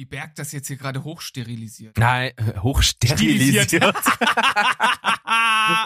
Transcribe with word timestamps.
Wie 0.00 0.06
Berg 0.06 0.34
das 0.34 0.52
jetzt 0.52 0.68
hier 0.68 0.78
gerade 0.78 1.04
hochsterilisiert. 1.04 1.98
Nein, 1.98 2.32
äh, 2.36 2.58
hochsterilisiert. 2.60 3.70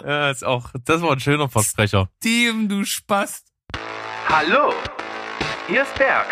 Ja, 0.05 0.31
ist 0.31 0.43
auch, 0.45 0.71
das 0.85 1.01
war 1.01 1.11
ein 1.11 1.19
schöner 1.19 1.49
Versprecher. 1.49 2.09
Steven, 2.17 2.69
du 2.69 2.85
Spast. 2.85 3.51
Hallo, 4.29 4.73
hier 5.67 5.83
ist 5.83 5.93
Berg. 5.95 6.27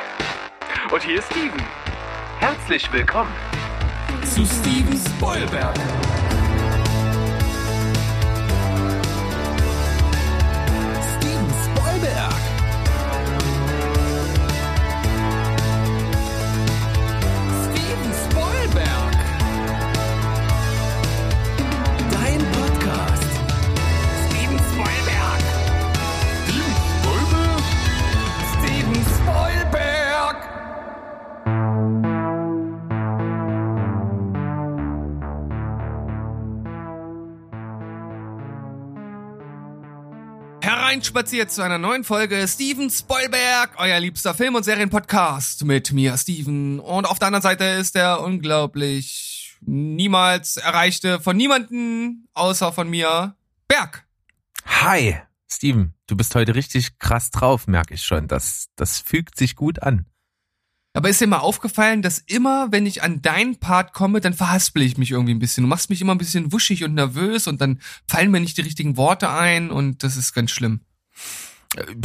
Und 0.91 1.03
hier 1.03 1.19
ist 1.19 1.25
Steven. 1.25 1.61
Herzlich 2.39 2.91
willkommen. 2.93 3.31
Zu 4.33 4.45
Steven 4.45 4.97
Spoilberg. 4.97 5.77
Hereinspaziert 40.93 41.49
zu 41.49 41.63
einer 41.63 41.79
neuen 41.79 42.03
Folge 42.03 42.47
Steven 42.47 42.87
Spoilberg, 42.87 43.71
euer 43.77 43.99
liebster 43.99 44.35
Film- 44.35 44.53
und 44.53 44.61
Serienpodcast 44.61 45.65
mit 45.65 45.91
mir, 45.91 46.15
Steven. 46.17 46.79
Und 46.79 47.05
auf 47.07 47.17
der 47.17 47.29
anderen 47.29 47.41
Seite 47.41 47.63
ist 47.63 47.95
der 47.95 48.21
unglaublich 48.21 49.57
niemals 49.61 50.57
erreichte 50.57 51.19
von 51.19 51.35
niemanden 51.35 52.27
außer 52.35 52.71
von 52.71 52.91
mir, 52.91 53.35
Berg. 53.67 54.05
Hi, 54.67 55.17
Steven, 55.51 55.95
du 56.05 56.15
bist 56.15 56.35
heute 56.35 56.53
richtig 56.53 56.99
krass 56.99 57.31
drauf, 57.31 57.65
merke 57.65 57.95
ich 57.95 58.03
schon. 58.03 58.27
Das, 58.27 58.67
das 58.75 58.99
fügt 58.99 59.35
sich 59.35 59.55
gut 59.55 59.81
an. 59.81 60.05
Aber 60.93 61.09
ist 61.09 61.19
dir 61.19 61.27
mal 61.27 61.39
aufgefallen, 61.39 62.03
dass 62.03 62.19
immer, 62.19 62.71
wenn 62.71 62.85
ich 62.85 63.01
an 63.01 63.23
deinen 63.23 63.59
Part 63.59 63.93
komme, 63.93 64.21
dann 64.21 64.35
verhaspel 64.35 64.83
ich 64.83 64.97
mich 64.97 65.09
irgendwie 65.09 65.33
ein 65.33 65.39
bisschen. 65.39 65.63
Du 65.63 65.67
machst 65.67 65.89
mich 65.89 66.01
immer 66.01 66.13
ein 66.13 66.19
bisschen 66.19 66.51
wuschig 66.51 66.83
und 66.83 66.93
nervös 66.93 67.47
und 67.47 67.59
dann 67.61 67.79
fallen 68.07 68.29
mir 68.29 68.39
nicht 68.39 68.57
die 68.57 68.61
richtigen 68.61 68.95
Worte 68.95 69.31
ein 69.31 69.71
und 69.71 70.03
das 70.03 70.17
ist 70.17 70.33
ganz 70.33 70.51
schlimm. 70.51 70.81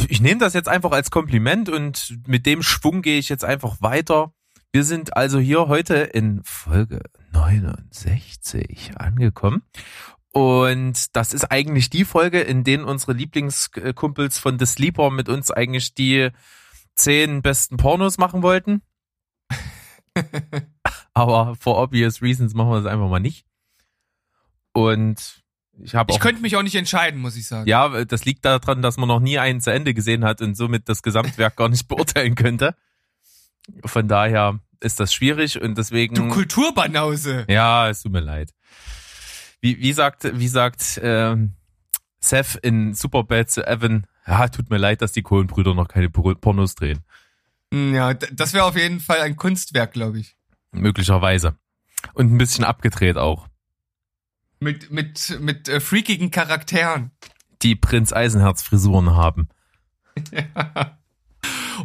Ich 0.07 0.21
nehme 0.21 0.39
das 0.39 0.55
jetzt 0.55 0.67
einfach 0.67 0.91
als 0.91 1.11
Kompliment 1.11 1.69
und 1.69 2.17
mit 2.25 2.47
dem 2.47 2.63
Schwung 2.63 3.03
gehe 3.03 3.19
ich 3.19 3.29
jetzt 3.29 3.45
einfach 3.45 3.79
weiter. 3.79 4.33
Wir 4.71 4.83
sind 4.83 5.15
also 5.15 5.39
hier 5.39 5.67
heute 5.67 5.95
in 5.95 6.41
Folge 6.43 7.01
69 7.31 8.93
angekommen. 8.95 9.61
Und 10.31 11.15
das 11.15 11.33
ist 11.33 11.51
eigentlich 11.51 11.89
die 11.89 12.05
Folge, 12.05 12.41
in 12.41 12.63
denen 12.63 12.83
unsere 12.83 13.13
Lieblingskumpels 13.13 14.39
von 14.39 14.57
The 14.57 14.65
Sleeper 14.65 15.11
mit 15.11 15.29
uns 15.29 15.51
eigentlich 15.51 15.93
die 15.93 16.29
zehn 16.99 17.41
besten 17.41 17.77
Pornos 17.77 18.17
machen 18.17 18.43
wollten. 18.43 18.81
Aber 21.13 21.55
for 21.55 21.81
obvious 21.81 22.21
reasons 22.21 22.53
machen 22.53 22.69
wir 22.69 22.81
das 22.81 22.85
einfach 22.85 23.09
mal 23.09 23.19
nicht. 23.19 23.45
Und 24.73 25.43
ich 25.81 25.95
habe 25.95 26.11
Ich 26.11 26.19
könnte 26.19 26.41
mich 26.41 26.55
auch 26.55 26.63
nicht 26.63 26.75
entscheiden, 26.75 27.19
muss 27.19 27.35
ich 27.35 27.47
sagen. 27.47 27.67
ja, 27.67 28.05
das 28.05 28.25
liegt 28.25 28.45
daran, 28.45 28.81
dass 28.81 28.97
man 28.97 29.07
noch 29.07 29.19
nie 29.19 29.39
einen 29.39 29.61
zu 29.61 29.71
Ende 29.71 29.93
gesehen 29.93 30.25
hat 30.25 30.41
und 30.41 30.55
somit 30.55 30.89
das 30.89 31.01
Gesamtwerk 31.01 31.55
gar 31.55 31.69
nicht 31.69 31.87
beurteilen 31.87 32.35
könnte. 32.35 32.75
Von 33.85 34.07
daher 34.07 34.59
ist 34.81 34.99
das 34.99 35.13
schwierig 35.13 35.61
und 35.61 35.77
deswegen. 35.77 36.15
Du 36.15 36.27
Kulturbanause. 36.29 37.45
ja, 37.49 37.89
es 37.89 38.01
tut 38.01 38.11
mir 38.11 38.19
leid. 38.21 38.51
Wie, 39.61 39.79
wie 39.79 39.93
sagt, 39.93 40.39
wie 40.39 40.47
sagt 40.47 40.99
ähm, 41.03 41.53
Seth 42.19 42.55
in 42.55 42.93
Superbad 42.93 43.49
zu 43.49 43.65
Evan, 43.65 44.07
ja, 44.29 44.47
tut 44.47 44.69
mir 44.69 44.77
leid, 44.77 45.01
dass 45.01 45.11
die 45.11 45.21
Kohlenbrüder 45.23 45.73
noch 45.73 45.87
keine 45.87 46.09
Por- 46.09 46.39
Pornos 46.39 46.75
drehen. 46.75 46.99
Hm, 47.73 47.93
Ja, 47.93 48.13
das 48.13 48.53
wäre 48.53 48.63
auf 48.65 48.75
jeden 48.77 48.99
Fall 48.99 49.19
ein 49.21 49.35
Kunstwerk, 49.35 49.91
glaube 49.93 50.19
ich. 50.19 50.35
Möglicherweise. 50.71 51.55
Und 52.13 52.31
ein 52.31 52.37
bisschen 52.37 52.63
abgedreht 52.63 53.17
auch. 53.17 53.47
Mit, 54.59 54.91
mit, 54.91 55.37
mit 55.41 55.67
äh, 55.67 55.79
freakigen 55.79 56.31
Charakteren. 56.31 57.11
Die 57.61 57.75
Prinz 57.75 58.13
Eisenherz 58.13 58.61
Frisuren 58.61 59.15
haben. 59.15 59.49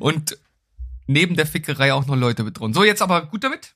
Und 0.01 0.39
neben 1.07 1.37
der 1.37 1.47
Fickerei 1.47 1.93
auch 1.93 2.07
noch 2.07 2.17
Leute 2.17 2.45
bedrohen. 2.45 2.75
So, 2.75 2.85
jetzt 2.85 3.03
aber 3.03 3.27
gut 3.27 3.45
damit? 3.45 3.75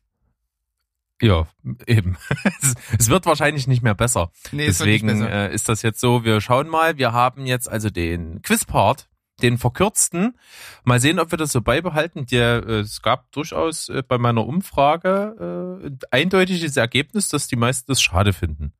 Ja, 1.20 1.46
eben. 1.86 2.16
Es- 2.98 3.08
wird 3.08 3.26
wahrscheinlich 3.26 3.66
nicht 3.66 3.82
mehr 3.82 3.94
besser. 3.94 4.30
Nee, 4.52 4.66
Deswegen 4.66 5.08
besser. 5.08 5.30
äh, 5.50 5.54
ist 5.54 5.68
das 5.68 5.82
jetzt 5.82 6.00
so, 6.00 6.24
wir 6.24 6.40
schauen 6.40 6.68
mal, 6.68 6.96
wir 6.98 7.12
haben 7.12 7.46
jetzt 7.46 7.68
also 7.68 7.90
den 7.90 8.40
Quizpart, 8.42 9.08
den 9.42 9.58
verkürzten. 9.58 10.36
Mal 10.84 11.00
sehen, 11.00 11.18
ob 11.18 11.30
wir 11.30 11.38
das 11.38 11.52
so 11.52 11.60
beibehalten. 11.60 12.26
Der, 12.26 12.64
äh, 12.66 12.80
es 12.80 13.02
gab 13.02 13.30
durchaus 13.32 13.88
äh, 13.88 14.02
bei 14.06 14.18
meiner 14.18 14.46
Umfrage 14.46 15.80
äh, 15.82 15.86
ein 15.86 15.98
eindeutiges 16.10 16.76
Ergebnis, 16.76 17.28
dass 17.28 17.46
die 17.48 17.56
meisten 17.56 17.90
das 17.90 18.00
schade 18.02 18.32
finden. 18.32 18.72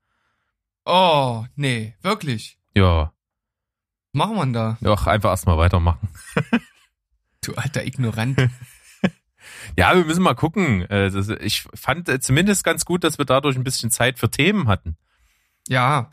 Oh, 0.84 1.44
nee, 1.56 1.94
wirklich. 2.03 2.59
Ja, 2.75 3.12
machen 4.12 4.37
wir 4.37 4.47
da? 4.47 4.78
ja 4.81 4.94
einfach 4.94 5.31
erstmal 5.31 5.59
weitermachen. 5.59 6.09
Du 7.41 7.54
alter 7.54 7.87
Ignorant. 7.87 8.50
Ja, 9.76 9.94
wir 9.96 10.04
müssen 10.04 10.22
mal 10.22 10.34
gucken. 10.34 10.82
Äh, 10.90 11.08
ich 11.40 11.62
fand 11.74 12.08
äh, 12.08 12.20
zumindest 12.20 12.64
ganz 12.64 12.84
gut, 12.84 13.04
dass 13.04 13.18
wir 13.18 13.24
dadurch 13.24 13.56
ein 13.56 13.64
bisschen 13.64 13.90
Zeit 13.90 14.18
für 14.18 14.30
Themen 14.30 14.68
hatten. 14.68 14.96
ja, 15.68 16.10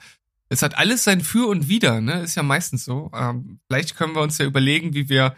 es 0.47 0.61
hat 0.61 0.77
alles 0.77 1.03
sein 1.03 1.21
Für 1.21 1.47
und 1.47 1.69
Wider, 1.69 2.01
ne? 2.01 2.21
Ist 2.21 2.35
ja 2.35 2.43
meistens 2.43 2.85
so. 2.85 3.09
Ähm, 3.15 3.59
vielleicht 3.67 3.95
können 3.95 4.13
wir 4.13 4.21
uns 4.21 4.37
ja 4.37 4.45
überlegen, 4.45 4.93
wie 4.93 5.09
wir 5.09 5.35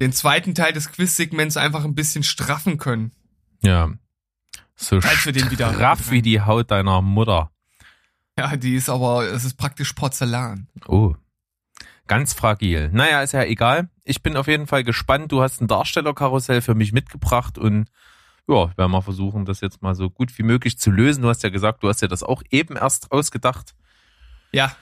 den 0.00 0.12
zweiten 0.12 0.56
Teil 0.56 0.72
des 0.72 0.90
Quiz-Segments 0.90 1.56
einfach 1.56 1.84
ein 1.84 1.94
bisschen 1.94 2.24
straffen 2.24 2.76
können. 2.76 3.12
Ja. 3.62 3.90
So 4.74 5.00
Falls 5.00 5.24
wir 5.24 5.32
den 5.32 5.52
wieder- 5.52 5.72
straff 5.72 6.10
wie 6.10 6.20
die 6.20 6.40
Haut 6.40 6.72
deiner 6.72 7.00
Mutter. 7.00 7.52
Ja, 8.36 8.56
die 8.56 8.74
ist 8.74 8.88
aber, 8.88 9.24
es 9.30 9.44
ist 9.44 9.54
praktisch 9.54 9.92
Porzellan. 9.92 10.66
Oh. 10.88 11.14
Ganz 12.10 12.34
fragil. 12.34 12.90
Naja, 12.92 13.22
ist 13.22 13.30
ja 13.30 13.44
egal. 13.44 13.88
Ich 14.02 14.20
bin 14.20 14.36
auf 14.36 14.48
jeden 14.48 14.66
Fall 14.66 14.82
gespannt. 14.82 15.30
Du 15.30 15.42
hast 15.42 15.60
ein 15.60 15.68
Darstellerkarussell 15.68 16.60
für 16.60 16.74
mich 16.74 16.90
mitgebracht 16.90 17.56
und 17.56 17.88
ja, 18.48 18.64
ich 18.64 18.76
werde 18.76 18.88
mal 18.88 19.00
versuchen, 19.00 19.44
das 19.44 19.60
jetzt 19.60 19.80
mal 19.80 19.94
so 19.94 20.10
gut 20.10 20.36
wie 20.36 20.42
möglich 20.42 20.76
zu 20.76 20.90
lösen. 20.90 21.22
Du 21.22 21.28
hast 21.28 21.44
ja 21.44 21.50
gesagt, 21.50 21.84
du 21.84 21.88
hast 21.88 22.02
ja 22.02 22.08
das 22.08 22.24
auch 22.24 22.42
eben 22.50 22.74
erst 22.74 23.12
ausgedacht. 23.12 23.76
Ja, 24.50 24.74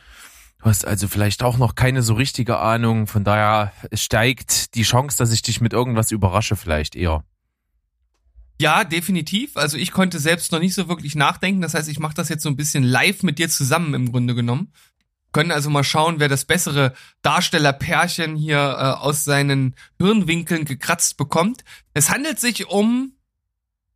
Du 0.60 0.64
hast 0.64 0.86
also 0.86 1.06
vielleicht 1.06 1.42
auch 1.42 1.58
noch 1.58 1.74
keine 1.74 2.00
so 2.00 2.14
richtige 2.14 2.60
Ahnung. 2.60 3.06
Von 3.06 3.24
daher 3.24 3.72
steigt 3.92 4.74
die 4.74 4.82
Chance, 4.82 5.18
dass 5.18 5.30
ich 5.30 5.42
dich 5.42 5.60
mit 5.60 5.74
irgendwas 5.74 6.10
überrasche, 6.10 6.56
vielleicht 6.56 6.96
eher. 6.96 7.24
Ja, 8.58 8.84
definitiv. 8.84 9.56
Also 9.56 9.76
ich 9.76 9.92
konnte 9.92 10.18
selbst 10.18 10.50
noch 10.50 10.60
nicht 10.60 10.74
so 10.74 10.88
wirklich 10.88 11.14
nachdenken. 11.14 11.60
Das 11.60 11.74
heißt, 11.74 11.88
ich 11.90 12.00
mache 12.00 12.14
das 12.14 12.30
jetzt 12.30 12.42
so 12.42 12.48
ein 12.48 12.56
bisschen 12.56 12.82
live 12.82 13.22
mit 13.22 13.38
dir 13.38 13.50
zusammen 13.50 13.92
im 13.92 14.10
Grunde 14.10 14.34
genommen. 14.34 14.72
Können 15.32 15.50
also 15.50 15.68
mal 15.70 15.84
schauen, 15.84 16.20
wer 16.20 16.28
das 16.28 16.44
bessere 16.44 16.94
Darstellerpärchen 17.22 18.36
hier 18.36 18.58
äh, 18.58 19.00
aus 19.00 19.24
seinen 19.24 19.74
Hirnwinkeln 19.98 20.64
gekratzt 20.64 21.16
bekommt. 21.16 21.64
Es 21.94 22.10
handelt 22.10 22.40
sich 22.40 22.68
um 22.68 23.12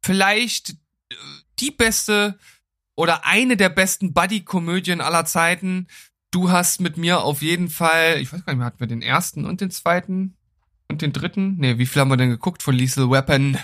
vielleicht 0.02 0.70
äh, 0.70 1.14
die 1.58 1.70
beste 1.70 2.38
oder 2.94 3.24
eine 3.24 3.56
der 3.56 3.70
besten 3.70 4.12
Buddy-Komödien 4.12 5.00
aller 5.00 5.24
Zeiten. 5.24 5.86
Du 6.30 6.50
hast 6.50 6.80
mit 6.80 6.96
mir 6.96 7.22
auf 7.22 7.42
jeden 7.42 7.68
Fall, 7.68 8.20
ich 8.20 8.32
weiß 8.32 8.44
gar 8.44 8.52
nicht 8.52 8.58
mehr, 8.58 8.66
hatten 8.66 8.80
wir 8.80 8.86
den 8.86 9.02
ersten 9.02 9.44
und 9.44 9.60
den 9.60 9.70
zweiten 9.70 10.36
und 10.88 11.02
den 11.02 11.12
dritten? 11.12 11.56
Nee, 11.58 11.78
wie 11.78 11.86
viel 11.86 12.00
haben 12.00 12.10
wir 12.10 12.16
denn 12.16 12.30
geguckt 12.30 12.62
von 12.62 12.74
Lethal 12.74 13.10
Weapon? 13.10 13.58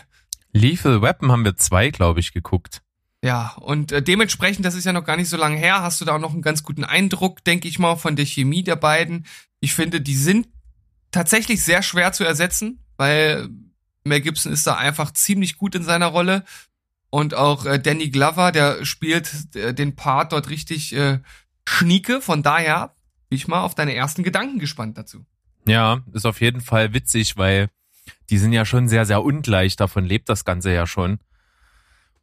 Lethal 0.52 1.02
Weapon 1.02 1.30
haben 1.30 1.44
wir 1.44 1.56
zwei, 1.56 1.90
glaube 1.90 2.20
ich, 2.20 2.32
geguckt. 2.32 2.82
Ja, 3.24 3.54
und 3.60 3.90
äh, 3.90 4.02
dementsprechend, 4.02 4.64
das 4.64 4.74
ist 4.74 4.84
ja 4.84 4.92
noch 4.92 5.04
gar 5.04 5.16
nicht 5.16 5.28
so 5.28 5.36
lange 5.36 5.56
her, 5.56 5.82
hast 5.82 6.00
du 6.00 6.04
da 6.04 6.14
auch 6.14 6.20
noch 6.20 6.32
einen 6.32 6.42
ganz 6.42 6.62
guten 6.62 6.84
Eindruck, 6.84 7.42
denke 7.44 7.66
ich 7.66 7.78
mal, 7.78 7.96
von 7.96 8.14
der 8.14 8.26
Chemie 8.26 8.62
der 8.62 8.76
beiden. 8.76 9.26
Ich 9.60 9.74
finde, 9.74 10.00
die 10.00 10.14
sind 10.14 10.48
tatsächlich 11.10 11.64
sehr 11.64 11.82
schwer 11.82 12.12
zu 12.12 12.24
ersetzen, 12.24 12.84
weil 12.96 13.48
Mel 14.04 14.20
Gibson 14.20 14.52
ist 14.52 14.66
da 14.66 14.76
einfach 14.76 15.12
ziemlich 15.12 15.56
gut 15.56 15.74
in 15.74 15.82
seiner 15.82 16.06
Rolle. 16.06 16.44
Und 17.10 17.34
auch 17.34 17.64
äh, 17.64 17.78
Danny 17.80 18.10
Glover, 18.10 18.52
der 18.52 18.84
spielt 18.84 19.54
äh, 19.56 19.72
den 19.72 19.96
Part 19.96 20.32
dort 20.32 20.50
richtig 20.50 20.94
äh, 20.94 21.20
schnieke. 21.66 22.20
Von 22.20 22.42
daher 22.42 22.94
bin 23.28 23.36
ich 23.36 23.48
mal 23.48 23.62
auf 23.62 23.74
deine 23.74 23.94
ersten 23.94 24.22
Gedanken 24.22 24.58
gespannt 24.58 24.98
dazu. 24.98 25.24
Ja, 25.66 26.02
ist 26.12 26.26
auf 26.26 26.40
jeden 26.40 26.60
Fall 26.60 26.92
witzig, 26.94 27.36
weil 27.36 27.70
die 28.30 28.38
sind 28.38 28.52
ja 28.52 28.64
schon 28.64 28.88
sehr, 28.88 29.06
sehr 29.06 29.22
ungleich. 29.22 29.76
Davon 29.76 30.04
lebt 30.04 30.28
das 30.28 30.44
Ganze 30.44 30.72
ja 30.72 30.86
schon. 30.86 31.18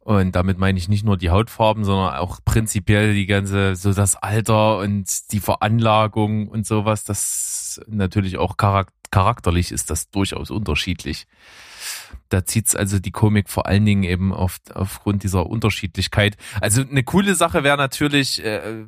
Und 0.06 0.36
damit 0.36 0.56
meine 0.56 0.78
ich 0.78 0.88
nicht 0.88 1.04
nur 1.04 1.16
die 1.16 1.30
Hautfarben, 1.30 1.82
sondern 1.82 2.14
auch 2.14 2.38
prinzipiell 2.44 3.12
die 3.12 3.26
ganze, 3.26 3.74
so 3.74 3.92
das 3.92 4.14
Alter 4.14 4.78
und 4.78 5.32
die 5.32 5.40
Veranlagung 5.40 6.46
und 6.46 6.64
sowas. 6.64 7.02
Das 7.02 7.80
natürlich 7.88 8.38
auch 8.38 8.56
charak 8.56 8.92
charakterlich 9.10 9.72
ist 9.72 9.90
das 9.90 10.08
durchaus 10.10 10.52
unterschiedlich. 10.52 11.26
da 12.28 12.44
zieht's 12.44 12.76
also 12.76 13.00
die 13.00 13.10
Komik 13.10 13.50
vor 13.50 13.66
allen 13.66 13.84
Dingen 13.84 14.04
eben 14.04 14.32
auf, 14.32 14.58
aufgrund 14.74 15.24
dieser 15.24 15.46
Unterschiedlichkeit. 15.46 16.36
Also 16.60 16.82
eine 16.82 17.02
coole 17.02 17.34
Sache 17.34 17.64
wäre 17.64 17.76
natürlich, 17.76 18.44
äh, 18.44 18.84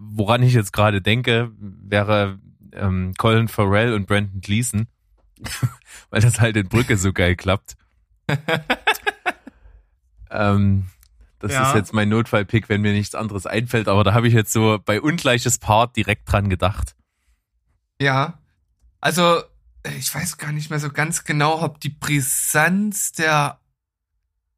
woran 0.00 0.42
ich 0.42 0.52
jetzt 0.52 0.72
gerade 0.72 1.00
denke, 1.00 1.52
wäre 1.60 2.40
ähm, 2.72 3.14
Colin 3.18 3.46
Farrell 3.46 3.92
und 3.92 4.08
Brandon 4.08 4.40
Gleason, 4.40 4.88
weil 6.10 6.22
das 6.22 6.40
halt 6.40 6.56
in 6.56 6.68
Brücke 6.68 6.96
so 6.96 7.12
geil 7.12 7.36
klappt. 7.36 7.76
ähm, 10.34 10.86
das 11.38 11.52
Ja. 11.52 11.68
ist 11.68 11.74
jetzt 11.74 11.92
mein 11.92 12.08
Notfallpick, 12.08 12.68
wenn 12.68 12.80
mir 12.80 12.92
nichts 12.92 13.14
anderes 13.14 13.46
einfällt, 13.46 13.88
aber 13.88 14.02
da 14.04 14.14
habe 14.14 14.28
ich 14.28 14.34
jetzt 14.34 14.52
so 14.52 14.78
bei 14.84 15.00
ungleiches 15.00 15.58
Part 15.58 15.96
direkt 15.96 16.30
dran 16.30 16.48
gedacht. 16.48 16.94
Ja. 18.00 18.38
Also, 19.00 19.42
ich 19.98 20.14
weiß 20.14 20.38
gar 20.38 20.52
nicht 20.52 20.70
mehr 20.70 20.80
so 20.80 20.90
ganz 20.90 21.24
genau, 21.24 21.60
ob 21.62 21.80
die 21.80 21.90
Brisanz 21.90 23.12
der, 23.12 23.58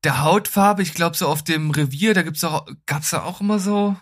der 0.05 0.23
Hautfarbe, 0.23 0.83
ich 0.83 0.95
glaube 0.95 1.17
so 1.17 1.27
auf 1.27 1.43
dem 1.43 1.71
Revier, 1.71 2.15
da 2.15 2.23
gibt's 2.23 2.45
auch, 2.45 2.67
gab's 2.87 3.11
da 3.11 3.23
auch 3.25 3.41
immer 3.41 3.59
so, 3.59 3.97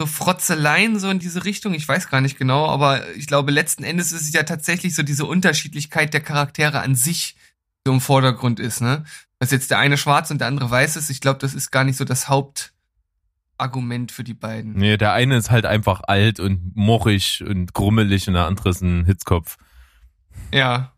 so 0.00 0.06
Frotzeleien 0.06 0.98
so 1.00 1.10
in 1.10 1.18
diese 1.18 1.44
Richtung. 1.44 1.74
Ich 1.74 1.88
weiß 1.88 2.08
gar 2.08 2.20
nicht 2.20 2.38
genau, 2.38 2.68
aber 2.68 3.14
ich 3.16 3.26
glaube, 3.26 3.50
letzten 3.50 3.82
Endes 3.82 4.12
ist 4.12 4.22
es 4.22 4.32
ja 4.32 4.44
tatsächlich 4.44 4.94
so 4.94 5.02
diese 5.02 5.24
Unterschiedlichkeit 5.26 6.14
der 6.14 6.20
Charaktere 6.20 6.80
an 6.80 6.94
sich, 6.94 7.34
die 7.86 7.90
im 7.90 8.00
Vordergrund 8.00 8.60
ist, 8.60 8.80
ne? 8.80 9.04
Dass 9.44 9.50
jetzt 9.50 9.70
der 9.70 9.78
eine 9.78 9.98
schwarz 9.98 10.30
und 10.30 10.38
der 10.38 10.48
andere 10.48 10.70
weiß 10.70 10.96
ist, 10.96 11.10
ich 11.10 11.20
glaube, 11.20 11.38
das 11.38 11.52
ist 11.52 11.70
gar 11.70 11.84
nicht 11.84 11.98
so 11.98 12.06
das 12.06 12.30
Hauptargument 12.30 14.10
für 14.10 14.24
die 14.24 14.32
beiden. 14.32 14.72
Nee, 14.72 14.96
der 14.96 15.12
eine 15.12 15.36
ist 15.36 15.50
halt 15.50 15.66
einfach 15.66 16.00
alt 16.06 16.40
und 16.40 16.74
mochig 16.74 17.44
und 17.46 17.74
grummelig 17.74 18.26
und 18.26 18.32
der 18.32 18.46
andere 18.46 18.70
ist 18.70 18.80
ein 18.80 19.04
Hitzkopf. 19.04 19.58
Ja. 20.50 20.94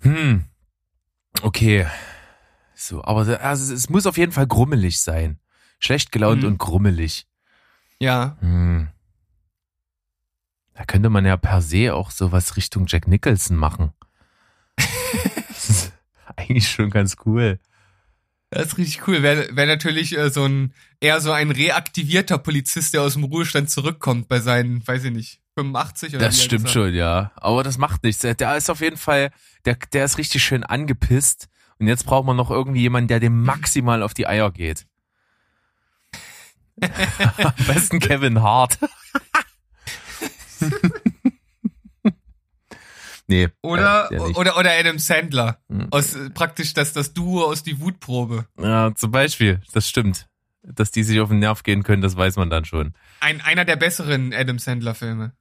Hm. 0.00 0.46
Okay. 1.42 1.86
So, 2.74 3.04
aber 3.04 3.40
also 3.40 3.72
es 3.72 3.88
muss 3.88 4.06
auf 4.06 4.18
jeden 4.18 4.32
Fall 4.32 4.48
grummelig 4.48 5.00
sein. 5.00 5.38
Schlecht 5.78 6.10
gelaunt 6.10 6.42
Mhm. 6.42 6.48
und 6.48 6.58
grummelig. 6.58 7.28
Ja. 8.00 8.36
Hm. 8.40 8.88
Da 10.74 10.84
könnte 10.84 11.10
man 11.10 11.24
ja 11.24 11.36
per 11.36 11.62
se 11.62 11.94
auch 11.94 12.10
sowas 12.10 12.56
Richtung 12.56 12.86
Jack 12.88 13.06
Nicholson 13.06 13.56
machen. 13.56 13.92
eigentlich 16.40 16.68
schon 16.70 16.90
ganz 16.90 17.16
cool. 17.24 17.58
Das 18.50 18.66
ist 18.68 18.78
richtig 18.78 19.06
cool. 19.08 19.22
Wäre 19.22 19.54
wär 19.56 19.66
natürlich 19.66 20.16
äh, 20.16 20.30
so 20.30 20.44
ein, 20.44 20.72
eher 21.00 21.20
so 21.20 21.32
ein 21.32 21.50
reaktivierter 21.50 22.38
Polizist, 22.38 22.94
der 22.94 23.02
aus 23.02 23.14
dem 23.14 23.24
Ruhestand 23.24 23.70
zurückkommt 23.70 24.28
bei 24.28 24.38
seinen, 24.40 24.86
weiß 24.86 25.04
ich 25.04 25.12
nicht, 25.12 25.40
85 25.56 26.14
oder 26.14 26.24
Das 26.26 26.42
stimmt 26.42 26.70
schon, 26.70 26.94
ja. 26.94 27.32
Aber 27.36 27.62
das 27.64 27.76
macht 27.78 28.04
nichts. 28.04 28.22
Der- 28.22 28.34
Der 28.34 28.56
ist 28.56 28.70
auf 28.70 28.80
jeden 28.80 28.96
Fall, 28.98 29.30
der, 29.64 29.76
der 29.92 30.04
ist 30.04 30.18
richtig 30.18 30.44
schön 30.44 30.62
angepisst. 30.62 31.48
Und 31.78 31.88
jetzt 31.88 32.04
braucht 32.06 32.24
man 32.24 32.36
noch 32.36 32.50
irgendwie 32.50 32.80
jemanden, 32.82 33.08
der 33.08 33.20
dem 33.20 33.42
maximal 33.42 34.02
auf 34.02 34.14
die 34.14 34.26
Eier 34.26 34.50
geht. 34.52 34.86
Am 36.80 37.52
besten 37.66 37.98
Kevin 38.00 38.42
Hart. 38.42 38.78
nee. 43.26 43.48
Oder, 43.62 44.06
äh, 44.06 44.08
der 44.16 44.26
nicht. 44.26 44.36
oder, 44.36 44.56
oder 44.58 44.70
Adam 44.72 44.98
Sandler. 44.98 45.58
Hm. 45.68 45.88
Aus, 45.90 46.14
äh, 46.14 46.30
praktisch 46.30 46.74
das, 46.74 46.92
das 46.92 47.12
Duo 47.14 47.44
aus 47.44 47.62
die 47.62 47.80
Wutprobe. 47.80 48.46
Ja, 48.58 48.94
zum 48.94 49.10
Beispiel, 49.10 49.60
das 49.72 49.88
stimmt. 49.88 50.26
Dass 50.62 50.90
die 50.90 51.04
sich 51.04 51.20
auf 51.20 51.28
den 51.28 51.38
Nerv 51.38 51.62
gehen 51.62 51.84
können, 51.84 52.02
das 52.02 52.16
weiß 52.16 52.36
man 52.36 52.50
dann 52.50 52.64
schon. 52.64 52.94
Ein, 53.20 53.40
einer 53.40 53.64
der 53.64 53.76
besseren 53.76 54.32
Adam 54.34 54.58
Sandler 54.58 54.94
Filme. 54.94 55.32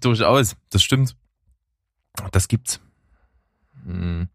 Durchaus, 0.00 0.56
das 0.70 0.82
stimmt. 0.82 1.16
Das 2.32 2.48
gibt's. 2.48 2.80
Hm. 3.84 4.28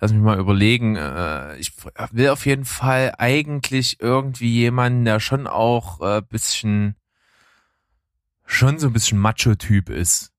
Lass 0.00 0.12
mich 0.12 0.20
mal 0.22 0.38
überlegen. 0.38 0.96
Äh, 0.96 1.56
Ich 1.56 1.72
will 2.10 2.28
auf 2.28 2.46
jeden 2.46 2.64
Fall 2.64 3.14
eigentlich 3.18 4.00
irgendwie 4.00 4.52
jemanden, 4.52 5.04
der 5.04 5.18
schon 5.18 5.46
auch 5.46 6.00
äh, 6.02 6.22
bisschen, 6.28 6.96
schon 8.44 8.78
so 8.78 8.88
ein 8.88 8.92
bisschen 8.92 9.18
Macho-Typ 9.18 9.88
ist. 9.88 10.30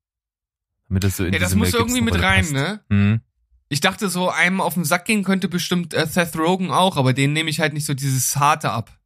Damit 0.88 1.04
das 1.04 1.18
so 1.18 1.26
in 1.26 1.34
Ja, 1.34 1.40
das 1.40 1.56
muss 1.56 1.74
irgendwie 1.74 2.02
mit 2.02 2.22
rein, 2.22 2.42
passt. 2.42 2.54
ne? 2.54 2.82
Hm. 2.90 3.22
Ich 3.70 3.80
dachte 3.82 4.10
so, 4.10 4.30
einem 4.30 4.62
auf 4.62 4.76
den 4.76 4.86
Sack 4.86 5.06
gehen 5.06 5.24
könnte 5.24 5.48
bestimmt 5.50 5.94
äh, 5.94 6.06
Seth 6.06 6.38
Rogen 6.38 6.70
auch, 6.72 6.98
aber 6.98 7.14
den 7.14 7.34
nehme 7.34 7.50
ich 7.50 7.60
halt 7.60 7.74
nicht 7.74 7.86
so 7.86 7.94
dieses 7.96 8.36
Harte 8.38 8.72
ab. 8.72 8.98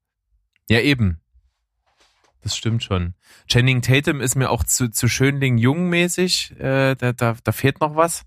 Ja, 0.69 0.79
eben. 0.81 1.19
Das 2.41 2.55
stimmt 2.55 2.83
schon. 2.83 3.15
Channing 3.47 3.81
Tatum 3.81 4.21
ist 4.21 4.35
mir 4.35 4.49
auch 4.49 4.63
zu, 4.63 4.89
zu 4.89 5.07
Schönling 5.07 5.57
jung 5.57 5.89
mäßig. 5.89 6.51
Äh, 6.59 6.95
da, 6.95 7.13
da, 7.13 7.35
da 7.43 7.51
fehlt 7.51 7.79
noch 7.81 7.95
was. 7.95 8.23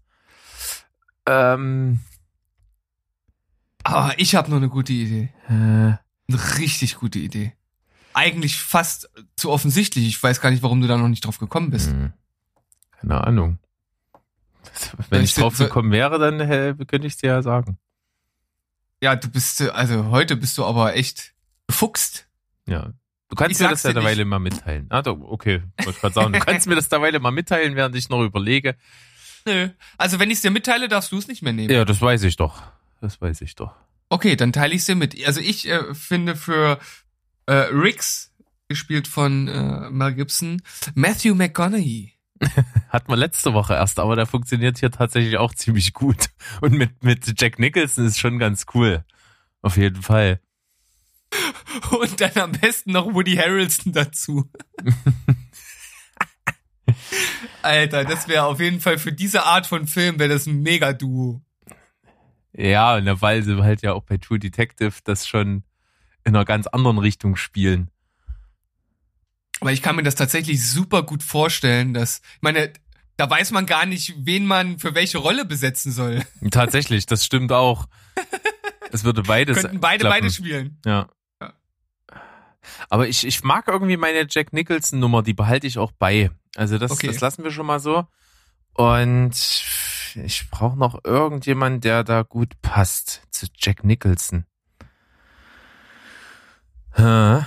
Ähm, 1.26 2.00
Aber 3.84 4.14
ich 4.18 4.34
habe 4.34 4.50
noch 4.50 4.56
eine 4.56 4.68
gute 4.68 4.92
Idee. 4.92 5.28
äh, 5.48 5.52
Eine 5.52 5.98
richtig 6.58 6.96
gute 6.96 7.18
Idee. 7.18 7.52
Eigentlich 8.14 8.58
fast 8.58 9.10
zu 9.36 9.50
offensichtlich. 9.50 10.06
Ich 10.06 10.22
weiß 10.22 10.40
gar 10.40 10.50
nicht, 10.50 10.62
warum 10.62 10.80
du 10.80 10.86
da 10.88 10.96
noch 10.96 11.08
nicht 11.08 11.24
drauf 11.24 11.38
gekommen 11.38 11.70
bist. 11.70 11.90
Hm. 11.90 12.12
Keine 13.02 13.22
Ahnung. 13.24 13.58
Wenn 15.10 15.22
ich 15.22 15.34
drauf 15.34 15.58
gekommen 15.58 15.92
wäre, 15.92 16.18
dann 16.18 16.38
könnte 16.86 17.06
ich 17.06 17.16
dir 17.16 17.26
ja 17.28 17.42
sagen. 17.42 17.78
Ja, 19.02 19.16
du 19.16 19.28
bist, 19.28 19.60
also 19.60 20.06
heute 20.10 20.36
bist 20.36 20.56
du 20.56 20.64
aber 20.64 20.94
echt 20.94 21.34
befuchst. 21.66 22.28
Ja. 22.66 22.92
Du 23.28 23.36
kannst 23.36 23.60
Ich 23.60 23.64
mir 23.64 23.70
das 23.70 23.82
ja 23.82 23.92
dir 23.92 24.00
nicht. 24.02 24.24
mal 24.26 24.38
mitteilen. 24.38 24.86
Ah, 24.90 25.02
doch, 25.02 25.18
okay. 25.20 25.62
Wollte 25.78 25.90
ich 25.90 26.00
gerade 26.00 26.14
sagen. 26.14 26.32
Du 26.32 26.38
kannst 26.38 26.66
mir 26.68 26.76
das 26.76 26.88
derweile 26.88 27.18
mal 27.18 27.30
mitteilen, 27.32 27.74
während 27.76 27.96
ich 27.96 28.08
noch 28.08 28.22
überlege. 28.22 28.76
Nö. 29.44 29.70
Also 29.98 30.20
wenn 30.20 30.30
ich 30.30 30.36
es 30.36 30.42
dir 30.42 30.50
mitteile, 30.50 30.86
darfst 30.88 31.10
du 31.10 31.18
es 31.18 31.26
nicht 31.26 31.42
mehr 31.42 31.52
nehmen. 31.52 31.72
Ja, 31.72 31.84
das 31.84 32.00
weiß 32.00 32.22
ich 32.22 32.36
doch. 32.36 32.62
Das 33.00 33.20
weiß 33.20 33.40
ich 33.40 33.56
doch. 33.56 33.74
Okay, 34.10 34.36
dann 34.36 34.52
teile 34.52 34.74
ich 34.74 34.80
es 34.80 34.86
dir 34.86 34.94
mit. 34.94 35.26
Also 35.26 35.40
ich 35.40 35.68
äh, 35.68 35.94
finde 35.94 36.36
für 36.36 36.78
äh, 37.46 37.52
Riggs, 37.54 38.32
gespielt 38.68 39.08
von 39.08 39.48
äh, 39.48 39.90
Mel 39.90 40.14
Gibson, 40.14 40.62
Matthew 40.94 41.34
McConaughey. 41.34 42.11
Hat 42.88 43.08
man 43.08 43.18
letzte 43.18 43.54
Woche 43.54 43.74
erst, 43.74 43.98
aber 43.98 44.16
der 44.16 44.26
funktioniert 44.26 44.78
hier 44.78 44.90
tatsächlich 44.90 45.38
auch 45.38 45.54
ziemlich 45.54 45.92
gut. 45.92 46.26
Und 46.60 46.72
mit, 46.72 47.02
mit 47.02 47.40
Jack 47.40 47.58
Nicholson 47.58 48.06
ist 48.06 48.18
schon 48.18 48.38
ganz 48.38 48.66
cool. 48.74 49.04
Auf 49.62 49.76
jeden 49.76 50.02
Fall. 50.02 50.40
Und 51.90 52.20
dann 52.20 52.36
am 52.36 52.52
besten 52.52 52.92
noch 52.92 53.14
Woody 53.14 53.36
Harrelson 53.36 53.92
dazu. 53.92 54.50
Alter, 57.62 58.04
das 58.04 58.28
wäre 58.28 58.44
auf 58.44 58.60
jeden 58.60 58.80
Fall 58.80 58.98
für 58.98 59.12
diese 59.12 59.44
Art 59.44 59.66
von 59.66 59.86
Film 59.86 60.18
wäre 60.18 60.30
das 60.30 60.46
ein 60.46 60.62
Mega-Duo. 60.62 61.40
Ja, 62.54 62.96
und 62.96 63.22
weil 63.22 63.42
sie 63.42 63.62
halt 63.62 63.82
ja 63.82 63.92
auch 63.94 64.02
bei 64.02 64.18
True 64.18 64.38
Detective 64.38 64.92
das 65.04 65.26
schon 65.26 65.62
in 66.24 66.36
einer 66.36 66.44
ganz 66.44 66.66
anderen 66.66 66.98
Richtung 66.98 67.36
spielen. 67.36 67.91
Aber 69.62 69.72
ich 69.72 69.80
kann 69.80 69.94
mir 69.96 70.02
das 70.02 70.16
tatsächlich 70.16 70.66
super 70.68 71.04
gut 71.04 71.22
vorstellen, 71.22 71.94
dass, 71.94 72.18
ich 72.18 72.42
meine, 72.42 72.72
da 73.16 73.30
weiß 73.30 73.52
man 73.52 73.64
gar 73.64 73.86
nicht, 73.86 74.12
wen 74.18 74.44
man 74.44 74.78
für 74.80 74.94
welche 74.96 75.18
Rolle 75.18 75.44
besetzen 75.44 75.92
soll. 75.92 76.22
Tatsächlich, 76.50 77.06
das 77.06 77.24
stimmt 77.24 77.52
auch. 77.52 77.86
Es 78.90 79.04
würde 79.04 79.22
beides. 79.22 79.58
Könnten 79.60 79.78
beide 79.80 80.00
klappen. 80.00 80.20
beide 80.22 80.32
spielen. 80.32 80.80
Ja. 80.84 81.08
Ja. 81.40 81.52
Aber 82.90 83.06
ich, 83.06 83.24
ich 83.24 83.44
mag 83.44 83.68
irgendwie 83.68 83.96
meine 83.96 84.26
Jack 84.28 84.52
Nicholson 84.52 84.98
Nummer, 84.98 85.22
die 85.22 85.32
behalte 85.34 85.68
ich 85.68 85.78
auch 85.78 85.92
bei. 85.92 86.30
Also 86.56 86.78
das, 86.78 86.90
Okay. 86.90 87.06
das 87.06 87.20
lassen 87.20 87.44
wir 87.44 87.52
schon 87.52 87.66
mal 87.66 87.78
so. 87.78 88.04
Und 88.74 89.32
ich 90.14 90.50
brauche 90.50 90.76
noch 90.76 90.98
irgendjemanden, 91.04 91.80
der 91.80 92.02
da 92.02 92.22
gut 92.22 92.60
passt 92.62 93.22
zu 93.30 93.46
Jack 93.56 93.84
Nicholson. 93.84 94.44
Hä? 96.94 97.44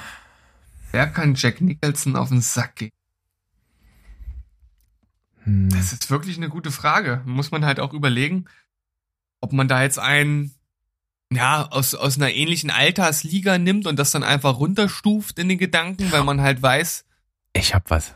Wer 0.96 1.08
kann 1.08 1.36
Jack 1.36 1.60
Nicholson 1.60 2.16
auf 2.16 2.30
den 2.30 2.40
Sack 2.40 2.78
gehen? 2.78 2.92
Hm. 5.44 5.68
Das 5.70 5.92
ist 5.92 6.10
wirklich 6.10 6.38
eine 6.38 6.48
gute 6.48 6.72
Frage. 6.72 7.22
Muss 7.26 7.52
man 7.52 7.66
halt 7.66 7.82
auch 7.82 7.92
überlegen, 7.92 8.46
ob 9.42 9.52
man 9.52 9.68
da 9.68 9.84
jetzt 9.84 10.00
einen, 10.00 10.56
ja, 11.34 11.68
aus, 11.70 11.96
aus 11.96 12.16
einer 12.16 12.32
ähnlichen 12.32 12.70
Altersliga 12.70 13.58
nimmt 13.58 13.88
und 13.88 14.00
das 14.00 14.12
dann 14.12 14.24
einfach 14.24 14.58
runterstuft 14.58 15.38
in 15.38 15.50
den 15.50 15.58
Gedanken, 15.58 16.14
weil 16.14 16.24
man 16.24 16.40
halt 16.40 16.62
weiß, 16.62 17.04
Ich 17.52 17.76
hab 17.76 17.90
was. 17.90 18.16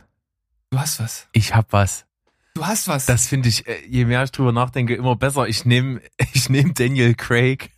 du 0.70 0.78
hast 0.78 1.00
was. 1.00 1.28
Ich 1.32 1.54
hab 1.54 1.74
was. 1.74 2.06
Du 2.54 2.64
hast 2.66 2.88
was. 2.88 3.04
Das 3.04 3.26
finde 3.26 3.50
ich, 3.50 3.66
äh, 3.66 3.84
je 3.88 4.06
mehr 4.06 4.24
ich 4.24 4.32
drüber 4.32 4.52
nachdenke, 4.52 4.94
immer 4.94 5.16
besser. 5.16 5.46
Ich 5.46 5.66
nehme 5.66 6.00
ich 6.32 6.48
nehm 6.48 6.72
Daniel 6.72 7.14
Craig. 7.14 7.72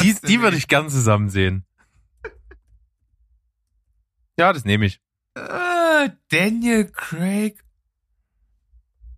Die 0.00 0.14
die 0.26 0.40
würde 0.40 0.56
ich 0.56 0.68
gern 0.68 0.90
zusammen 0.90 1.30
sehen. 1.30 1.64
Ja, 4.36 4.52
das 4.52 4.64
nehme 4.64 4.86
ich. 4.86 5.00
Äh, 5.34 6.10
Daniel 6.28 6.86
Craig. 6.86 7.64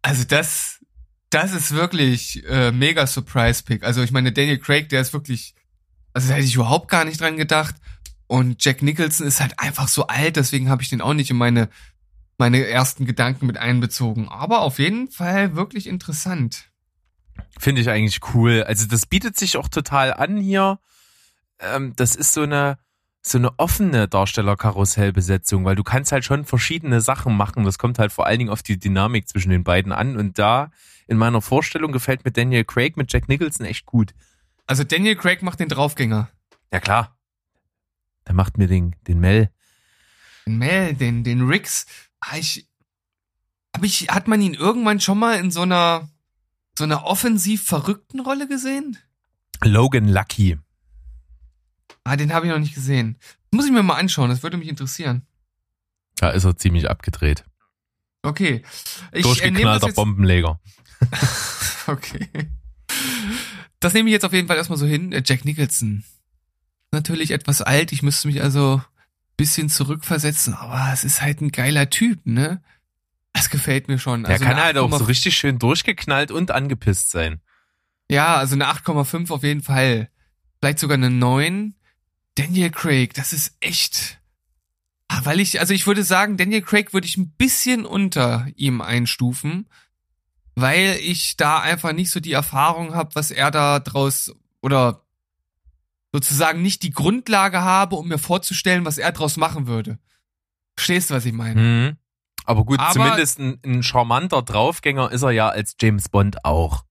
Also 0.02 0.25
das, 0.25 0.85
das 1.30 1.52
ist 1.52 1.73
wirklich 1.73 2.45
äh, 2.47 2.71
mega 2.71 3.06
Surprise 3.06 3.62
Pick. 3.64 3.83
Also 3.83 4.02
ich 4.02 4.12
meine, 4.12 4.33
Daniel 4.33 4.59
Craig, 4.59 4.88
der 4.88 5.00
ist 5.00 5.12
wirklich, 5.12 5.54
also 6.12 6.28
da 6.28 6.35
hätte 6.35 6.47
ich 6.47 6.54
überhaupt 6.54 6.88
gar 6.88 7.04
nicht 7.04 7.21
dran 7.21 7.37
gedacht. 7.37 7.75
Und 8.26 8.64
Jack 8.64 8.83
Nicholson 8.83 9.26
ist 9.26 9.40
halt 9.40 9.59
einfach 9.59 9.88
so 9.88 10.06
alt, 10.09 10.37
deswegen 10.37 10.68
habe 10.68 10.83
ich 10.83 10.90
den 10.90 11.00
auch 11.00 11.14
nicht 11.14 11.30
in 11.30 11.37
meine 11.37 11.68
meine 12.38 12.66
ersten 12.66 13.06
Gedanken 13.06 13.47
mit 13.47 13.56
einbezogen. 13.56 14.28
Aber 14.28 14.61
auf 14.61 14.78
jeden 14.78 15.11
Fall 15.11 15.56
wirklich 15.56 15.87
interessant. 15.87 16.71
Finde 17.59 17.81
ich 17.81 17.90
eigentlich 17.90 18.21
cool. 18.35 18.64
Also 18.64 18.87
das 18.87 19.07
bietet 19.07 19.37
sich 19.37 19.57
auch 19.57 19.69
total 19.69 20.12
an 20.14 20.37
hier. 20.37 20.78
Ähm, 21.59 21.95
das 21.97 22.14
ist 22.14 22.33
so 22.33 22.43
eine 22.43 22.78
so 23.23 23.38
eine 23.38 23.59
offene 23.59 24.07
Darstellerkarussellbesetzung, 24.07 25.64
weil 25.64 25.75
du 25.75 25.83
kannst 25.83 26.12
halt 26.12 26.25
schon 26.25 26.45
verschiedene 26.45 27.00
Sachen 27.00 27.37
machen. 27.37 27.64
Das 27.64 27.76
kommt 27.76 27.99
halt 27.99 28.12
vor 28.12 28.26
allen 28.26 28.38
Dingen 28.38 28.50
auf 28.50 28.62
die 28.62 28.78
Dynamik 28.78 29.28
zwischen 29.28 29.50
den 29.50 29.64
beiden 29.64 29.90
an. 29.90 30.16
Und 30.16 30.38
da 30.38 30.71
in 31.09 31.19
meiner 31.19 31.43
Vorstellung 31.43 31.90
gefällt 31.90 32.25
mir 32.25 32.31
Daniel 32.31 32.64
Craig 32.64 32.97
mit 32.97 33.12
Jack 33.12 33.28
Nicholson 33.28 33.66
echt 33.66 33.85
gut. 33.85 34.14
Also 34.66 34.85
Daniel 34.85 35.16
Craig 35.16 35.43
macht 35.43 35.59
den 35.59 35.69
Draufgänger. 35.69 36.28
Ja 36.73 36.78
klar. 36.78 37.16
Der 38.28 38.35
macht 38.35 38.59
mir 38.59 38.69
den, 38.69 38.95
den 39.09 39.19
Mel. 39.19 39.50
Den 40.47 40.59
Mel, 40.59 40.95
den, 40.95 41.25
den 41.25 41.49
Rix. 41.49 41.87
Ah, 42.21 42.37
ich, 42.37 42.69
hab 43.75 43.83
ich, 43.83 44.09
hat 44.09 44.28
man 44.28 44.40
ihn 44.40 44.55
irgendwann 44.55 45.00
schon 45.00 45.19
mal 45.19 45.38
in 45.38 45.50
so 45.50 45.62
einer, 45.62 46.09
so 46.76 46.85
einer 46.85 47.04
offensiv 47.04 47.64
verrückten 47.64 48.21
Rolle 48.21 48.49
gesehen? 48.49 48.99
Logan 49.64 50.09
Lucky. 50.09 50.59
Ah, 52.04 52.16
den 52.16 52.33
habe 52.33 52.47
ich 52.47 52.52
noch 52.52 52.59
nicht 52.59 52.75
gesehen. 52.75 53.16
Das 53.50 53.59
muss 53.59 53.66
ich 53.66 53.73
mir 53.73 53.83
mal 53.83 53.95
anschauen, 53.95 54.30
das 54.30 54.42
würde 54.42 54.56
mich 54.56 54.68
interessieren. 54.68 55.26
Da 56.16 56.30
ist 56.30 56.45
er 56.45 56.56
ziemlich 56.56 56.88
abgedreht. 56.88 57.45
Okay. 58.23 58.62
Ich, 59.12 59.18
äh, 59.18 59.23
Durchgeknallter 59.23 59.88
jetzt, 59.88 59.97
Bombenleger. 59.97 60.61
okay. 61.87 62.28
Das 63.80 63.92
nehme 63.92 64.09
ich 64.09 64.12
jetzt 64.12 64.25
auf 64.25 64.33
jeden 64.33 64.49
Fall 64.49 64.56
erstmal 64.56 64.78
so 64.78 64.87
hin. 64.87 65.12
Äh, 65.12 65.23
Jack 65.25 65.45
Nicholson. 65.45 66.04
Natürlich 66.92 67.30
etwas 67.30 67.62
alt, 67.62 67.92
ich 67.92 68.02
müsste 68.02 68.28
mich 68.28 68.42
also 68.42 68.83
bisschen 69.37 69.68
zurückversetzen, 69.68 70.54
aber 70.54 70.90
es 70.92 71.04
ist 71.04 71.21
halt 71.21 71.40
ein 71.40 71.52
geiler 71.52 71.90
Typ, 71.90 72.25
ne? 72.25 72.62
Das 73.37 73.50
gefällt 73.50 73.88
mir 73.88 73.99
schon. 73.99 74.23
Der 74.25 74.33
Also 74.33 74.45
kann 74.47 74.57
halt 74.57 74.78
auch 74.78 74.90
so 74.90 75.05
8,5 75.05 75.09
richtig 75.09 75.37
schön 75.37 75.59
durchgeknallt 75.59 76.31
und 76.31 76.50
angepisst 76.50 77.11
sein. 77.11 77.40
Ja, 78.11 78.37
also 78.37 78.55
eine 78.55 78.66
8,5 78.66 79.31
auf 79.31 79.43
jeden 79.43 79.62
Fall. 79.62 80.09
Vielleicht 80.59 80.78
sogar 80.78 80.95
eine 80.95 81.11
9. 81.11 81.75
Daniel 82.37 82.71
Craig, 82.71 83.12
das 83.14 83.33
ist 83.35 83.57
echt. 83.61 84.21
Ah, 85.09 85.21
Weil 85.25 85.40
ich, 85.40 85.61
also 85.61 85.75
ich 85.75 85.87
würde 85.87 86.02
sagen, 86.02 86.37
Daniel 86.37 86.62
Craig 86.62 86.95
würde 86.95 87.07
ich 87.07 87.16
ein 87.19 87.31
bisschen 87.33 87.85
unter 87.85 88.47
ihm 88.57 88.81
einstufen, 88.81 89.69
weil 90.55 90.97
ich 91.02 91.37
da 91.37 91.61
einfach 91.61 91.93
nicht 91.93 92.11
so 92.11 92.21
die 92.21 92.33
Erfahrung 92.33 92.95
habe, 92.95 93.14
was 93.14 93.31
er 93.31 93.50
da 93.50 93.78
draus 93.81 94.35
oder 94.62 95.05
sozusagen 96.12 96.62
nicht 96.62 96.83
die 96.83 96.90
Grundlage 96.90 97.61
habe, 97.61 97.97
um 97.97 98.09
mir 98.09 98.19
vorzustellen, 98.19 98.87
was 98.87 98.97
er 98.97 99.12
draus 99.12 99.37
machen 99.37 99.66
würde. 99.66 99.99
Verstehst 100.75 101.11
du, 101.11 101.14
was 101.14 101.26
ich 101.26 101.35
meine? 101.35 101.61
Mhm. 101.61 101.97
Aber 102.46 102.64
gut, 102.64 102.78
Aber- 102.80 102.92
zumindest 102.92 103.38
ein, 103.38 103.60
ein 103.64 103.82
charmanter 103.82 104.42
Draufgänger 104.42 105.10
ist 105.12 105.22
er 105.22 105.32
ja 105.32 105.48
als 105.48 105.76
James 105.80 106.08
Bond 106.08 106.44
auch. 106.44 106.84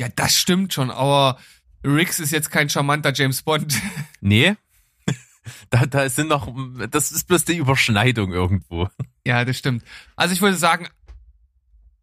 Ja, 0.00 0.08
das 0.14 0.36
stimmt 0.36 0.72
schon, 0.74 0.90
aber 0.90 1.38
Riggs 1.84 2.20
ist 2.20 2.30
jetzt 2.32 2.50
kein 2.50 2.68
charmanter 2.68 3.12
James 3.12 3.42
Bond. 3.42 3.80
Nee? 4.20 4.56
da, 5.70 5.84
da 5.86 6.08
sind 6.08 6.28
noch, 6.28 6.48
das 6.90 7.12
ist 7.12 7.28
bloß 7.28 7.44
die 7.44 7.56
Überschneidung 7.56 8.32
irgendwo. 8.32 8.88
Ja, 9.26 9.44
das 9.44 9.58
stimmt. 9.58 9.84
Also 10.16 10.32
ich 10.34 10.40
würde 10.40 10.56
sagen, 10.56 10.88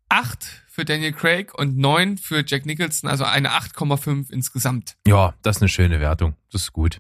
acht 0.10 0.64
für 0.68 0.86
Daniel 0.86 1.14
Craig 1.14 1.54
und 1.58 1.78
neun 1.78 2.18
für 2.18 2.44
Jack 2.46 2.66
Nicholson, 2.66 3.10
also 3.10 3.24
eine 3.26 3.52
8,5 3.52 4.32
insgesamt. 4.32 4.98
Ja, 5.08 5.34
das 5.42 5.58
ist 5.58 5.62
eine 5.64 5.70
schöne 5.70 6.00
Wertung. 6.00 6.36
Das 6.52 6.62
ist 6.64 6.74
gut. 6.74 7.00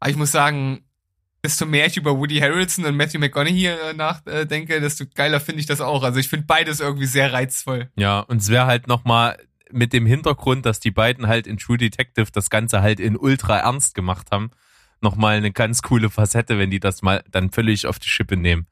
Aber 0.00 0.10
ich 0.10 0.16
muss 0.16 0.32
sagen, 0.32 0.84
desto 1.44 1.66
mehr 1.66 1.86
ich 1.86 1.96
über 1.96 2.16
Woody 2.16 2.38
Harrelson 2.38 2.84
und 2.84 2.96
Matthew 2.96 3.18
McConaughey 3.18 3.66
äh, 3.66 3.94
nachdenke, 3.94 4.80
desto 4.80 5.04
geiler 5.14 5.40
finde 5.40 5.60
ich 5.60 5.66
das 5.66 5.80
auch. 5.80 6.02
Also 6.02 6.20
ich 6.20 6.28
finde 6.28 6.46
beides 6.46 6.80
irgendwie 6.80 7.06
sehr 7.06 7.32
reizvoll. 7.32 7.90
Ja, 7.96 8.20
und 8.20 8.40
es 8.40 8.48
wäre 8.48 8.66
halt 8.66 8.86
nochmal 8.86 9.38
mit 9.70 9.92
dem 9.92 10.06
Hintergrund, 10.06 10.66
dass 10.66 10.80
die 10.80 10.90
beiden 10.90 11.26
halt 11.26 11.46
in 11.46 11.56
True 11.56 11.78
Detective 11.78 12.28
das 12.32 12.50
Ganze 12.50 12.82
halt 12.82 13.00
in 13.00 13.16
ultra 13.16 13.58
ernst 13.58 13.94
gemacht 13.94 14.28
haben, 14.30 14.50
nochmal 15.00 15.36
eine 15.36 15.50
ganz 15.50 15.82
coole 15.82 16.10
Facette, 16.10 16.58
wenn 16.58 16.70
die 16.70 16.80
das 16.80 17.02
mal 17.02 17.24
dann 17.30 17.50
völlig 17.50 17.86
auf 17.86 17.98
die 17.98 18.08
Schippe 18.08 18.36
nehmen. 18.36 18.66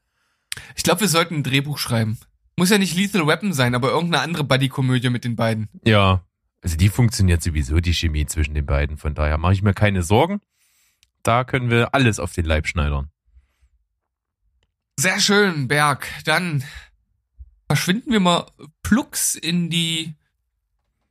Ich 0.77 0.83
glaube, 0.83 1.01
wir 1.01 1.09
sollten 1.09 1.37
ein 1.37 1.43
Drehbuch 1.43 1.79
schreiben. 1.79 2.19
Muss 2.57 2.71
ja 2.71 2.79
nicht 2.79 2.97
Lethal 2.97 3.27
Weapon 3.27 3.53
sein, 3.53 3.75
aber 3.75 3.91
irgendeine 3.91 4.23
andere 4.23 4.45
Buddy-Komödie 4.45 5.09
mit 5.09 5.25
den 5.25 5.37
beiden. 5.37 5.69
Ja, 5.85 6.25
also 6.63 6.77
die 6.77 6.91
funktioniert 6.91 7.43
sowieso, 7.43 7.81
die 7.81 7.95
Chemie 7.95 8.27
zwischen 8.27 8.55
den 8.55 8.67
beiden. 8.67 8.99
Von 8.99 9.15
daher 9.15 9.39
mache 9.39 9.55
ich 9.55 9.63
mir 9.63 9.73
keine 9.73 10.03
Sorgen. 10.03 10.41
Da 11.23 11.45
können 11.45 11.71
wir 11.71 11.95
alles 11.95 12.19
auf 12.19 12.33
den 12.33 12.45
Leib 12.45 12.67
schneidern. 12.67 13.11
Sehr 14.99 15.21
schön, 15.21 15.69
Berg. 15.69 16.07
Dann 16.25 16.63
verschwinden 17.69 18.13
wir 18.13 18.21
mal 18.21 18.47
plucks 18.83 19.35
in 19.35 19.71
die 19.71 20.15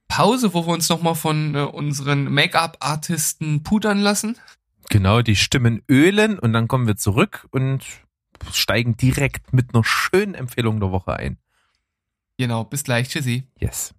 Pause, 0.08 0.54
wo 0.54 0.66
wir 0.68 0.74
uns 0.74 0.89
nochmal 0.89 1.16
von 1.16 1.56
äh, 1.56 1.60
unseren 1.60 2.25
Make-up-Artisten 2.34 3.63
pudern 3.63 4.00
lassen. 4.00 4.38
Genau, 4.89 5.22
die 5.22 5.36
Stimmen 5.36 5.84
ölen 5.88 6.38
und 6.39 6.51
dann 6.51 6.68
kommen 6.68 6.88
wir 6.88 6.98
zurück 6.98 7.48
und 7.51 7.86
steigen 8.51 8.98
direkt 8.98 9.54
mit 9.54 9.74
einer 9.74 9.84
schönen 9.84 10.34
Empfehlung 10.34 10.80
der 10.80 10.92
Woche 10.92 11.16
ein. 11.16 11.38
Genau, 12.38 12.63
bis 12.63 12.84
gleich. 12.84 13.10
Tschüssi. 13.10 13.48
Yes. 13.60 13.94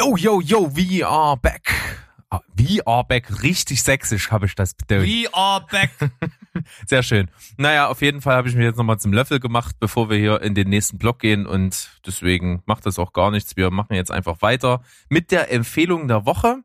Yo, 0.00 0.16
yo, 0.16 0.40
yo, 0.40 0.74
we 0.74 1.06
are 1.06 1.36
back. 1.36 1.74
Ah, 2.30 2.40
We 2.56 2.80
are 2.86 3.04
back. 3.04 3.42
Richtig 3.42 3.82
sächsisch 3.82 4.30
habe 4.30 4.46
ich 4.46 4.54
das 4.54 4.72
bitte. 4.72 5.02
We 5.02 5.28
are 5.34 5.66
back. 5.70 5.90
Sehr 6.86 7.02
schön. 7.02 7.30
Naja, 7.58 7.88
auf 7.88 8.00
jeden 8.00 8.22
Fall 8.22 8.34
habe 8.34 8.48
ich 8.48 8.54
mich 8.54 8.64
jetzt 8.64 8.78
nochmal 8.78 8.98
zum 8.98 9.12
Löffel 9.12 9.40
gemacht, 9.40 9.76
bevor 9.78 10.08
wir 10.08 10.16
hier 10.16 10.40
in 10.40 10.54
den 10.54 10.70
nächsten 10.70 10.96
Block 10.96 11.18
gehen 11.18 11.46
und 11.46 11.90
deswegen 12.06 12.62
macht 12.64 12.86
das 12.86 12.98
auch 12.98 13.12
gar 13.12 13.30
nichts. 13.30 13.58
Wir 13.58 13.70
machen 13.70 13.92
jetzt 13.92 14.10
einfach 14.10 14.40
weiter 14.40 14.80
mit 15.10 15.32
der 15.32 15.52
Empfehlung 15.52 16.08
der 16.08 16.24
Woche. 16.24 16.62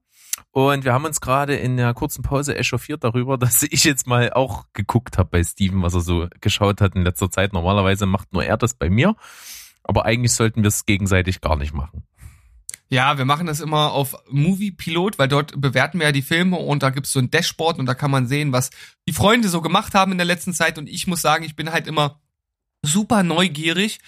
Und 0.52 0.86
wir 0.86 0.94
haben 0.94 1.04
uns 1.04 1.20
gerade 1.20 1.58
in 1.58 1.76
der 1.76 1.94
kurzen 1.94 2.22
Pause 2.22 2.56
echauffiert 2.58 3.04
darüber, 3.04 3.38
dass 3.38 3.64
ich 3.64 3.84
jetzt 3.84 4.08
mal 4.08 4.32
auch 4.32 4.64
geguckt 4.72 5.18
habe 5.18 5.32
bei 5.32 5.44
Steven, 5.44 5.82
was 5.82 5.94
er 5.94 6.00
so 6.00 6.30
geschaut 6.40 6.80
hat 6.80 6.96
in 6.96 7.04
letzter 7.04 7.30
Zeit. 7.30 7.52
Normalerweise 7.52 8.06
macht 8.06 8.32
nur 8.32 8.46
er 8.46 8.56
das 8.56 8.76
bei 8.76 8.90
mir. 8.90 9.14
Aber 9.84 10.06
eigentlich 10.06 10.32
sollten 10.32 10.64
wir 10.64 10.70
es 10.70 10.86
gegenseitig 10.86 11.42
gar 11.42 11.58
nicht 11.58 11.74
machen. 11.74 12.06
Ja, 12.90 13.18
wir 13.18 13.26
machen 13.26 13.48
das 13.48 13.60
immer 13.60 13.92
auf 13.92 14.16
Movie 14.30 14.72
Pilot, 14.72 15.18
weil 15.18 15.28
dort 15.28 15.60
bewerten 15.60 16.00
wir 16.00 16.08
ja 16.08 16.12
die 16.12 16.22
Filme 16.22 16.58
und 16.58 16.84
da 16.84 16.92
gibt's 16.92 17.12
so 17.12 17.20
ein 17.20 17.32
Dashboard 17.32 17.80
und 17.80 17.88
da 17.88 17.96
kann 17.96 18.12
man 18.12 18.28
sehen, 18.28 18.52
was 18.52 18.70
die 19.08 19.14
Freunde 19.14 19.50
so 19.50 19.62
gemacht 19.62 19.96
haben 19.96 20.12
in 20.12 20.20
der 20.20 20.26
letzten 20.26 20.54
Zeit. 20.54 20.78
Und 20.78 20.88
ich 20.88 21.08
muss 21.08 21.22
sagen, 21.22 21.44
ich 21.44 21.56
bin 21.56 21.72
halt 21.72 21.88
immer 21.88 22.22
super 22.84 23.24
neugierig 23.24 24.00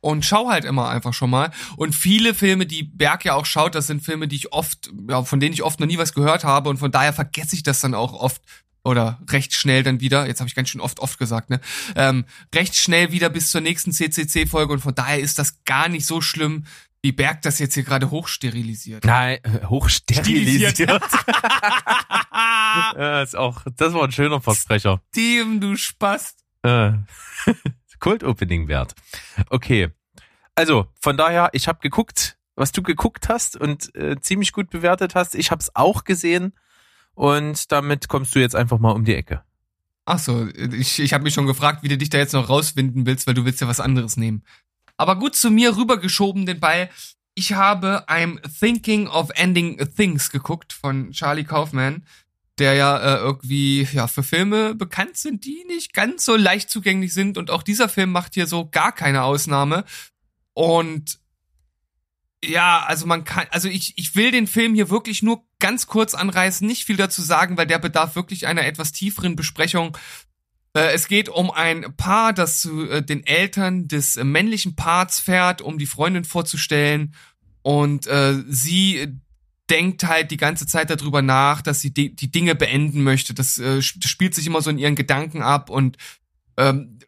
und 0.00 0.24
schau 0.24 0.48
halt 0.48 0.64
immer 0.64 0.88
einfach 0.88 1.14
schon 1.14 1.30
mal. 1.30 1.50
Und 1.76 1.94
viele 1.94 2.34
Filme, 2.34 2.66
die 2.66 2.82
Berg 2.82 3.24
ja 3.24 3.34
auch 3.34 3.46
schaut, 3.46 3.74
das 3.74 3.86
sind 3.86 4.02
Filme, 4.02 4.28
die 4.28 4.36
ich 4.36 4.52
oft, 4.52 4.90
ja, 5.08 5.22
von 5.22 5.38
denen 5.38 5.52
ich 5.52 5.62
oft 5.62 5.80
noch 5.80 5.86
nie 5.86 5.98
was 5.98 6.14
gehört 6.14 6.44
habe 6.44 6.70
und 6.70 6.78
von 6.78 6.90
daher 6.90 7.12
vergesse 7.12 7.54
ich 7.54 7.62
das 7.62 7.80
dann 7.80 7.94
auch 7.94 8.12
oft 8.14 8.42
oder 8.84 9.20
recht 9.30 9.54
schnell 9.54 9.84
dann 9.84 10.00
wieder, 10.00 10.26
jetzt 10.26 10.40
habe 10.40 10.48
ich 10.48 10.56
ganz 10.56 10.68
schön 10.68 10.80
oft 10.80 10.98
oft 10.98 11.18
gesagt, 11.18 11.50
ne? 11.50 11.60
Ähm, 11.94 12.24
recht 12.52 12.74
schnell 12.74 13.12
wieder 13.12 13.30
bis 13.30 13.52
zur 13.52 13.60
nächsten 13.60 13.92
CCC-Folge 13.92 14.72
und 14.72 14.80
von 14.80 14.94
daher 14.94 15.20
ist 15.20 15.38
das 15.38 15.62
gar 15.64 15.88
nicht 15.88 16.04
so 16.04 16.20
schlimm, 16.20 16.64
wie 17.02 17.12
Berg 17.12 17.42
das 17.42 17.58
jetzt 17.58 17.74
hier 17.74 17.82
gerade 17.82 18.10
hochsterilisiert. 18.10 19.04
Nein, 19.04 19.38
äh, 19.42 19.66
hochsterilisiert. 19.66 20.78
Ja, 22.34 23.22
ist 23.22 23.36
auch, 23.36 23.62
das 23.76 23.92
war 23.92 24.04
ein 24.04 24.12
schöner 24.12 24.40
Versprecher. 24.40 25.02
Steven, 25.10 25.60
du 25.60 25.76
Spast. 25.76 26.44
Äh, 26.62 26.92
Kult-Opening 27.98 28.68
wert. 28.68 28.94
Okay. 29.50 29.90
Also, 30.54 30.86
von 30.98 31.16
daher, 31.16 31.50
ich 31.52 31.68
habe 31.68 31.80
geguckt, 31.80 32.38
was 32.54 32.72
du 32.72 32.82
geguckt 32.82 33.28
hast 33.28 33.56
und 33.56 33.94
äh, 33.94 34.18
ziemlich 34.20 34.52
gut 34.52 34.70
bewertet 34.70 35.14
hast. 35.14 35.34
Ich 35.34 35.50
habe 35.50 35.60
es 35.60 35.74
auch 35.74 36.04
gesehen 36.04 36.54
und 37.14 37.70
damit 37.72 38.08
kommst 38.08 38.34
du 38.34 38.38
jetzt 38.38 38.56
einfach 38.56 38.78
mal 38.78 38.92
um 38.92 39.04
die 39.04 39.14
Ecke. 39.14 39.42
Ach 40.04 40.18
so, 40.18 40.48
ich, 40.48 40.98
ich 40.98 41.12
habe 41.12 41.24
mich 41.24 41.34
schon 41.34 41.46
gefragt, 41.46 41.82
wie 41.82 41.88
du 41.88 41.96
dich 41.96 42.10
da 42.10 42.18
jetzt 42.18 42.32
noch 42.32 42.48
rauswinden 42.48 43.06
willst, 43.06 43.26
weil 43.26 43.34
du 43.34 43.44
willst 43.44 43.60
ja 43.60 43.68
was 43.68 43.80
anderes 43.80 44.16
nehmen. 44.16 44.44
Aber 44.96 45.16
gut 45.16 45.34
zu 45.34 45.50
mir 45.50 45.76
rübergeschoben 45.76 46.46
den 46.46 46.60
Ball. 46.60 46.90
Ich 47.34 47.54
habe 47.54 48.04
I'm 48.08 48.40
Thinking 48.60 49.08
of 49.08 49.30
Ending 49.34 49.78
Things 49.96 50.30
geguckt 50.30 50.72
von 50.72 51.12
Charlie 51.12 51.44
Kaufman, 51.44 52.04
der 52.58 52.74
ja 52.74 52.98
äh, 52.98 53.16
irgendwie 53.18 53.88
ja 53.92 54.06
für 54.06 54.22
Filme 54.22 54.74
bekannt 54.74 55.16
sind, 55.16 55.44
die 55.44 55.64
nicht 55.66 55.94
ganz 55.94 56.24
so 56.24 56.36
leicht 56.36 56.70
zugänglich 56.70 57.14
sind 57.14 57.38
und 57.38 57.50
auch 57.50 57.62
dieser 57.62 57.88
Film 57.88 58.12
macht 58.12 58.34
hier 58.34 58.46
so 58.46 58.68
gar 58.68 58.92
keine 58.92 59.22
Ausnahme. 59.22 59.84
Und 60.52 61.18
ja, 62.44 62.84
also 62.86 63.06
man 63.06 63.24
kann, 63.24 63.46
also 63.50 63.68
ich, 63.68 63.94
ich 63.96 64.14
will 64.16 64.30
den 64.30 64.46
Film 64.46 64.74
hier 64.74 64.90
wirklich 64.90 65.22
nur 65.22 65.44
ganz 65.58 65.86
kurz 65.86 66.14
anreißen, 66.14 66.66
nicht 66.66 66.84
viel 66.84 66.96
dazu 66.96 67.22
sagen, 67.22 67.56
weil 67.56 67.66
der 67.66 67.78
bedarf 67.78 68.16
wirklich 68.16 68.46
einer 68.46 68.66
etwas 68.66 68.92
tieferen 68.92 69.36
Besprechung. 69.36 69.96
Äh, 70.74 70.92
es 70.92 71.08
geht 71.08 71.28
um 71.28 71.50
ein 71.50 71.94
Paar, 71.96 72.32
das 72.32 72.60
zu 72.60 72.88
äh, 72.88 73.02
den 73.02 73.26
Eltern 73.26 73.88
des 73.88 74.16
äh, 74.16 74.24
männlichen 74.24 74.76
Parts 74.76 75.20
fährt, 75.20 75.62
um 75.62 75.78
die 75.78 75.86
Freundin 75.86 76.24
vorzustellen. 76.24 77.14
Und 77.62 78.06
äh, 78.06 78.42
sie 78.48 79.18
denkt 79.70 80.04
halt 80.04 80.30
die 80.30 80.36
ganze 80.36 80.66
Zeit 80.66 80.90
darüber 80.90 81.22
nach, 81.22 81.62
dass 81.62 81.80
sie 81.80 81.94
die, 81.94 82.14
die 82.14 82.30
Dinge 82.30 82.54
beenden 82.54 83.02
möchte. 83.02 83.34
Das, 83.34 83.58
äh, 83.58 83.76
das 83.76 84.10
spielt 84.10 84.34
sich 84.34 84.46
immer 84.46 84.62
so 84.62 84.70
in 84.70 84.78
ihren 84.78 84.96
Gedanken 84.96 85.42
ab 85.42 85.70
und 85.70 85.96
ähm, 86.56 86.98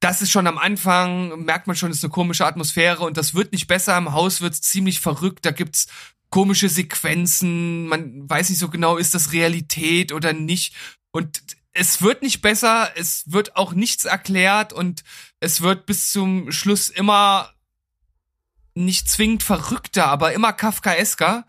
das 0.00 0.20
ist 0.20 0.32
schon 0.32 0.48
am 0.48 0.58
Anfang, 0.58 1.44
merkt 1.44 1.68
man 1.68 1.76
schon, 1.76 1.92
ist 1.92 2.02
eine 2.02 2.10
komische 2.10 2.44
Atmosphäre 2.44 3.04
und 3.04 3.16
das 3.16 3.34
wird 3.34 3.52
nicht 3.52 3.68
besser. 3.68 3.96
Im 3.96 4.12
Haus 4.12 4.40
wird's 4.40 4.60
ziemlich 4.60 4.98
verrückt. 4.98 5.46
Da 5.46 5.52
gibt's 5.52 5.86
komische 6.28 6.68
Sequenzen. 6.68 7.86
Man 7.86 8.28
weiß 8.28 8.50
nicht 8.50 8.58
so 8.58 8.68
genau, 8.68 8.96
ist 8.96 9.14
das 9.14 9.32
Realität 9.32 10.10
oder 10.10 10.32
nicht. 10.32 10.74
Und 11.12 11.42
es 11.72 12.02
wird 12.02 12.22
nicht 12.22 12.42
besser. 12.42 12.90
Es 12.96 13.30
wird 13.30 13.56
auch 13.56 13.72
nichts 13.72 14.04
erklärt 14.04 14.72
und 14.72 15.04
es 15.40 15.60
wird 15.60 15.86
bis 15.86 16.10
zum 16.12 16.52
Schluss 16.52 16.88
immer 16.88 17.52
nicht 18.74 19.08
zwingend 19.08 19.42
verrückter, 19.42 20.06
aber 20.06 20.32
immer 20.32 20.52
Kafkaesker. 20.52 21.46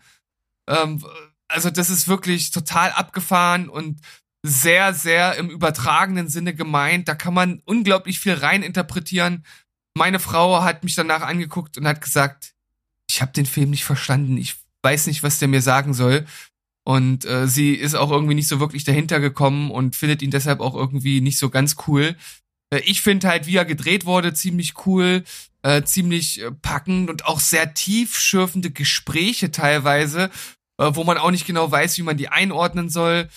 Ähm, 0.68 1.04
also 1.48 1.70
das 1.70 1.90
ist 1.90 2.08
wirklich 2.08 2.50
total 2.50 2.92
abgefahren 2.92 3.68
und 3.68 4.00
sehr, 4.42 4.92
sehr 4.92 5.36
im 5.36 5.48
übertragenen 5.48 6.28
Sinne 6.28 6.54
gemeint. 6.54 7.08
Da 7.08 7.14
kann 7.14 7.32
man 7.32 7.62
unglaublich 7.64 8.20
viel 8.20 8.34
reininterpretieren. 8.34 9.44
Meine 9.94 10.18
Frau 10.18 10.62
hat 10.62 10.84
mich 10.84 10.94
danach 10.94 11.22
angeguckt 11.22 11.78
und 11.78 11.86
hat 11.86 12.00
gesagt, 12.00 12.54
ich 13.08 13.22
habe 13.22 13.32
den 13.32 13.46
Film 13.46 13.70
nicht 13.70 13.84
verstanden. 13.84 14.36
Ich 14.36 14.56
weiß 14.82 15.06
nicht, 15.06 15.22
was 15.22 15.38
der 15.38 15.48
mir 15.48 15.62
sagen 15.62 15.94
soll. 15.94 16.26
Und 16.84 17.24
äh, 17.24 17.48
sie 17.48 17.74
ist 17.74 17.94
auch 17.94 18.10
irgendwie 18.10 18.34
nicht 18.34 18.48
so 18.48 18.60
wirklich 18.60 18.84
dahinter 18.84 19.18
gekommen 19.18 19.70
und 19.70 19.96
findet 19.96 20.20
ihn 20.22 20.30
deshalb 20.30 20.60
auch 20.60 20.74
irgendwie 20.74 21.20
nicht 21.20 21.38
so 21.38 21.48
ganz 21.48 21.76
cool. 21.88 22.14
Äh, 22.70 22.80
ich 22.80 23.00
finde 23.00 23.28
halt, 23.28 23.46
wie 23.46 23.56
er 23.56 23.64
gedreht 23.64 24.04
wurde, 24.04 24.34
ziemlich 24.34 24.74
cool, 24.86 25.24
äh, 25.62 25.82
ziemlich 25.82 26.42
äh, 26.42 26.50
packend 26.50 27.08
und 27.08 27.24
auch 27.24 27.40
sehr 27.40 27.72
tiefschürfende 27.72 28.70
Gespräche 28.70 29.50
teilweise, 29.50 30.30
äh, 30.78 30.90
wo 30.92 31.04
man 31.04 31.16
auch 31.16 31.30
nicht 31.30 31.46
genau 31.46 31.70
weiß, 31.70 31.96
wie 31.96 32.02
man 32.02 32.18
die 32.18 32.28
einordnen 32.28 32.90
soll. 32.90 33.28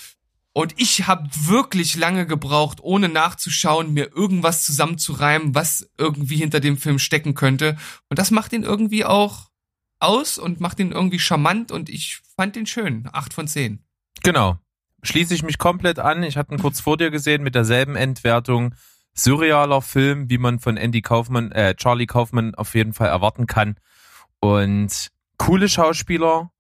Und 0.52 0.74
ich 0.78 1.08
habe 1.08 1.30
wirklich 1.46 1.96
lange 1.96 2.26
gebraucht, 2.26 2.80
ohne 2.82 3.10
nachzuschauen, 3.10 3.94
mir 3.94 4.12
irgendwas 4.14 4.64
zusammenzureimen, 4.66 5.54
was 5.54 5.88
irgendwie 5.98 6.38
hinter 6.38 6.60
dem 6.60 6.78
Film 6.78 7.00
stecken 7.00 7.36
könnte. 7.36 7.78
Und 8.10 8.18
das 8.18 8.32
macht 8.32 8.54
ihn 8.54 8.64
irgendwie 8.64 9.06
auch 9.06 9.52
aus 10.00 10.38
und 10.38 10.60
macht 10.60 10.80
ihn 10.80 10.92
irgendwie 10.92 11.20
charmant 11.20 11.72
und 11.72 11.90
ich 11.90 12.22
fand 12.36 12.56
ihn 12.56 12.66
schön. 12.66 13.10
Acht 13.12 13.34
von 13.34 13.48
zehn. 13.48 13.84
Genau. 14.24 14.58
Schließe 15.04 15.34
ich 15.34 15.44
mich 15.44 15.58
komplett 15.58 16.00
an. 16.00 16.24
Ich 16.24 16.38
hatte 16.38 16.54
ihn 16.54 16.60
kurz 16.60 16.80
vor 16.80 16.98
dir 16.98 17.12
gesehen 17.12 17.44
mit 17.44 17.56
derselben 17.56 17.96
Endwertung. 17.96 18.76
Surrealer 19.14 19.82
Film, 19.82 20.30
wie 20.30 20.38
man 20.38 20.60
von 20.60 20.78
Andy 20.78 21.02
Kaufmann, 21.02 21.52
äh, 21.52 21.76
Charlie 21.76 22.06
Kaufmann 22.06 22.56
auf 22.56 22.76
jeden 22.76 22.94
Fall 22.94 23.08
erwarten 23.08 23.48
kann. 23.48 23.76
Und 24.40 25.10
coole 25.38 25.70
Schauspieler, 25.70 26.52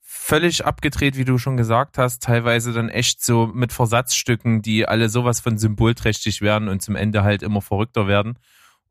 völlig 0.00 0.66
abgedreht, 0.66 1.16
wie 1.16 1.24
du 1.24 1.38
schon 1.38 1.56
gesagt 1.56 1.96
hast, 1.96 2.22
teilweise 2.22 2.72
dann 2.72 2.88
echt 2.88 3.24
so 3.24 3.46
mit 3.46 3.72
Versatzstücken, 3.72 4.60
die 4.60 4.86
alle 4.86 5.08
sowas 5.08 5.40
von 5.40 5.56
symbolträchtig 5.56 6.42
werden 6.42 6.68
und 6.68 6.82
zum 6.82 6.96
Ende 6.96 7.22
halt 7.22 7.42
immer 7.42 7.62
verrückter 7.62 8.06
werden. 8.06 8.38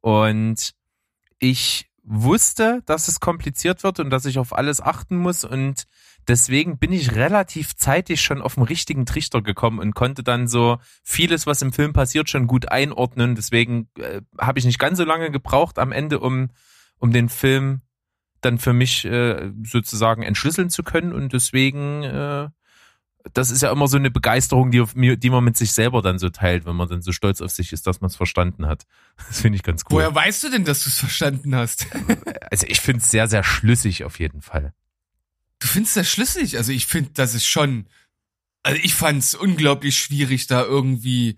Und 0.01 0.73
ich 1.38 1.88
wusste, 2.11 2.81
dass 2.87 3.07
es 3.07 3.19
kompliziert 3.19 3.83
wird 3.83 3.99
und 3.99 4.09
dass 4.09 4.25
ich 4.25 4.39
auf 4.39 4.57
alles 4.57 4.81
achten 4.81 5.15
muss 5.15 5.43
und 5.45 5.85
deswegen 6.27 6.79
bin 6.79 6.91
ich 6.91 7.13
relativ 7.15 7.75
zeitig 7.75 8.21
schon 8.21 8.41
auf 8.41 8.55
den 8.55 8.63
richtigen 8.63 9.05
Trichter 9.05 9.43
gekommen 9.43 9.77
und 9.77 9.93
konnte 9.93 10.23
dann 10.23 10.47
so 10.47 10.79
vieles, 11.03 11.45
was 11.45 11.61
im 11.61 11.71
Film 11.71 11.93
passiert, 11.93 12.27
schon 12.27 12.47
gut 12.47 12.71
einordnen. 12.71 13.35
Deswegen 13.35 13.89
äh, 13.99 14.21
habe 14.39 14.57
ich 14.57 14.65
nicht 14.65 14.79
ganz 14.79 14.97
so 14.97 15.03
lange 15.03 15.29
gebraucht 15.29 15.77
am 15.77 15.91
Ende, 15.91 16.19
um, 16.19 16.49
um 16.97 17.11
den 17.13 17.29
Film 17.29 17.81
dann 18.41 18.57
für 18.57 18.73
mich 18.73 19.05
äh, 19.05 19.51
sozusagen 19.63 20.23
entschlüsseln 20.23 20.71
zu 20.71 20.81
können 20.81 21.13
und 21.13 21.31
deswegen 21.33 22.03
äh, 22.03 22.49
das 23.33 23.51
ist 23.51 23.62
ja 23.62 23.71
immer 23.71 23.88
so 23.88 23.97
eine 23.97 24.12
Begeisterung, 24.12 24.71
die, 24.71 25.17
die 25.17 25.30
man 25.30 25.43
mit 25.43 25.58
sich 25.58 25.71
selber 25.71 26.01
dann 26.01 26.19
so 26.19 26.30
teilt, 26.30 26.65
wenn 26.65 26.75
man 26.75 26.88
dann 26.88 27.01
so 27.01 27.12
stolz 27.12 27.41
auf 27.41 27.51
sich 27.51 27.73
ist, 27.73 27.88
dass 27.88 28.01
man 28.01 28.10
es 28.10 28.15
verstanden 28.15 28.67
hat. 28.67 28.86
Das 29.27 29.41
finde 29.41 29.58
ich 29.58 29.63
ganz 29.63 29.84
cool. 29.86 29.97
Woher 29.97 30.13
weißt 30.13 30.43
du 30.43 30.49
denn, 30.49 30.65
dass 30.65 30.84
du 30.84 30.89
es 30.89 30.97
verstanden 30.97 31.56
hast? 31.56 31.88
also 32.51 32.65
ich 32.67 32.82
finde 32.82 33.01
es 33.01 33.12
sehr, 33.12 33.27
sehr 33.27 33.43
schlüssig 33.43 34.03
auf 34.03 34.19
jeden 34.19 34.41
Fall. 34.41 34.73
Du 35.60 35.67
findest 35.67 35.97
das 35.97 36.10
schlüssig? 36.10 36.58
Also 36.58 36.71
ich 36.71 36.88
finde, 36.88 37.12
das 37.13 37.34
ist 37.34 37.45
schon. 37.45 37.88
Also 38.63 38.80
ich 38.84 38.93
fand 38.93 39.19
es 39.19 39.36
unglaublich 39.36 39.97
schwierig, 39.97 40.47
da 40.47 40.63
irgendwie 40.63 41.38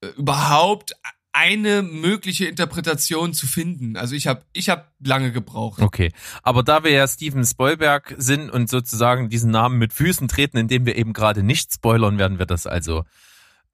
äh, 0.00 0.08
überhaupt 0.16 0.94
eine 1.36 1.82
mögliche 1.82 2.46
Interpretation 2.46 3.34
zu 3.34 3.46
finden. 3.46 3.98
Also 3.98 4.14
ich 4.14 4.26
habe 4.26 4.42
ich 4.54 4.70
hab 4.70 4.90
lange 5.04 5.32
gebraucht. 5.32 5.82
Okay, 5.82 6.10
aber 6.42 6.62
da 6.62 6.82
wir 6.82 6.92
ja 6.92 7.06
Steven 7.06 7.44
Spoilberg 7.44 8.14
sind 8.16 8.50
und 8.50 8.70
sozusagen 8.70 9.28
diesen 9.28 9.50
Namen 9.50 9.78
mit 9.78 9.92
Füßen 9.92 10.28
treten, 10.28 10.56
indem 10.56 10.86
wir 10.86 10.96
eben 10.96 11.12
gerade 11.12 11.42
nicht 11.42 11.74
spoilern, 11.74 12.16
werden 12.16 12.38
wir 12.38 12.46
das 12.46 12.66
also 12.66 13.04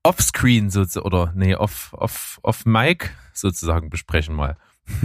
offscreen 0.02 0.70
sozusagen 0.70 1.06
oder 1.06 1.32
nee, 1.36 1.54
off 1.54 1.92
off 1.92 2.40
off 2.42 2.66
mic 2.66 3.10
sozusagen 3.32 3.90
besprechen 3.90 4.34
mal. 4.34 4.56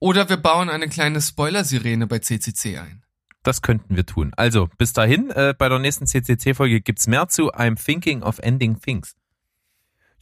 Oder 0.00 0.28
wir 0.28 0.36
bauen 0.36 0.68
eine 0.68 0.88
kleine 0.88 1.22
Spoiler-Sirene 1.22 2.06
bei 2.06 2.18
CCC 2.18 2.76
ein. 2.76 3.04
Das 3.42 3.62
könnten 3.62 3.96
wir 3.96 4.04
tun. 4.04 4.32
Also, 4.36 4.68
bis 4.76 4.92
dahin, 4.92 5.30
äh, 5.30 5.54
bei 5.56 5.70
der 5.70 5.78
nächsten 5.78 6.06
CCC-Folge 6.06 6.82
gibt's 6.82 7.06
mehr 7.06 7.28
zu 7.28 7.54
I'm 7.54 7.82
Thinking 7.82 8.22
of 8.22 8.38
Ending 8.40 8.78
Things. 8.78 9.14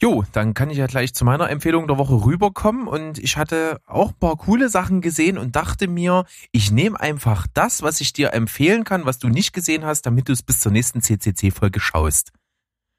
Jo, 0.03 0.25
dann 0.33 0.53
kann 0.53 0.69
ich 0.69 0.79
ja 0.79 0.87
gleich 0.87 1.13
zu 1.13 1.23
meiner 1.23 1.49
Empfehlung 1.49 1.87
der 1.87 1.97
Woche 1.97 2.25
rüberkommen 2.25 2.89
und 2.89 3.19
ich 3.19 3.37
hatte 3.37 3.79
auch 3.85 4.09
ein 4.09 4.19
paar 4.19 4.35
coole 4.35 4.67
Sachen 4.67 4.99
gesehen 4.99 5.37
und 5.37 5.55
dachte 5.55 5.87
mir, 5.87 6.25
ich 6.51 6.71
nehme 6.71 6.99
einfach 6.99 7.47
das, 7.53 7.83
was 7.83 8.01
ich 8.01 8.11
dir 8.11 8.33
empfehlen 8.33 8.83
kann, 8.83 9.05
was 9.05 9.17
du 9.17 9.29
nicht 9.29 9.53
gesehen 9.53 9.85
hast, 9.85 10.01
damit 10.01 10.27
du 10.27 10.33
es 10.33 10.43
bis 10.43 10.59
zur 10.59 10.73
nächsten 10.73 11.01
CCC-Folge 11.01 11.79
schaust. 11.79 12.33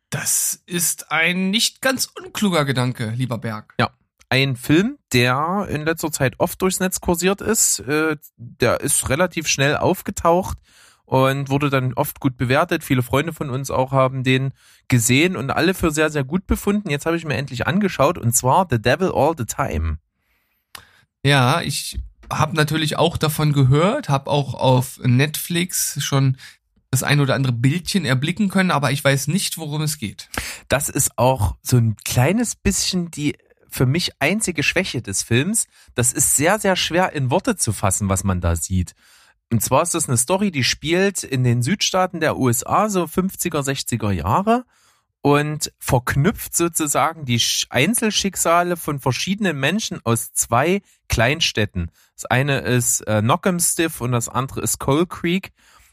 Das 0.09 0.63
ist 0.65 1.13
ein 1.13 1.51
nicht 1.51 1.83
ganz 1.83 2.07
unkluger 2.07 2.65
Gedanke, 2.65 3.11
lieber 3.11 3.37
Berg. 3.37 3.75
Ja, 3.79 3.91
ein 4.31 4.57
Film, 4.57 4.97
der 5.13 5.67
in 5.69 5.85
letzter 5.85 6.11
Zeit 6.11 6.37
oft 6.39 6.63
durchs 6.63 6.81
Netz 6.81 7.03
kursiert 7.03 7.43
ist. 7.43 7.81
Äh, 7.81 8.17
der 8.39 8.81
ist 8.81 9.11
relativ 9.11 9.47
schnell 9.47 9.77
aufgetaucht 9.77 10.57
und 11.15 11.49
wurde 11.49 11.71
dann 11.71 11.95
oft 11.95 12.19
gut 12.19 12.37
bewertet. 12.37 12.83
Viele 12.83 13.05
Freunde 13.05 13.33
von 13.33 13.49
uns 13.49 13.71
auch 13.71 13.93
haben 13.93 14.25
den 14.25 14.53
gesehen 14.89 15.37
und 15.37 15.53
alle 15.53 15.73
für 15.73 15.93
sehr, 15.93 16.11
sehr 16.11 16.25
gut 16.25 16.49
befunden. 16.49 16.91
Jetzt 16.91 17.07
habe 17.07 17.17
ich 17.17 17.25
mir 17.25 17.37
endlich 17.37 17.69
angeschaut 17.69 18.19
und 18.19 18.35
zwar 18.35 18.67
The 18.69 18.83
Devil 18.83 19.13
All 19.15 19.35
the 19.39 19.45
Time. 19.45 19.99
Ja, 21.25 21.61
ich 21.61 22.01
habe 22.33 22.57
natürlich 22.57 22.97
auch 22.97 23.17
davon 23.17 23.53
gehört, 23.53 24.09
habe 24.09 24.29
auch 24.29 24.55
auf 24.55 24.99
Netflix 25.05 26.03
schon 26.03 26.37
das 26.91 27.05
ein 27.05 27.21
oder 27.21 27.37
andere 27.37 27.53
Bildchen 27.53 28.05
erblicken 28.05 28.49
können, 28.49 28.73
aber 28.73 28.91
ich 28.91 29.05
weiß 29.05 29.29
nicht, 29.29 29.57
worum 29.57 29.83
es 29.83 29.99
geht. 29.99 30.29
Das 30.67 30.89
ist 30.89 31.17
auch 31.17 31.55
so 31.63 31.77
ein 31.77 31.95
kleines 32.05 32.57
bisschen 32.57 33.13
die 33.13 33.37
für 33.69 33.87
mich 33.87 34.21
einzige 34.21 34.65
Schwäche 34.65 35.01
des 35.01 35.23
Films. 35.23 35.69
Das 35.95 36.13
ist 36.13 36.35
sehr, 36.35 36.59
sehr 36.59 36.75
schwer 36.75 37.13
in 37.13 37.31
Worte 37.31 37.55
zu 37.55 37.73
fassen, 37.73 38.09
was 38.09 38.25
man 38.25 38.41
da 38.41 38.57
sieht. 38.57 38.97
Und 39.51 39.63
zwar 39.63 39.83
ist 39.83 39.95
das 39.95 40.09
eine 40.09 40.17
Story, 40.17 40.51
die 40.51 40.65
spielt 40.65 41.23
in 41.23 41.45
den 41.45 41.63
Südstaaten 41.63 42.21
der 42.21 42.37
USA, 42.37 42.89
so 42.89 43.05
50er, 43.05 43.63
60er 43.63 44.11
Jahre 44.11 44.65
und 45.25 45.73
verknüpft 45.79 46.55
sozusagen 46.55 47.25
die 47.25 47.41
Einzelschicksale 47.71 48.77
von 48.77 49.01
verschiedenen 49.01 49.59
Menschen 49.59 50.01
aus 50.05 50.35
zwei 50.35 50.83
Kleinstädten. 51.09 51.91
Das 52.15 52.27
eine 52.27 52.59
ist 52.59 53.01
äh, 53.07 53.23
Knockemstiff 53.23 54.03
und 54.03 54.13
das 54.13 54.29
andere 54.29 54.61
ist 54.61 54.81
Coal 54.81 55.07
Creek. 55.07 55.53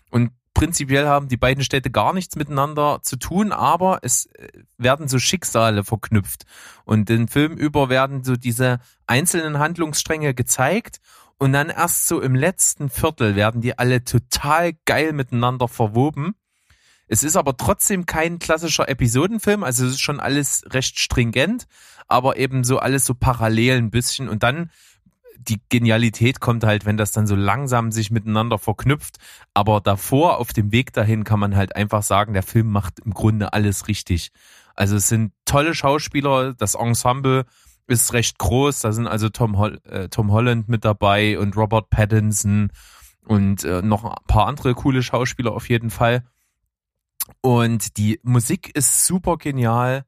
Und 0.10 0.32
prinzipiell 0.54 1.08
haben 1.08 1.30
die 1.30 1.38
beiden 1.38 1.64
Städte 1.64 1.92
gar 1.92 2.12
nichts 2.12 2.36
miteinander 2.36 3.00
zu 3.04 3.16
tun, 3.16 3.54
aber 3.54 4.00
es 4.02 4.26
äh, 4.26 4.50
werden 4.78 5.08
so 5.08 5.18
Schicksale 5.18 5.86
verknüpft. 5.86 6.44
Und 6.84 7.08
den 7.08 7.30
Film 7.30 7.54
über 7.54 7.88
werden 7.88 8.26
so 8.26 8.36
diese 8.36 8.80
einzelnen 9.08 9.60
Handlungsstränge 9.60 10.34
gezeigt 10.34 11.00
und 11.42 11.54
dann 11.54 11.70
erst 11.70 12.06
so 12.06 12.22
im 12.22 12.36
letzten 12.36 12.92
Viertel 12.92 13.36
werden 13.36 13.62
die 13.62 13.80
alle 13.80 14.04
total 14.04 14.74
geil 14.86 15.12
miteinander 15.12 15.68
verwoben. 15.68 16.36
Es 17.08 17.24
ist 17.24 17.36
aber 17.36 17.58
trotzdem 17.58 18.06
kein 18.06 18.38
klassischer 18.38 18.88
Episodenfilm, 18.88 19.64
also 19.64 19.84
es 19.86 19.94
ist 19.94 20.02
schon 20.02 20.20
alles 20.20 20.64
recht 20.70 21.00
stringent, 21.00 21.66
aber 22.08 22.38
eben 22.38 22.64
so 22.64 22.78
alles 22.78 23.08
so 23.08 23.16
parallel 23.16 23.80
ein 23.80 23.90
bisschen 23.90 24.30
und 24.30 24.44
dann 24.44 24.70
die 25.40 25.60
Genialität 25.70 26.42
kommt 26.42 26.64
halt, 26.64 26.86
wenn 26.86 26.98
das 26.98 27.12
dann 27.12 27.26
so 27.26 27.36
langsam 27.36 27.92
sich 27.92 28.12
miteinander 28.12 28.60
verknüpft. 28.60 29.18
Aber 29.56 29.82
davor, 29.82 30.38
auf 30.38 30.54
dem 30.54 30.72
Weg 30.72 30.94
dahin, 30.94 31.24
kann 31.24 31.40
man 31.40 31.56
halt 31.56 31.76
einfach 31.76 32.04
sagen, 32.04 32.34
der 32.34 32.44
Film 32.44 32.68
macht 32.68 33.00
im 33.00 33.16
Grunde 33.16 33.52
alles 33.52 33.88
richtig. 33.88 34.32
Also 34.76 34.98
es 34.98 35.08
sind 35.08 35.34
tolle 35.46 35.74
Schauspieler, 35.74 36.54
das 36.54 36.76
Ensemble 36.76 37.48
ist 37.88 38.14
recht 38.14 38.38
groß. 38.38 38.80
Da 38.82 38.92
sind 38.92 39.08
also 39.08 39.30
Tom, 39.30 39.58
Hol 39.58 39.80
äh, 39.86 40.10
Tom 40.10 40.32
Holland 40.32 40.70
mit 40.70 40.86
dabei 40.86 41.38
und 41.40 41.56
Robert 41.58 41.90
Pattinson 41.90 42.72
und 43.26 43.64
äh, 43.64 43.82
noch 43.82 44.04
ein 44.04 44.16
paar 44.28 44.48
andere 44.48 44.74
coole 44.74 45.04
Schauspieler 45.04 45.52
auf 45.54 45.70
jeden 45.70 45.90
Fall. 45.90 46.24
Und 47.42 47.98
die 47.98 48.20
Musik 48.24 48.76
ist 48.76 49.06
super 49.06 49.38
genial. 49.38 50.06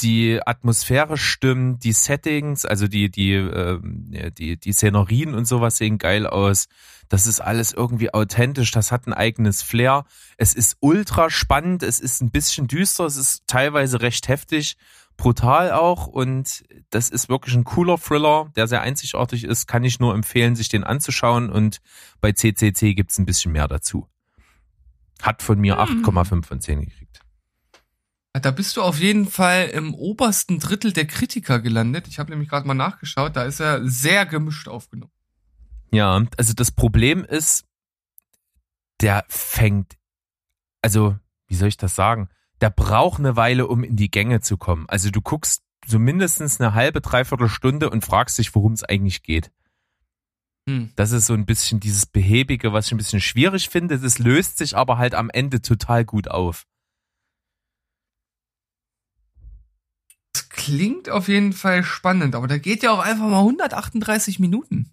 die 0.00 0.40
Atmosphäre 0.46 1.16
stimmt, 1.18 1.82
die 1.82 1.92
Settings, 1.92 2.64
also 2.64 2.86
die 2.86 3.10
die 3.10 3.32
äh, 3.32 4.30
die 4.30 4.56
die 4.58 4.72
Szenerien 4.72 5.34
und 5.34 5.46
sowas 5.46 5.76
sehen 5.76 5.98
geil 5.98 6.26
aus. 6.26 6.68
Das 7.08 7.26
ist 7.26 7.40
alles 7.40 7.72
irgendwie 7.72 8.12
authentisch, 8.14 8.70
das 8.70 8.92
hat 8.92 9.06
ein 9.06 9.12
eigenes 9.14 9.62
Flair. 9.62 10.04
Es 10.36 10.54
ist 10.54 10.76
ultra 10.80 11.30
spannend, 11.30 11.82
es 11.82 12.00
ist 12.00 12.20
ein 12.22 12.30
bisschen 12.30 12.68
düster, 12.68 13.06
es 13.06 13.16
ist 13.16 13.44
teilweise 13.46 14.00
recht 14.00 14.28
heftig, 14.28 14.76
brutal 15.18 15.72
auch 15.72 16.06
und 16.06 16.64
das 16.88 17.10
ist 17.10 17.28
wirklich 17.28 17.54
ein 17.54 17.64
cooler 17.64 17.98
Thriller, 17.98 18.50
der 18.56 18.66
sehr 18.66 18.80
einzigartig 18.80 19.44
ist. 19.44 19.66
Kann 19.66 19.84
ich 19.84 20.00
nur 20.00 20.14
empfehlen, 20.14 20.56
sich 20.56 20.70
den 20.70 20.84
anzuschauen 20.84 21.50
und 21.50 21.80
bei 22.22 22.32
CCC 22.32 22.94
gibt's 22.94 23.18
ein 23.18 23.26
bisschen 23.26 23.52
mehr 23.52 23.68
dazu. 23.68 24.08
Hat 25.20 25.42
von 25.42 25.58
mir 25.58 25.80
8,5 25.80 26.30
hm. 26.30 26.42
von 26.44 26.60
10 26.60 26.80
gekriegt. 26.80 27.20
Da 28.32 28.52
bist 28.52 28.76
du 28.76 28.82
auf 28.82 29.00
jeden 29.00 29.26
Fall 29.26 29.66
im 29.66 29.92
obersten 29.94 30.60
Drittel 30.60 30.92
der 30.92 31.06
Kritiker 31.06 31.60
gelandet. 31.60 32.06
Ich 32.06 32.20
habe 32.20 32.30
nämlich 32.30 32.48
gerade 32.48 32.66
mal 32.66 32.74
nachgeschaut, 32.74 33.34
da 33.34 33.42
ist 33.42 33.60
er 33.60 33.86
sehr 33.86 34.24
gemischt 34.24 34.68
aufgenommen. 34.68 35.12
Ja, 35.90 36.22
also 36.36 36.52
das 36.54 36.70
Problem 36.70 37.24
ist, 37.24 37.64
der 39.00 39.24
fängt, 39.28 39.96
also 40.80 41.18
wie 41.48 41.56
soll 41.56 41.68
ich 41.68 41.76
das 41.76 41.96
sagen? 41.96 42.28
Der 42.60 42.70
braucht 42.70 43.20
eine 43.20 43.36
Weile, 43.36 43.66
um 43.66 43.84
in 43.84 43.96
die 43.96 44.10
Gänge 44.10 44.40
zu 44.40 44.56
kommen. 44.56 44.88
Also 44.88 45.10
du 45.10 45.20
guckst 45.20 45.62
so 45.86 45.98
mindestens 45.98 46.60
eine 46.60 46.74
halbe, 46.74 47.00
dreiviertel 47.00 47.48
Stunde 47.48 47.90
und 47.90 48.04
fragst 48.04 48.38
dich, 48.38 48.54
worum 48.54 48.72
es 48.72 48.84
eigentlich 48.84 49.22
geht. 49.22 49.50
Hm. 50.68 50.90
Das 50.96 51.12
ist 51.12 51.26
so 51.26 51.34
ein 51.34 51.46
bisschen 51.46 51.80
dieses 51.80 52.04
Behäbige, 52.04 52.72
was 52.72 52.86
ich 52.86 52.92
ein 52.92 52.98
bisschen 52.98 53.22
schwierig 53.22 53.70
finde. 53.70 53.98
Das 53.98 54.18
löst 54.18 54.58
sich 54.58 54.76
aber 54.76 54.98
halt 54.98 55.14
am 55.14 55.30
Ende 55.30 55.62
total 55.62 56.04
gut 56.04 56.28
auf. 56.28 56.66
Das 60.34 60.50
klingt 60.50 61.08
auf 61.08 61.28
jeden 61.28 61.54
Fall 61.54 61.82
spannend, 61.84 62.34
aber 62.34 62.48
da 62.48 62.58
geht 62.58 62.82
ja 62.82 62.90
auch 62.90 62.98
einfach 62.98 63.26
mal 63.28 63.38
138 63.38 64.38
Minuten. 64.40 64.92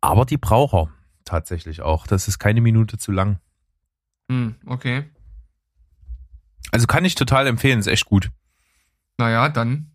Aber 0.00 0.24
die 0.26 0.38
braucht 0.38 0.74
er 0.74 0.92
tatsächlich 1.24 1.82
auch. 1.82 2.06
Das 2.06 2.28
ist 2.28 2.38
keine 2.38 2.60
Minute 2.60 2.98
zu 2.98 3.10
lang. 3.10 3.40
Hm, 4.30 4.54
okay. 4.66 5.10
Also 6.70 6.86
kann 6.86 7.04
ich 7.04 7.14
total 7.14 7.46
empfehlen, 7.46 7.80
ist 7.80 7.86
echt 7.86 8.06
gut. 8.06 8.30
Naja, 9.18 9.48
dann 9.48 9.92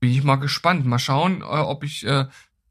bin 0.00 0.10
ich 0.10 0.22
mal 0.22 0.36
gespannt. 0.36 0.86
Mal 0.86 0.98
schauen, 0.98 1.40
äh, 1.40 1.44
ob 1.44 1.84
ich 1.84 2.06
äh, 2.06 2.26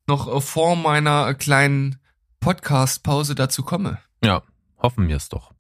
noch 0.08 0.34
äh, 0.34 0.42
vor 0.42 0.76
meiner 0.76 1.34
kleinen 1.34 1.98
Podcast-Pause 2.40 3.36
dazu 3.36 3.64
komme. 3.64 4.00
Ja, 4.24 4.44
hoffen 4.78 5.08
wir 5.08 5.16
es 5.16 5.30
doch. 5.30 5.54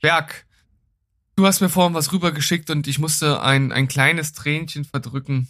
Berg, 0.00 0.46
du 1.36 1.46
hast 1.46 1.60
mir 1.60 1.68
vorhin 1.68 1.94
was 1.94 2.12
rübergeschickt 2.12 2.70
und 2.70 2.86
ich 2.86 2.98
musste 2.98 3.42
ein, 3.42 3.70
ein 3.72 3.88
kleines 3.88 4.32
Tränchen 4.32 4.84
verdrücken, 4.84 5.48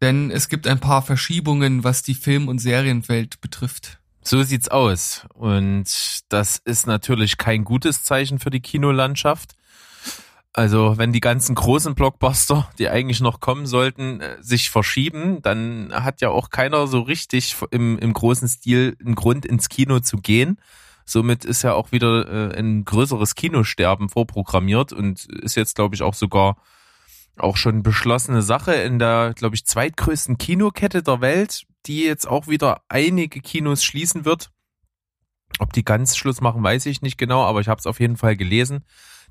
denn 0.00 0.30
es 0.30 0.48
gibt 0.48 0.66
ein 0.66 0.80
paar 0.80 1.02
Verschiebungen, 1.02 1.84
was 1.84 2.02
die 2.02 2.14
Film- 2.14 2.48
und 2.48 2.58
Serienwelt 2.58 3.40
betrifft. 3.40 3.99
So 4.22 4.42
sieht's 4.42 4.68
aus. 4.68 5.26
Und 5.34 5.86
das 6.28 6.58
ist 6.58 6.86
natürlich 6.86 7.38
kein 7.38 7.64
gutes 7.64 8.04
Zeichen 8.04 8.38
für 8.38 8.50
die 8.50 8.60
Kinolandschaft. 8.60 9.54
Also 10.52 10.98
wenn 10.98 11.12
die 11.12 11.20
ganzen 11.20 11.54
großen 11.54 11.94
Blockbuster, 11.94 12.68
die 12.78 12.88
eigentlich 12.88 13.20
noch 13.20 13.38
kommen 13.40 13.66
sollten, 13.66 14.20
äh, 14.20 14.36
sich 14.40 14.70
verschieben, 14.70 15.40
dann 15.42 15.92
hat 15.92 16.20
ja 16.20 16.30
auch 16.30 16.50
keiner 16.50 16.86
so 16.88 17.00
richtig 17.00 17.56
im, 17.70 17.98
im 17.98 18.12
großen 18.12 18.48
Stil 18.48 18.96
einen 19.04 19.14
Grund 19.14 19.46
ins 19.46 19.68
Kino 19.68 20.00
zu 20.00 20.16
gehen. 20.16 20.58
Somit 21.04 21.44
ist 21.44 21.62
ja 21.62 21.74
auch 21.74 21.92
wieder 21.92 22.50
äh, 22.52 22.58
ein 22.58 22.84
größeres 22.84 23.36
Kinosterben 23.36 24.08
vorprogrammiert 24.08 24.92
und 24.92 25.24
ist 25.26 25.54
jetzt, 25.54 25.76
glaube 25.76 25.94
ich, 25.94 26.02
auch 26.02 26.14
sogar 26.14 26.56
auch 27.36 27.56
schon 27.56 27.82
beschlossene 27.82 28.42
Sache 28.42 28.74
in 28.74 28.98
der, 28.98 29.34
glaube 29.34 29.54
ich, 29.54 29.64
zweitgrößten 29.64 30.36
Kinokette 30.36 31.02
der 31.02 31.20
Welt, 31.20 31.64
die 31.86 32.04
jetzt 32.04 32.26
auch 32.26 32.46
wieder 32.46 32.82
einige 32.88 33.40
Kinos 33.40 33.84
schließen 33.84 34.24
wird. 34.24 34.50
Ob 35.58 35.72
die 35.72 35.84
ganz 35.84 36.16
Schluss 36.16 36.40
machen, 36.40 36.62
weiß 36.62 36.86
ich 36.86 37.02
nicht 37.02 37.18
genau, 37.18 37.44
aber 37.44 37.60
ich 37.60 37.68
habe 37.68 37.78
es 37.78 37.86
auf 37.86 38.00
jeden 38.00 38.16
Fall 38.16 38.36
gelesen. 38.36 38.84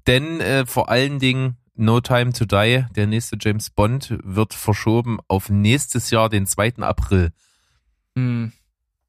Denn 0.08 0.40
äh, 0.42 0.66
vor 0.66 0.90
allen 0.90 1.20
Dingen 1.20 1.58
No 1.76 2.02
Time 2.02 2.34
to 2.34 2.46
Die, 2.46 2.86
der 2.96 3.08
nächste 3.08 3.38
James 3.40 3.70
Bond, 3.70 4.18
wird 4.24 4.54
verschoben 4.54 5.20
auf 5.28 5.50
nächstes 5.50 6.10
Jahr, 6.12 6.30
den 6.30 6.46
2. 6.46 6.78
April. 6.80 7.32
Hm. 8.16 8.52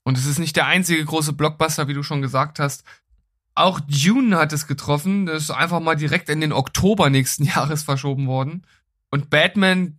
Und 0.04 0.18
es 0.18 0.26
ist 0.26 0.38
nicht 0.38 0.56
der 0.56 0.66
einzige 0.66 1.04
große 1.04 1.32
Blockbuster, 1.32 1.88
wie 1.88 1.94
du 1.94 2.02
schon 2.02 2.22
gesagt 2.22 2.58
hast. 2.58 2.84
Auch 3.54 3.80
Dune 3.80 4.36
hat 4.36 4.52
es 4.52 4.66
getroffen. 4.66 5.26
Das 5.26 5.42
ist 5.42 5.50
einfach 5.50 5.80
mal 5.80 5.96
direkt 5.96 6.28
in 6.28 6.40
den 6.40 6.52
Oktober 6.52 7.10
nächsten 7.10 7.44
Jahres 7.44 7.82
verschoben 7.82 8.26
worden. 8.26 8.64
Und 9.10 9.30
Batman 9.30 9.98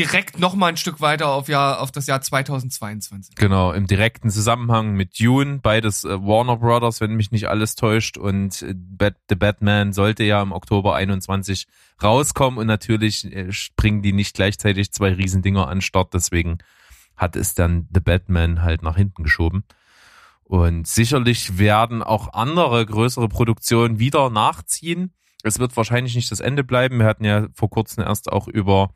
direkt 0.00 0.38
noch 0.38 0.54
mal 0.54 0.68
ein 0.68 0.76
Stück 0.78 1.02
weiter 1.02 1.28
auf, 1.28 1.48
Jahr, 1.48 1.80
auf 1.80 1.92
das 1.92 2.06
Jahr 2.06 2.22
2022. 2.22 3.34
Genau, 3.34 3.72
im 3.72 3.86
direkten 3.86 4.30
Zusammenhang 4.30 4.94
mit 4.94 5.20
Dune, 5.20 5.58
beides 5.62 6.04
äh, 6.04 6.22
Warner 6.22 6.56
Brothers, 6.56 7.02
wenn 7.02 7.14
mich 7.16 7.32
nicht 7.32 7.48
alles 7.48 7.74
täuscht. 7.74 8.16
Und 8.16 8.62
äh, 8.62 8.74
The 9.28 9.34
Batman 9.34 9.92
sollte 9.92 10.24
ja 10.24 10.40
im 10.40 10.52
Oktober 10.52 10.94
21 10.94 11.66
rauskommen 12.02 12.58
und 12.58 12.66
natürlich 12.66 13.30
äh, 13.30 13.52
springen 13.52 14.00
die 14.00 14.14
nicht 14.14 14.34
gleichzeitig 14.34 14.90
zwei 14.90 15.12
Riesendinger 15.12 15.68
an 15.68 15.82
Start, 15.82 16.14
deswegen 16.14 16.58
hat 17.14 17.36
es 17.36 17.54
dann 17.54 17.86
The 17.92 18.00
Batman 18.00 18.62
halt 18.62 18.82
nach 18.82 18.96
hinten 18.96 19.22
geschoben. 19.22 19.64
Und 20.44 20.86
sicherlich 20.86 21.58
werden 21.58 22.02
auch 22.02 22.32
andere 22.32 22.84
größere 22.86 23.28
Produktionen 23.28 23.98
wieder 23.98 24.30
nachziehen. 24.30 25.12
Es 25.42 25.58
wird 25.58 25.76
wahrscheinlich 25.76 26.14
nicht 26.16 26.30
das 26.30 26.40
Ende 26.40 26.64
bleiben. 26.64 26.98
Wir 26.98 27.06
hatten 27.06 27.24
ja 27.24 27.48
vor 27.52 27.68
kurzem 27.68 28.02
erst 28.02 28.32
auch 28.32 28.48
über 28.48 28.94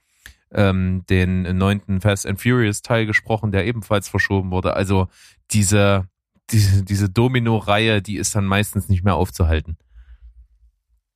ähm, 0.55 1.05
den 1.09 1.57
neunten 1.57 2.01
Fast 2.01 2.27
and 2.27 2.41
Furious 2.41 2.83
Teil 2.83 3.07
gesprochen, 3.07 3.53
der 3.53 3.67
ebenfalls 3.67 4.09
verschoben 4.09 4.51
wurde. 4.51 4.75
Also 4.75 5.09
diese, 5.51 6.09
diese, 6.51 6.85
diese 6.85 7.09
Domino-Reihe, 7.09 8.03
die 8.03 8.17
ist 8.17 8.35
dann 8.35 8.47
meistens 8.47 8.89
nicht 8.89 9.05
mehr 9.05 9.15
aufzuhalten. 9.15 9.77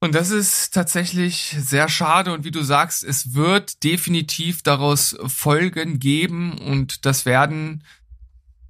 Und 0.00 0.14
das 0.14 0.30
ist 0.30 0.72
tatsächlich 0.72 1.56
sehr 1.58 1.88
schade. 1.88 2.32
Und 2.32 2.44
wie 2.44 2.52
du 2.52 2.62
sagst, 2.62 3.02
es 3.02 3.34
wird 3.34 3.82
definitiv 3.82 4.62
daraus 4.62 5.16
Folgen 5.26 5.98
geben. 5.98 6.56
Und 6.58 7.04
das 7.04 7.26
werden 7.26 7.82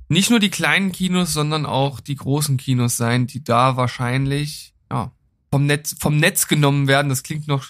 nicht 0.09 0.31
nur 0.31 0.41
die 0.41 0.49
kleinen 0.49 0.91
Kinos, 0.91 1.35
sondern 1.35 1.67
auch 1.67 2.01
die 2.01 2.17
großen 2.17 2.57
Kinos 2.57 2.97
sein, 2.97 3.27
die 3.27 3.45
da 3.45 3.77
wahrscheinlich 3.77 4.75
ja, 4.91 5.13
vom 5.51 5.67
Netz, 5.67 5.97
vom 6.01 6.17
Netz 6.17 6.49
genommen 6.49 6.89
werden. 6.89 7.11
Das 7.11 7.23
klingt 7.23 7.47
noch, 7.47 7.67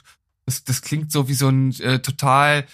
das, 0.46 0.62
das 0.62 0.82
klingt 0.82 1.10
so 1.10 1.28
wie 1.28 1.34
so 1.34 1.48
ein 1.48 1.72
äh, 1.80 1.98
total 1.98 2.64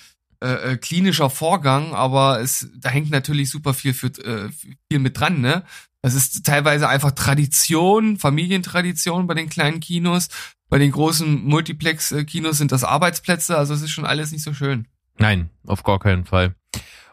äh, 0.44 0.72
äh, 0.72 0.76
klinischer 0.76 1.30
Vorgang, 1.30 1.94
aber 1.94 2.40
es, 2.42 2.68
da 2.76 2.90
hängt 2.90 3.08
natürlich 3.08 3.48
super 3.48 3.72
viel 3.72 3.94
für 3.94 4.08
äh, 4.08 4.50
viel 4.90 4.98
mit 4.98 5.18
dran, 5.18 5.40
ne? 5.40 5.64
Das 6.02 6.12
ist 6.12 6.44
teilweise 6.44 6.86
einfach 6.86 7.12
Tradition, 7.12 8.18
Familientradition 8.18 9.26
bei 9.26 9.32
den 9.32 9.48
kleinen 9.48 9.80
Kinos. 9.80 10.28
Bei 10.68 10.76
den 10.76 10.90
großen 10.90 11.44
Multiplex-Kinos 11.44 12.58
sind 12.58 12.72
das 12.72 12.84
Arbeitsplätze, 12.84 13.56
also 13.56 13.72
es 13.72 13.80
ist 13.80 13.92
schon 13.92 14.04
alles 14.04 14.32
nicht 14.32 14.42
so 14.42 14.52
schön. 14.52 14.86
Nein, 15.16 15.48
auf 15.66 15.82
gar 15.82 15.98
keinen 15.98 16.26
Fall. 16.26 16.54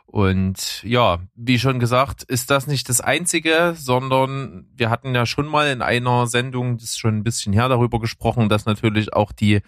Und 0.07 0.83
ja, 0.83 1.19
wie 1.35 1.57
schon 1.57 1.79
gesagt, 1.79 2.23
ist 2.23 2.49
das 2.49 2.67
nicht 2.67 2.89
das 2.89 2.99
Einzige, 2.99 3.75
sondern 3.77 4.67
wir 4.75 4.89
hatten 4.89 5.15
ja 5.15 5.25
schon 5.25 5.47
mal 5.47 5.71
in 5.71 5.81
einer 5.81 6.27
Sendung, 6.27 6.77
das 6.77 6.89
ist 6.89 6.99
schon 6.99 7.15
ein 7.15 7.23
bisschen 7.23 7.53
her, 7.53 7.69
darüber 7.69 8.01
gesprochen, 8.01 8.49
dass 8.49 8.65
natürlich 8.65 9.13
auch 9.13 9.31
die 9.31 9.61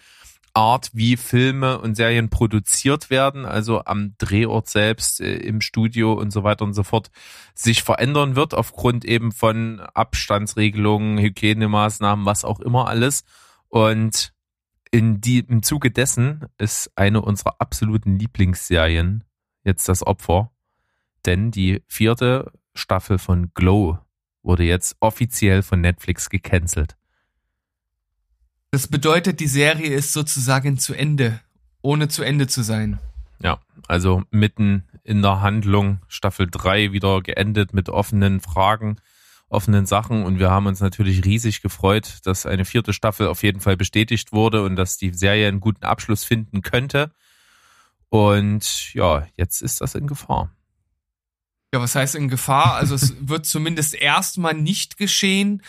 Art, 0.54 0.90
wie 0.94 1.16
Filme 1.16 1.80
und 1.80 1.96
Serien 1.96 2.30
produziert 2.30 3.10
werden, 3.10 3.44
also 3.44 3.84
am 3.84 4.14
Drehort 4.18 4.68
selbst, 4.68 5.20
äh, 5.20 5.34
im 5.34 5.60
Studio 5.60 6.12
und 6.12 6.30
so 6.30 6.44
weiter 6.44 6.64
und 6.64 6.74
so 6.74 6.84
fort, 6.84 7.10
sich 7.54 7.82
verändern 7.82 8.36
wird 8.36 8.54
aufgrund 8.54 9.04
eben 9.04 9.32
von 9.32 9.80
Abstandsregelungen, 9.80 11.18
Hygienemaßnahmen, 11.18 12.24
was 12.24 12.44
auch 12.44 12.60
immer 12.60 12.86
alles. 12.86 13.24
Und 13.68 14.32
in 14.92 15.20
die, 15.20 15.40
im 15.40 15.64
Zuge 15.64 15.90
dessen 15.90 16.46
ist 16.56 16.92
eine 16.94 17.20
unserer 17.20 17.56
absoluten 17.58 18.16
Lieblingsserien 18.16 19.24
jetzt 19.64 19.88
das 19.88 20.06
Opfer, 20.06 20.52
denn 21.26 21.50
die 21.50 21.82
vierte 21.88 22.52
Staffel 22.74 23.18
von 23.18 23.50
Glow 23.54 23.98
wurde 24.42 24.62
jetzt 24.62 24.96
offiziell 25.00 25.62
von 25.62 25.80
Netflix 25.80 26.30
gecancelt. 26.30 26.96
Das 28.74 28.88
bedeutet, 28.88 29.38
die 29.38 29.46
Serie 29.46 29.86
ist 29.94 30.12
sozusagen 30.12 30.78
zu 30.78 30.94
Ende, 30.94 31.38
ohne 31.80 32.08
zu 32.08 32.24
Ende 32.24 32.48
zu 32.48 32.64
sein. 32.64 32.98
Ja, 33.40 33.60
also 33.86 34.24
mitten 34.32 34.82
in 35.04 35.22
der 35.22 35.40
Handlung 35.42 36.00
Staffel 36.08 36.48
3 36.50 36.90
wieder 36.90 37.22
geendet 37.22 37.72
mit 37.72 37.88
offenen 37.88 38.40
Fragen, 38.40 38.96
offenen 39.48 39.86
Sachen 39.86 40.24
und 40.24 40.40
wir 40.40 40.50
haben 40.50 40.66
uns 40.66 40.80
natürlich 40.80 41.24
riesig 41.24 41.62
gefreut, 41.62 42.18
dass 42.24 42.46
eine 42.46 42.64
vierte 42.64 42.92
Staffel 42.92 43.28
auf 43.28 43.44
jeden 43.44 43.60
Fall 43.60 43.76
bestätigt 43.76 44.32
wurde 44.32 44.64
und 44.64 44.74
dass 44.74 44.96
die 44.96 45.14
Serie 45.14 45.46
einen 45.46 45.60
guten 45.60 45.84
Abschluss 45.84 46.24
finden 46.24 46.62
könnte. 46.62 47.12
Und 48.08 48.92
ja, 48.92 49.24
jetzt 49.36 49.62
ist 49.62 49.82
das 49.82 49.94
in 49.94 50.08
Gefahr. 50.08 50.50
Ja, 51.72 51.80
was 51.80 51.94
heißt 51.94 52.16
in 52.16 52.28
Gefahr? 52.28 52.74
Also 52.74 52.96
es 52.96 53.14
wird 53.20 53.46
zumindest 53.46 53.94
erstmal 53.94 54.54
nicht 54.54 54.96
geschehen 54.96 55.62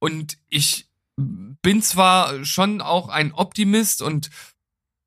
und 0.00 0.38
ich 0.48 0.87
bin 1.18 1.82
zwar 1.82 2.44
schon 2.44 2.80
auch 2.80 3.08
ein 3.08 3.32
Optimist 3.32 4.02
und 4.02 4.30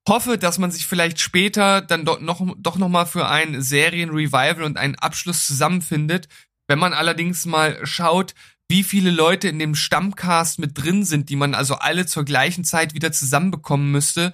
hoffe, 0.07 0.37
dass 0.37 0.57
man 0.57 0.71
sich 0.71 0.85
vielleicht 0.85 1.19
später 1.19 1.81
dann 1.81 2.05
doch 2.05 2.19
noch, 2.19 2.41
doch 2.57 2.77
noch 2.77 2.89
mal 2.89 3.05
für 3.05 3.27
ein 3.27 3.61
Serienrevival 3.61 4.63
und 4.63 4.77
einen 4.77 4.95
Abschluss 4.95 5.47
zusammenfindet. 5.47 6.27
Wenn 6.67 6.79
man 6.79 6.93
allerdings 6.93 7.45
mal 7.45 7.85
schaut, 7.85 8.33
wie 8.67 8.83
viele 8.83 9.11
Leute 9.11 9.47
in 9.47 9.59
dem 9.59 9.75
Stammcast 9.75 10.59
mit 10.59 10.77
drin 10.77 11.03
sind, 11.05 11.29
die 11.29 11.35
man 11.35 11.53
also 11.53 11.75
alle 11.75 12.05
zur 12.05 12.25
gleichen 12.25 12.63
Zeit 12.63 12.93
wieder 12.93 13.11
zusammenbekommen 13.11 13.91
müsste, 13.91 14.33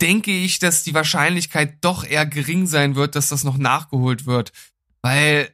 denke 0.00 0.32
ich, 0.32 0.58
dass 0.58 0.82
die 0.82 0.94
Wahrscheinlichkeit 0.94 1.78
doch 1.82 2.04
eher 2.04 2.26
gering 2.26 2.66
sein 2.66 2.94
wird, 2.94 3.16
dass 3.16 3.28
das 3.28 3.44
noch 3.44 3.58
nachgeholt 3.58 4.26
wird. 4.26 4.52
Weil, 5.02 5.50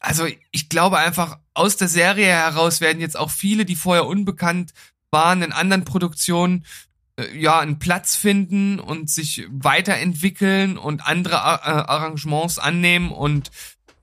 also 0.00 0.26
ich 0.50 0.68
glaube 0.68 0.98
einfach, 0.98 1.38
aus 1.54 1.76
der 1.76 1.88
Serie 1.88 2.26
heraus 2.26 2.80
werden 2.80 3.00
jetzt 3.00 3.16
auch 3.16 3.30
viele, 3.30 3.64
die 3.64 3.76
vorher 3.76 4.06
unbekannt 4.06 4.72
waren, 5.12 5.42
in 5.42 5.52
anderen 5.52 5.84
Produktionen 5.84 6.64
äh, 7.16 7.36
ja 7.38 7.60
einen 7.60 7.78
Platz 7.78 8.16
finden 8.16 8.80
und 8.80 9.10
sich 9.10 9.46
weiterentwickeln 9.50 10.78
und 10.78 11.06
andere 11.06 11.36
äh, 11.36 11.38
Arrangements 11.38 12.58
annehmen 12.58 13.12
und 13.12 13.50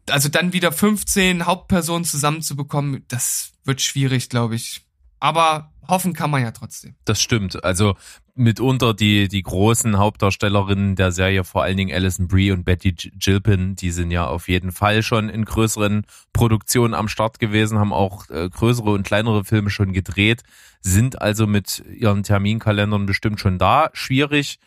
also 0.10 0.30
dann 0.30 0.54
wieder 0.54 0.72
15 0.72 1.46
Hauptpersonen 1.46 2.06
zusammenzubekommen, 2.06 3.04
das 3.08 3.52
wird 3.64 3.82
schwierig, 3.82 4.30
glaube 4.30 4.56
ich. 4.56 4.82
Aber 5.20 5.72
hoffen 5.88 6.14
kann 6.14 6.32
man 6.32 6.42
ja 6.42 6.52
trotzdem. 6.52 6.96
Das 7.06 7.22
stimmt. 7.22 7.64
Also 7.64 7.96
mitunter 8.36 8.94
die, 8.94 9.28
die 9.28 9.44
großen 9.44 9.98
Hauptdarstellerinnen 9.98 10.96
der 10.96 11.12
Serie, 11.12 11.44
vor 11.44 11.64
allen 11.64 11.78
Dingen 11.78 11.94
Alison 11.94 12.28
Brie 12.28 12.52
und 12.52 12.64
Betty 12.64 12.94
Gilpin, 12.94 13.76
die 13.76 13.92
sind 13.92 14.12
ja 14.12 14.28
auf 14.28 14.48
jeden 14.48 14.72
Fall 14.72 15.04
schon 15.04 15.30
in 15.30 15.46
größeren 15.46 16.06
Produktionen 16.32 16.94
am 16.94 17.10
Start 17.10 17.40
gewesen, 17.40 17.80
haben 17.80 17.94
auch 17.94 18.30
äh, 18.30 18.50
größere 18.50 18.92
und 18.92 19.04
kleinere 19.04 19.44
Filme 19.44 19.70
schon 19.70 19.92
gedreht, 19.92 20.44
sind 20.82 21.22
also 21.22 21.48
mit 21.48 21.84
ihren 21.94 22.24
Terminkalendern 22.24 23.06
bestimmt 23.06 23.40
schon 23.40 23.58
da. 23.58 23.90
Schwierig. 23.94 24.60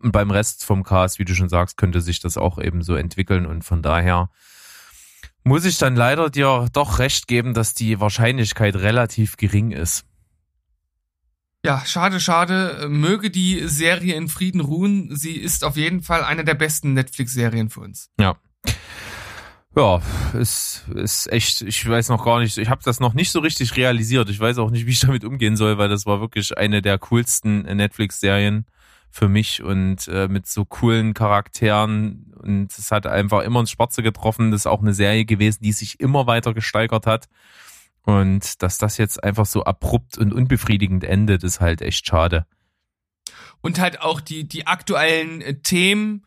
Und 0.00 0.12
beim 0.12 0.30
Rest 0.30 0.64
vom 0.64 0.84
Cast, 0.84 1.18
wie 1.18 1.24
du 1.24 1.34
schon 1.34 1.48
sagst, 1.48 1.76
könnte 1.76 2.00
sich 2.00 2.20
das 2.20 2.36
auch 2.36 2.58
eben 2.58 2.82
so 2.82 2.94
entwickeln 2.94 3.46
und 3.46 3.64
von 3.64 3.82
daher 3.82 4.30
muss 5.44 5.64
ich 5.64 5.78
dann 5.78 5.96
leider 5.96 6.30
dir 6.30 6.68
doch 6.72 6.98
recht 6.98 7.26
geben, 7.26 7.54
dass 7.54 7.74
die 7.74 8.00
Wahrscheinlichkeit 8.00 8.76
relativ 8.76 9.36
gering 9.36 9.72
ist. 9.72 10.04
Ja, 11.64 11.84
schade, 11.84 12.20
schade. 12.20 12.86
Möge 12.88 13.30
die 13.30 13.66
Serie 13.66 14.14
in 14.14 14.28
Frieden 14.28 14.60
ruhen. 14.60 15.16
Sie 15.16 15.32
ist 15.32 15.64
auf 15.64 15.76
jeden 15.76 16.02
Fall 16.02 16.22
eine 16.22 16.44
der 16.44 16.54
besten 16.54 16.92
Netflix-Serien 16.92 17.70
für 17.70 17.80
uns. 17.80 18.10
Ja. 18.20 18.36
Ja, 19.78 20.02
es 20.34 20.82
ist 20.92 21.30
echt, 21.30 21.62
ich 21.62 21.88
weiß 21.88 22.08
noch 22.08 22.24
gar 22.24 22.40
nicht, 22.40 22.58
ich 22.58 22.68
habe 22.68 22.82
das 22.82 22.98
noch 22.98 23.14
nicht 23.14 23.30
so 23.30 23.38
richtig 23.38 23.76
realisiert. 23.76 24.28
Ich 24.28 24.40
weiß 24.40 24.58
auch 24.58 24.70
nicht, 24.70 24.86
wie 24.86 24.90
ich 24.90 24.98
damit 24.98 25.22
umgehen 25.22 25.56
soll, 25.56 25.78
weil 25.78 25.88
das 25.88 26.04
war 26.04 26.20
wirklich 26.20 26.58
eine 26.58 26.82
der 26.82 26.98
coolsten 26.98 27.62
Netflix-Serien 27.62 28.66
für 29.08 29.28
mich 29.28 29.62
und 29.62 30.08
äh, 30.08 30.26
mit 30.26 30.48
so 30.48 30.64
coolen 30.64 31.14
Charakteren 31.14 32.34
und 32.42 32.76
es 32.76 32.90
hat 32.90 33.06
einfach 33.06 33.42
immer 33.42 33.60
ins 33.60 33.70
Schwarze 33.70 34.02
getroffen. 34.02 34.50
Das 34.50 34.62
ist 34.62 34.66
auch 34.66 34.82
eine 34.82 34.94
Serie 34.94 35.24
gewesen, 35.24 35.62
die 35.62 35.70
sich 35.70 36.00
immer 36.00 36.26
weiter 36.26 36.54
gesteigert 36.54 37.06
hat. 37.06 37.28
Und 38.02 38.60
dass 38.64 38.78
das 38.78 38.96
jetzt 38.96 39.22
einfach 39.22 39.46
so 39.46 39.62
abrupt 39.62 40.18
und 40.18 40.32
unbefriedigend 40.32 41.04
endet, 41.04 41.44
ist 41.44 41.60
halt 41.60 41.82
echt 41.82 42.04
schade. 42.04 42.46
Und 43.60 43.78
halt 43.78 44.00
auch 44.00 44.20
die, 44.20 44.48
die 44.48 44.66
aktuellen 44.66 45.40
äh, 45.40 45.54
Themen, 45.60 46.26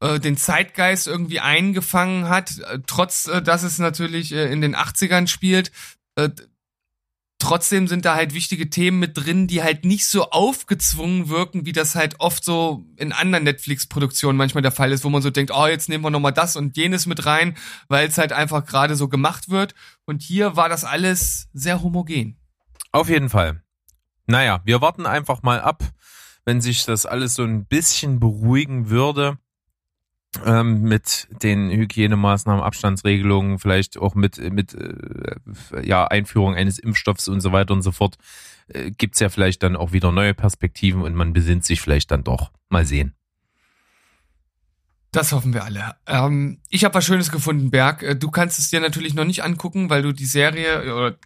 äh, 0.00 0.20
den 0.20 0.36
Zeitgeist 0.36 1.06
irgendwie 1.06 1.40
eingefangen 1.40 2.28
hat, 2.28 2.58
äh, 2.58 2.80
trotz 2.86 3.28
äh, 3.28 3.40
dass 3.40 3.62
es 3.62 3.78
natürlich 3.78 4.32
äh, 4.32 4.52
in 4.52 4.60
den 4.60 4.76
80ern 4.76 5.26
spielt. 5.26 5.72
Trotzdem 7.38 7.86
sind 7.86 8.06
da 8.06 8.14
halt 8.14 8.32
wichtige 8.32 8.70
Themen 8.70 8.98
mit 8.98 9.18
drin, 9.18 9.46
die 9.46 9.62
halt 9.62 9.84
nicht 9.84 10.06
so 10.06 10.30
aufgezwungen 10.30 11.28
wirken, 11.28 11.66
wie 11.66 11.72
das 11.72 11.94
halt 11.94 12.18
oft 12.18 12.42
so 12.42 12.86
in 12.96 13.12
anderen 13.12 13.44
Netflix-Produktionen 13.44 14.38
manchmal 14.38 14.62
der 14.62 14.72
Fall 14.72 14.90
ist, 14.90 15.04
wo 15.04 15.10
man 15.10 15.20
so 15.20 15.28
denkt, 15.28 15.52
oh, 15.54 15.66
jetzt 15.66 15.90
nehmen 15.90 16.02
wir 16.02 16.10
nochmal 16.10 16.32
das 16.32 16.56
und 16.56 16.78
jenes 16.78 17.04
mit 17.04 17.26
rein, 17.26 17.54
weil 17.88 18.08
es 18.08 18.16
halt 18.16 18.32
einfach 18.32 18.64
gerade 18.64 18.96
so 18.96 19.08
gemacht 19.08 19.50
wird. 19.50 19.74
Und 20.06 20.22
hier 20.22 20.56
war 20.56 20.70
das 20.70 20.84
alles 20.84 21.48
sehr 21.52 21.82
homogen. 21.82 22.38
Auf 22.90 23.10
jeden 23.10 23.28
Fall. 23.28 23.62
Naja, 24.26 24.62
wir 24.64 24.80
warten 24.80 25.04
einfach 25.04 25.42
mal 25.42 25.60
ab, 25.60 25.84
wenn 26.46 26.62
sich 26.62 26.84
das 26.84 27.04
alles 27.04 27.34
so 27.34 27.44
ein 27.44 27.66
bisschen 27.66 28.18
beruhigen 28.18 28.88
würde 28.88 29.38
ähm, 30.44 30.82
mit 30.82 31.28
den 31.42 31.70
Hygienemaßnahmen, 31.70 32.62
Abstandsregelungen, 32.62 33.58
vielleicht 33.58 33.98
auch 33.98 34.14
mit, 34.14 34.38
mit 34.52 34.74
äh, 34.74 35.36
ja, 35.82 36.06
Einführung 36.06 36.54
eines 36.54 36.78
Impfstoffs 36.78 37.28
und 37.28 37.40
so 37.40 37.52
weiter 37.52 37.74
und 37.74 37.82
so 37.82 37.92
fort, 37.92 38.16
äh, 38.68 38.90
gibt's 38.90 39.20
ja 39.20 39.28
vielleicht 39.28 39.62
dann 39.62 39.76
auch 39.76 39.92
wieder 39.92 40.12
neue 40.12 40.34
Perspektiven 40.34 41.02
und 41.02 41.14
man 41.14 41.32
besinnt 41.32 41.64
sich 41.64 41.80
vielleicht 41.80 42.10
dann 42.10 42.24
doch. 42.24 42.50
Mal 42.68 42.84
sehen. 42.84 43.14
Das 45.12 45.32
hoffen 45.32 45.54
wir 45.54 45.64
alle. 45.64 45.94
Ähm, 46.06 46.58
ich 46.68 46.84
habe 46.84 46.94
was 46.94 47.06
Schönes 47.06 47.30
gefunden, 47.30 47.70
Berg. 47.70 48.02
Äh, 48.02 48.16
du 48.16 48.30
kannst 48.30 48.58
es 48.58 48.70
dir 48.70 48.80
natürlich 48.80 49.14
noch 49.14 49.24
nicht 49.24 49.42
angucken, 49.42 49.88
weil 49.88 50.02
du 50.02 50.12
die 50.12 50.26
Serie, 50.26 50.94
oder 50.94 51.16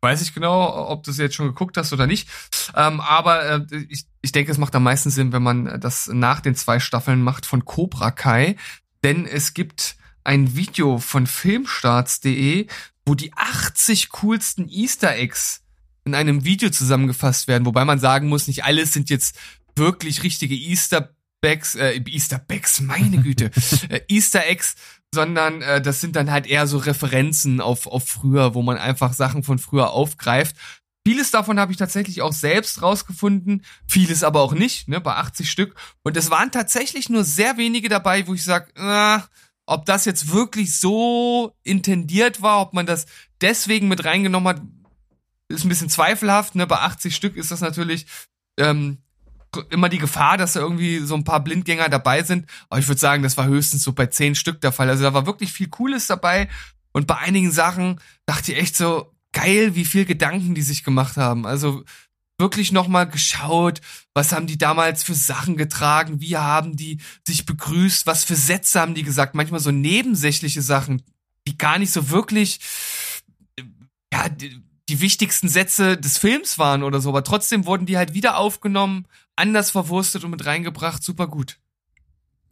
weiß 0.00 0.22
ich 0.22 0.34
genau, 0.34 0.88
ob 0.88 1.02
du 1.02 1.12
sie 1.12 1.22
jetzt 1.22 1.34
schon 1.34 1.46
geguckt 1.46 1.76
hast 1.76 1.92
oder 1.92 2.06
nicht. 2.06 2.28
Ähm, 2.74 3.00
aber 3.00 3.44
äh, 3.44 3.84
ich, 3.88 4.04
ich 4.22 4.32
denke, 4.32 4.50
es 4.50 4.58
macht 4.58 4.74
am 4.74 4.82
meisten 4.82 5.10
Sinn, 5.10 5.32
wenn 5.32 5.42
man 5.42 5.80
das 5.80 6.08
nach 6.08 6.40
den 6.40 6.54
zwei 6.54 6.80
Staffeln 6.80 7.22
macht 7.22 7.46
von 7.46 7.64
Cobra 7.64 8.10
Kai. 8.10 8.56
Denn 9.04 9.26
es 9.26 9.54
gibt 9.54 9.96
ein 10.24 10.54
Video 10.54 10.98
von 10.98 11.26
filmstarts.de, 11.26 12.66
wo 13.06 13.14
die 13.14 13.32
80 13.34 14.10
coolsten 14.10 14.68
Easter 14.68 15.16
Eggs 15.16 15.62
in 16.04 16.14
einem 16.14 16.44
Video 16.44 16.70
zusammengefasst 16.70 17.48
werden. 17.48 17.66
Wobei 17.66 17.84
man 17.84 17.98
sagen 17.98 18.28
muss, 18.28 18.46
nicht 18.46 18.64
alles 18.64 18.92
sind 18.92 19.10
jetzt 19.10 19.38
wirklich 19.76 20.22
richtige 20.22 20.54
Easter 20.54 21.14
Eggs, 21.42 21.74
äh, 21.74 22.00
Easter 22.06 22.44
Eggs, 22.48 22.80
meine 22.80 23.18
Güte, 23.22 23.50
äh, 23.88 24.00
Easter 24.08 24.46
Eggs, 24.46 24.76
sondern 25.14 25.62
äh, 25.62 25.80
das 25.80 26.00
sind 26.00 26.16
dann 26.16 26.30
halt 26.30 26.46
eher 26.46 26.66
so 26.66 26.78
Referenzen 26.78 27.60
auf, 27.60 27.86
auf 27.86 28.06
früher, 28.06 28.54
wo 28.54 28.62
man 28.62 28.78
einfach 28.78 29.12
Sachen 29.12 29.42
von 29.42 29.58
früher 29.58 29.90
aufgreift. 29.90 30.56
Vieles 31.06 31.30
davon 31.30 31.58
habe 31.58 31.72
ich 31.72 31.78
tatsächlich 31.78 32.20
auch 32.20 32.32
selbst 32.32 32.82
rausgefunden, 32.82 33.64
vieles 33.86 34.22
aber 34.22 34.42
auch 34.42 34.52
nicht, 34.52 34.86
ne, 34.86 35.00
bei 35.00 35.14
80 35.14 35.50
Stück. 35.50 35.74
Und 36.02 36.16
es 36.16 36.30
waren 36.30 36.52
tatsächlich 36.52 37.08
nur 37.08 37.24
sehr 37.24 37.56
wenige 37.56 37.88
dabei, 37.88 38.26
wo 38.26 38.34
ich 38.34 38.44
sage, 38.44 38.70
äh, 38.76 39.18
ob 39.66 39.86
das 39.86 40.04
jetzt 40.04 40.32
wirklich 40.32 40.78
so 40.78 41.56
intendiert 41.62 42.42
war, 42.42 42.60
ob 42.60 42.74
man 42.74 42.86
das 42.86 43.06
deswegen 43.40 43.88
mit 43.88 44.04
reingenommen 44.04 44.48
hat, 44.48 44.62
ist 45.48 45.64
ein 45.64 45.68
bisschen 45.68 45.88
zweifelhaft. 45.88 46.54
Ne? 46.54 46.66
Bei 46.66 46.80
80 46.80 47.16
Stück 47.16 47.36
ist 47.36 47.50
das 47.50 47.60
natürlich 47.60 48.06
ähm, 48.58 48.98
immer 49.70 49.88
die 49.88 49.98
Gefahr, 49.98 50.36
dass 50.36 50.52
da 50.52 50.60
irgendwie 50.60 50.98
so 50.98 51.14
ein 51.14 51.24
paar 51.24 51.42
Blindgänger 51.42 51.88
dabei 51.88 52.22
sind. 52.22 52.46
Aber 52.68 52.80
ich 52.80 52.88
würde 52.88 53.00
sagen, 53.00 53.22
das 53.22 53.36
war 53.36 53.46
höchstens 53.46 53.82
so 53.82 53.92
bei 53.92 54.06
zehn 54.06 54.34
Stück 54.34 54.60
der 54.60 54.72
Fall. 54.72 54.88
Also 54.88 55.02
da 55.02 55.14
war 55.14 55.26
wirklich 55.26 55.52
viel 55.52 55.68
Cooles 55.68 56.06
dabei. 56.06 56.48
Und 56.92 57.06
bei 57.06 57.18
einigen 57.18 57.50
Sachen 57.50 58.00
dachte 58.26 58.52
ich 58.52 58.58
echt 58.58 58.76
so, 58.76 59.12
geil, 59.32 59.74
wie 59.74 59.84
viel 59.84 60.04
Gedanken 60.04 60.54
die 60.54 60.62
sich 60.62 60.84
gemacht 60.84 61.16
haben. 61.16 61.46
Also 61.46 61.84
wirklich 62.38 62.72
nochmal 62.72 63.08
geschaut, 63.08 63.80
was 64.14 64.32
haben 64.32 64.46
die 64.46 64.58
damals 64.58 65.02
für 65.02 65.14
Sachen 65.14 65.56
getragen, 65.56 66.20
wie 66.20 66.36
haben 66.36 66.76
die 66.76 66.98
sich 67.26 67.46
begrüßt, 67.46 68.06
was 68.06 68.24
für 68.24 68.34
Sätze 68.34 68.80
haben 68.80 68.94
die 68.94 69.02
gesagt. 69.02 69.34
Manchmal 69.34 69.60
so 69.60 69.70
nebensächliche 69.70 70.62
Sachen, 70.62 71.02
die 71.46 71.56
gar 71.58 71.78
nicht 71.78 71.92
so 71.92 72.10
wirklich, 72.10 72.60
ja, 74.12 74.28
die, 74.28 74.62
die 74.88 75.00
wichtigsten 75.00 75.48
Sätze 75.48 75.96
des 75.96 76.18
Films 76.18 76.58
waren 76.58 76.82
oder 76.82 77.00
so, 77.00 77.10
aber 77.10 77.22
trotzdem 77.22 77.66
wurden 77.66 77.86
die 77.86 77.98
halt 77.98 78.14
wieder 78.14 78.38
aufgenommen, 78.38 79.06
anders 79.40 79.70
verwurstet 79.70 80.24
und 80.24 80.30
mit 80.30 80.46
reingebracht, 80.46 81.02
super 81.02 81.26
gut. 81.26 81.58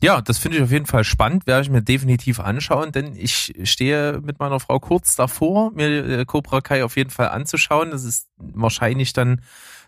Ja, 0.01 0.21
das 0.23 0.39
finde 0.39 0.59
ich 0.59 0.63
auf 0.63 0.71
jeden 0.71 0.87
Fall 0.87 1.03
spannend, 1.03 1.47
werde 1.47 1.63
ich 1.63 1.71
mir 1.71 1.83
definitiv 1.83 2.39
anschauen, 2.39 2.93
denn 2.93 3.17
ich 3.17 3.55
stehe 3.65 4.21
mit 4.23 4.39
meiner 4.39 4.61
Frau 4.61 4.79
kurz 4.79 5.17
davor, 5.17 5.73
mir 5.73 6.21
äh, 6.21 6.25
Cobra 6.25 6.61
Kai 6.61 6.85
auf 6.85 6.97
jeden 6.97 7.11
Fall 7.11 7.31
anzuschauen. 7.31 7.91
Das 7.91 8.05
ist 8.05 8.29
wahrscheinlich 8.37 9.13
dann 9.13 9.43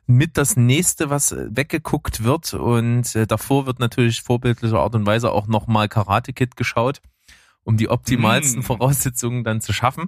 mit 0.06 0.36
das 0.36 0.56
nächste, 0.56 1.10
was 1.10 1.30
äh, 1.30 1.46
weggeguckt 1.50 2.24
wird 2.24 2.54
und 2.54 3.14
äh, 3.14 3.28
davor 3.28 3.66
wird 3.66 3.78
natürlich 3.78 4.22
vorbildlicher 4.22 4.80
Art 4.80 4.96
und 4.96 5.06
Weise 5.06 5.30
auch 5.30 5.46
nochmal 5.46 5.88
Karate 5.88 6.32
Kid 6.32 6.56
geschaut, 6.56 7.00
um 7.62 7.76
die 7.76 7.88
optimalsten 7.88 8.62
mm. 8.62 8.64
Voraussetzungen 8.64 9.44
dann 9.44 9.60
zu 9.60 9.72
schaffen. 9.72 10.06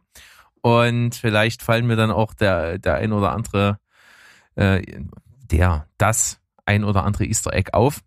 Und 0.63 1.15
vielleicht 1.15 1.63
fallen 1.63 1.87
mir 1.87 1.97
dann 1.97 2.11
auch 2.11 2.35
der, 2.35 2.79
der 2.79 2.97
ein 2.97 3.13
oder 3.13 3.33
andere, 3.33 3.79
äh, 4.57 4.83
der, 5.49 5.87
das 5.97 6.42
ein 6.73 6.85
oder 6.85 7.05
andere 7.05 7.25
Easter 7.25 7.53
Egg 7.53 7.71
auf. 7.73 8.01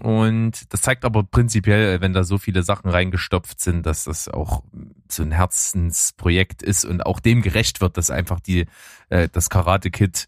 Und 0.00 0.72
das 0.72 0.82
zeigt 0.82 1.04
aber 1.04 1.24
prinzipiell, 1.24 2.00
wenn 2.00 2.12
da 2.12 2.24
so 2.24 2.38
viele 2.38 2.62
Sachen 2.62 2.90
reingestopft 2.90 3.60
sind, 3.60 3.84
dass 3.84 4.04
das 4.04 4.28
auch 4.28 4.62
so 5.08 5.22
ein 5.22 5.32
Herzensprojekt 5.32 6.62
ist 6.62 6.84
und 6.84 7.04
auch 7.04 7.18
dem 7.18 7.42
gerecht 7.42 7.80
wird, 7.80 7.96
dass 7.96 8.10
einfach 8.10 8.38
die, 8.38 8.66
äh, 9.08 9.28
das 9.32 9.50
Karate 9.50 9.90
Kid 9.90 10.26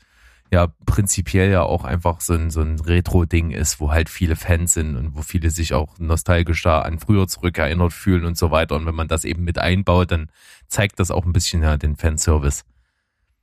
ja 0.50 0.68
prinzipiell 0.86 1.50
ja 1.50 1.62
auch 1.62 1.84
einfach 1.84 2.20
so 2.20 2.34
ein, 2.34 2.50
so 2.50 2.62
ein 2.62 2.80
Retro-Ding 2.80 3.50
ist, 3.50 3.80
wo 3.80 3.90
halt 3.90 4.08
viele 4.08 4.36
Fans 4.36 4.74
sind 4.74 4.96
und 4.96 5.14
wo 5.14 5.22
viele 5.22 5.50
sich 5.50 5.72
auch 5.72 5.98
nostalgisch 5.98 6.62
da 6.62 6.80
an 6.80 6.98
früher 6.98 7.28
zurückerinnert 7.28 7.92
fühlen 7.92 8.24
und 8.24 8.36
so 8.36 8.50
weiter. 8.50 8.76
Und 8.76 8.86
wenn 8.86 8.94
man 8.94 9.08
das 9.08 9.24
eben 9.24 9.44
mit 9.44 9.58
einbaut, 9.58 10.10
dann 10.10 10.30
zeigt 10.68 10.98
das 11.00 11.10
auch 11.10 11.24
ein 11.24 11.32
bisschen 11.32 11.62
ja 11.62 11.76
den 11.76 11.96
Fanservice. 11.96 12.64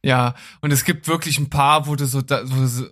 Ja, 0.04 0.34
und 0.62 0.72
es 0.72 0.84
gibt 0.84 1.08
wirklich 1.08 1.38
ein 1.38 1.50
paar, 1.50 1.86
wo 1.86 1.96
du 1.96 2.06
so, 2.06 2.22
da, 2.22 2.42
wo 2.44 2.56
du 2.56 2.68
so 2.68 2.86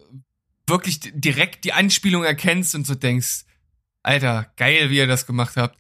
wirklich 0.70 1.00
direkt 1.02 1.66
die 1.66 1.74
Anspielung 1.74 2.24
erkennst 2.24 2.76
und 2.76 2.88
so 2.88 2.96
denkst, 2.96 3.46
Alter, 4.04 4.52
geil, 4.56 4.90
wie 4.90 4.98
ihr 4.98 5.08
das 5.08 5.26
gemacht 5.26 5.58
habt. 5.58 5.78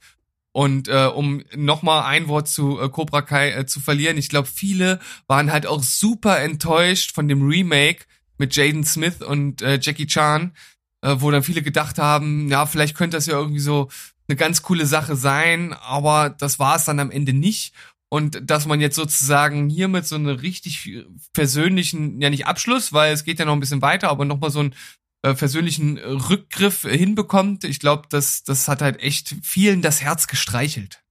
Und 0.51 0.87
äh, 0.87 1.05
um 1.05 1.43
nochmal 1.55 2.03
ein 2.03 2.27
Wort 2.27 2.47
zu 2.47 2.79
äh, 2.79 2.89
Cobra 2.89 3.21
Kai 3.21 3.51
äh, 3.51 3.65
zu 3.65 3.79
verlieren, 3.79 4.17
ich 4.17 4.29
glaube, 4.29 4.47
viele 4.47 4.99
waren 5.27 5.51
halt 5.51 5.67
auch 5.67 5.83
super 5.83 6.39
enttäuscht 6.39 7.13
von 7.13 7.27
dem 7.27 7.47
Remake 7.47 8.05
mit 8.37 8.55
Jaden 8.55 8.83
Smith 8.83 9.21
und 9.21 9.61
äh, 9.61 9.79
Jackie 9.81 10.07
Chan, 10.07 10.53
äh, 11.01 11.15
wo 11.19 11.29
dann 11.29 11.43
viele 11.43 11.61
gedacht 11.61 11.99
haben, 11.99 12.49
ja, 12.49 12.65
vielleicht 12.65 12.95
könnte 12.95 13.17
das 13.17 13.27
ja 13.27 13.37
irgendwie 13.37 13.59
so 13.59 13.89
eine 14.27 14.35
ganz 14.35 14.61
coole 14.61 14.85
Sache 14.85 15.15
sein, 15.15 15.73
aber 15.73 16.29
das 16.29 16.59
war 16.59 16.75
es 16.75 16.85
dann 16.85 16.99
am 16.99 17.11
Ende 17.11 17.33
nicht. 17.33 17.73
Und 18.09 18.41
dass 18.49 18.65
man 18.65 18.81
jetzt 18.81 18.95
sozusagen 18.95 19.69
hiermit 19.69 20.05
so 20.05 20.15
einen 20.15 20.27
richtig 20.27 21.05
persönlichen, 21.33 22.19
ja 22.21 22.29
nicht 22.31 22.47
Abschluss, 22.47 22.91
weil 22.91 23.13
es 23.13 23.23
geht 23.23 23.37
ja 23.37 23.45
noch 23.45 23.53
ein 23.53 23.59
bisschen 23.59 23.83
weiter, 23.83 24.09
aber 24.09 24.25
nochmal 24.25 24.49
so 24.49 24.61
einen 24.61 24.75
äh, 25.21 25.35
persönlichen 25.35 25.97
Rückgriff 25.97 26.81
hinbekommt, 26.81 27.65
ich 27.65 27.79
glaube, 27.79 28.03
das, 28.09 28.43
das 28.43 28.67
hat 28.67 28.81
halt 28.81 29.01
echt 29.01 29.35
vielen 29.43 29.81
das 29.81 30.01
Herz 30.01 30.27
gestreichelt. 30.27 31.03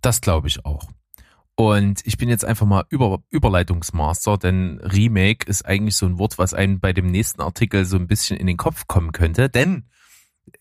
Das 0.00 0.20
glaube 0.20 0.48
ich 0.48 0.64
auch. 0.64 0.88
Und 1.56 2.00
ich 2.06 2.16
bin 2.16 2.30
jetzt 2.30 2.44
einfach 2.44 2.64
mal 2.64 2.84
Über 2.88 3.22
Überleitungsmaster, 3.28 4.38
denn 4.38 4.80
Remake 4.82 5.46
ist 5.46 5.66
eigentlich 5.66 5.94
so 5.94 6.06
ein 6.06 6.18
Wort, 6.18 6.38
was 6.38 6.54
einem 6.54 6.80
bei 6.80 6.94
dem 6.94 7.10
nächsten 7.10 7.42
Artikel 7.42 7.84
so 7.84 7.96
ein 7.96 8.06
bisschen 8.06 8.38
in 8.38 8.46
den 8.46 8.56
Kopf 8.56 8.86
kommen 8.86 9.12
könnte. 9.12 9.50
Denn 9.50 9.84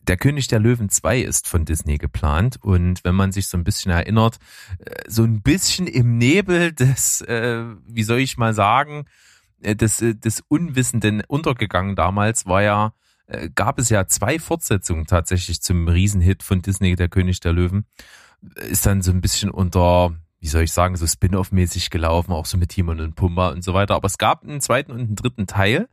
der 0.01 0.17
König 0.17 0.47
der 0.47 0.59
Löwen 0.59 0.89
2 0.89 1.21
ist 1.21 1.47
von 1.47 1.65
Disney 1.65 1.97
geplant 1.97 2.57
und 2.61 3.03
wenn 3.03 3.15
man 3.15 3.31
sich 3.31 3.47
so 3.47 3.57
ein 3.57 3.63
bisschen 3.63 3.91
erinnert, 3.91 4.37
äh, 4.79 5.03
so 5.07 5.23
ein 5.23 5.41
bisschen 5.41 5.87
im 5.87 6.17
Nebel 6.17 6.71
des, 6.71 7.21
äh, 7.21 7.63
wie 7.85 8.03
soll 8.03 8.19
ich 8.19 8.37
mal 8.37 8.53
sagen, 8.53 9.05
äh, 9.61 9.75
des, 9.75 10.01
äh, 10.01 10.15
des 10.15 10.43
Unwissenden 10.47 11.23
untergegangen 11.27 11.95
damals 11.95 12.45
war 12.45 12.61
ja, 12.61 12.93
gab 13.53 13.77
es 13.77 13.89
ja 13.89 14.07
zwei 14.07 14.39
Fortsetzungen 14.39 15.05
tatsächlich 15.05 15.61
zum 15.61 15.87
Riesenhit 15.87 16.41
von 16.41 16.63
Disney, 16.63 16.95
der 16.95 17.09
König 17.09 17.39
der 17.39 17.53
Löwen. 17.53 17.85
Ist 18.55 18.87
dann 18.87 19.03
so 19.03 19.11
ein 19.11 19.21
bisschen 19.21 19.51
unter, 19.51 20.15
wie 20.39 20.47
soll 20.47 20.63
ich 20.63 20.73
sagen, 20.73 20.95
so 20.95 21.05
Spin-off-mäßig 21.05 21.91
gelaufen, 21.91 22.31
auch 22.31 22.47
so 22.47 22.57
mit 22.57 22.69
Timon 22.69 22.99
und 22.99 23.13
Pumba 23.13 23.49
und 23.49 23.63
so 23.63 23.75
weiter. 23.75 23.93
Aber 23.93 24.07
es 24.07 24.17
gab 24.17 24.43
einen 24.43 24.61
zweiten 24.61 24.91
und 24.91 24.99
einen 24.99 25.15
dritten 25.15 25.45
Teil 25.45 25.89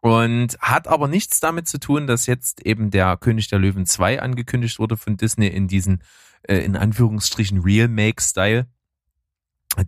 und 0.00 0.58
hat 0.60 0.86
aber 0.86 1.08
nichts 1.08 1.40
damit 1.40 1.68
zu 1.68 1.78
tun, 1.78 2.06
dass 2.06 2.26
jetzt 2.26 2.64
eben 2.64 2.90
der 2.90 3.16
König 3.16 3.48
der 3.48 3.58
Löwen 3.58 3.86
2 3.86 4.22
angekündigt 4.22 4.78
wurde 4.78 4.96
von 4.96 5.16
Disney 5.16 5.48
in 5.48 5.68
diesen, 5.68 6.02
äh, 6.42 6.58
in 6.58 6.76
Anführungsstrichen, 6.76 7.60
Real-Make-Style. 7.60 8.66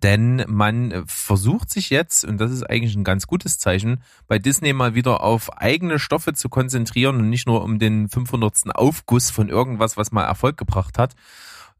Denn 0.02 0.44
man 0.46 1.04
versucht 1.06 1.70
sich 1.70 1.90
jetzt, 1.90 2.24
und 2.24 2.38
das 2.38 2.52
ist 2.52 2.62
eigentlich 2.62 2.94
ein 2.94 3.04
ganz 3.04 3.26
gutes 3.26 3.58
Zeichen, 3.58 4.02
bei 4.28 4.38
Disney 4.38 4.72
mal 4.72 4.94
wieder 4.94 5.22
auf 5.22 5.56
eigene 5.56 5.98
Stoffe 5.98 6.34
zu 6.34 6.48
konzentrieren 6.48 7.16
und 7.16 7.30
nicht 7.30 7.46
nur 7.46 7.62
um 7.62 7.78
den 7.78 8.08
500. 8.08 8.74
Aufguss 8.74 9.30
von 9.30 9.48
irgendwas, 9.48 9.96
was 9.96 10.12
mal 10.12 10.24
Erfolg 10.24 10.56
gebracht 10.58 10.98
hat, 10.98 11.14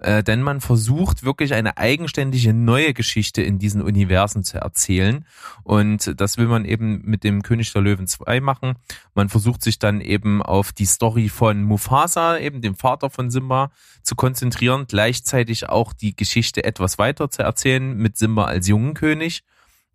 äh, 0.01 0.23
denn 0.23 0.43
man 0.43 0.61
versucht 0.61 1.23
wirklich 1.23 1.55
eine 1.55 1.77
eigenständige 1.77 2.55
neue 2.55 2.95
Geschichte 2.95 3.43
in 3.43 3.59
diesen 3.59 3.83
Universen 3.83 4.45
zu 4.45 4.59
erzählen 4.59 5.25
und 5.63 6.21
das 6.21 6.39
will 6.39 6.47
man 6.47 6.65
eben 6.65 7.03
mit 7.05 7.23
dem 7.23 7.43
König 7.43 7.73
der 7.73 7.83
Löwen 7.83 8.07
2 8.07 8.41
machen. 8.41 8.75
Man 9.15 9.29
versucht 9.29 9.63
sich 9.63 9.79
dann 9.79 10.01
eben 10.01 10.43
auf 10.43 10.73
die 10.73 10.87
Story 10.87 11.29
von 11.29 11.63
Mufasa, 11.63 12.39
eben 12.39 12.63
dem 12.63 12.75
Vater 12.75 13.11
von 13.11 13.31
Simba, 13.31 13.71
zu 14.03 14.17
konzentrieren, 14.17 14.87
gleichzeitig 14.89 15.69
auch 15.69 15.93
die 15.93 16.17
Geschichte 16.17 16.65
etwas 16.65 16.99
weiter 16.99 17.31
zu 17.31 17.43
erzählen 17.43 17.97
mit 17.97 18.17
Simba 18.17 18.47
als 18.47 18.69
jungen 18.69 18.95
König. 18.95 19.43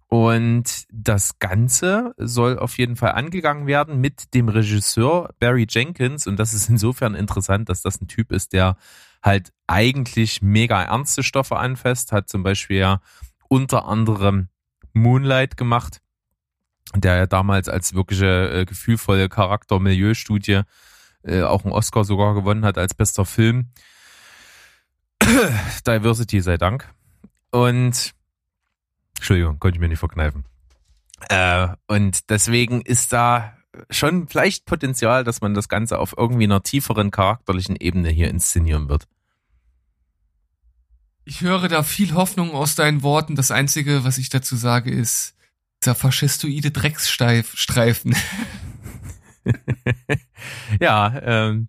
Und 0.08 0.86
das 0.92 1.40
Ganze 1.40 2.14
soll 2.18 2.60
auf 2.60 2.78
jeden 2.78 2.96
Fall 2.96 3.14
angegangen 3.14 3.66
werden 3.66 4.00
mit 4.00 4.34
dem 4.36 4.50
Regisseur 4.50 5.34
Barry 5.40 5.66
Jenkins. 5.68 6.28
Und 6.28 6.38
das 6.38 6.54
ist 6.54 6.70
insofern 6.70 7.16
interessant, 7.16 7.70
dass 7.70 7.82
das 7.82 8.00
ein 8.00 8.08
Typ 8.08 8.32
ist, 8.32 8.54
der 8.54 8.78
halt 9.26 9.52
eigentlich 9.68 10.42
mega 10.42 10.84
ernste 10.84 11.24
Stoffe 11.24 11.58
anfasst, 11.58 12.12
hat 12.12 12.30
zum 12.30 12.44
Beispiel 12.44 12.78
ja 12.78 13.02
unter 13.50 13.86
anderem 13.86 14.50
Moonlight 14.94 15.58
gemacht, 15.58 16.02
der 16.96 17.18
ja 17.18 17.26
damals 17.26 17.68
als 17.68 17.96
wirkliche 17.96 18.52
äh, 18.52 18.66
gefühlvolle 18.66 19.28
Charakter-Milieustudie 19.28 20.62
äh, 21.24 21.42
auch 21.42 21.64
einen 21.64 21.74
Oscar 21.74 22.04
sogar 22.04 22.36
gewonnen 22.36 22.64
hat 22.64 22.78
als 22.78 22.94
bester 22.94 23.26
Film. 23.26 23.72
Diversity 25.88 26.42
sei 26.42 26.58
Dank. 26.58 26.88
Und 27.50 28.14
Entschuldigung, 29.16 29.60
konnte 29.60 29.78
ich 29.78 29.82
mir 29.82 29.88
nicht 29.88 30.00
verkneifen. 30.00 30.46
Äh, 31.30 31.70
und 31.88 32.30
deswegen 32.30 32.82
ist 32.82 33.12
da 33.12 33.58
schon 33.90 34.28
vielleicht 34.28 34.66
Potenzial, 34.66 35.24
dass 35.24 35.42
man 35.42 35.54
das 35.54 35.68
Ganze 35.68 36.00
auf 36.00 36.14
irgendwie 36.18 36.44
einer 36.44 36.64
tieferen 36.64 37.12
charakterlichen 37.12 37.76
Ebene 37.76 38.10
hier 38.10 38.30
inszenieren 38.30 38.88
wird. 38.90 39.08
Ich 41.28 41.42
höre 41.42 41.68
da 41.68 41.82
viel 41.82 42.14
Hoffnung 42.14 42.52
aus 42.52 42.76
deinen 42.76 43.02
Worten. 43.02 43.36
Das 43.36 43.50
Einzige, 43.50 44.04
was 44.04 44.20
ich 44.20 44.30
dazu 44.30 44.56
sage, 44.56 44.92
ist 44.92 45.34
dieser 45.84 45.96
faschistoide 45.96 46.70
Drecksstreifen. 46.70 48.16
ja, 50.80 51.20
ähm, 51.24 51.68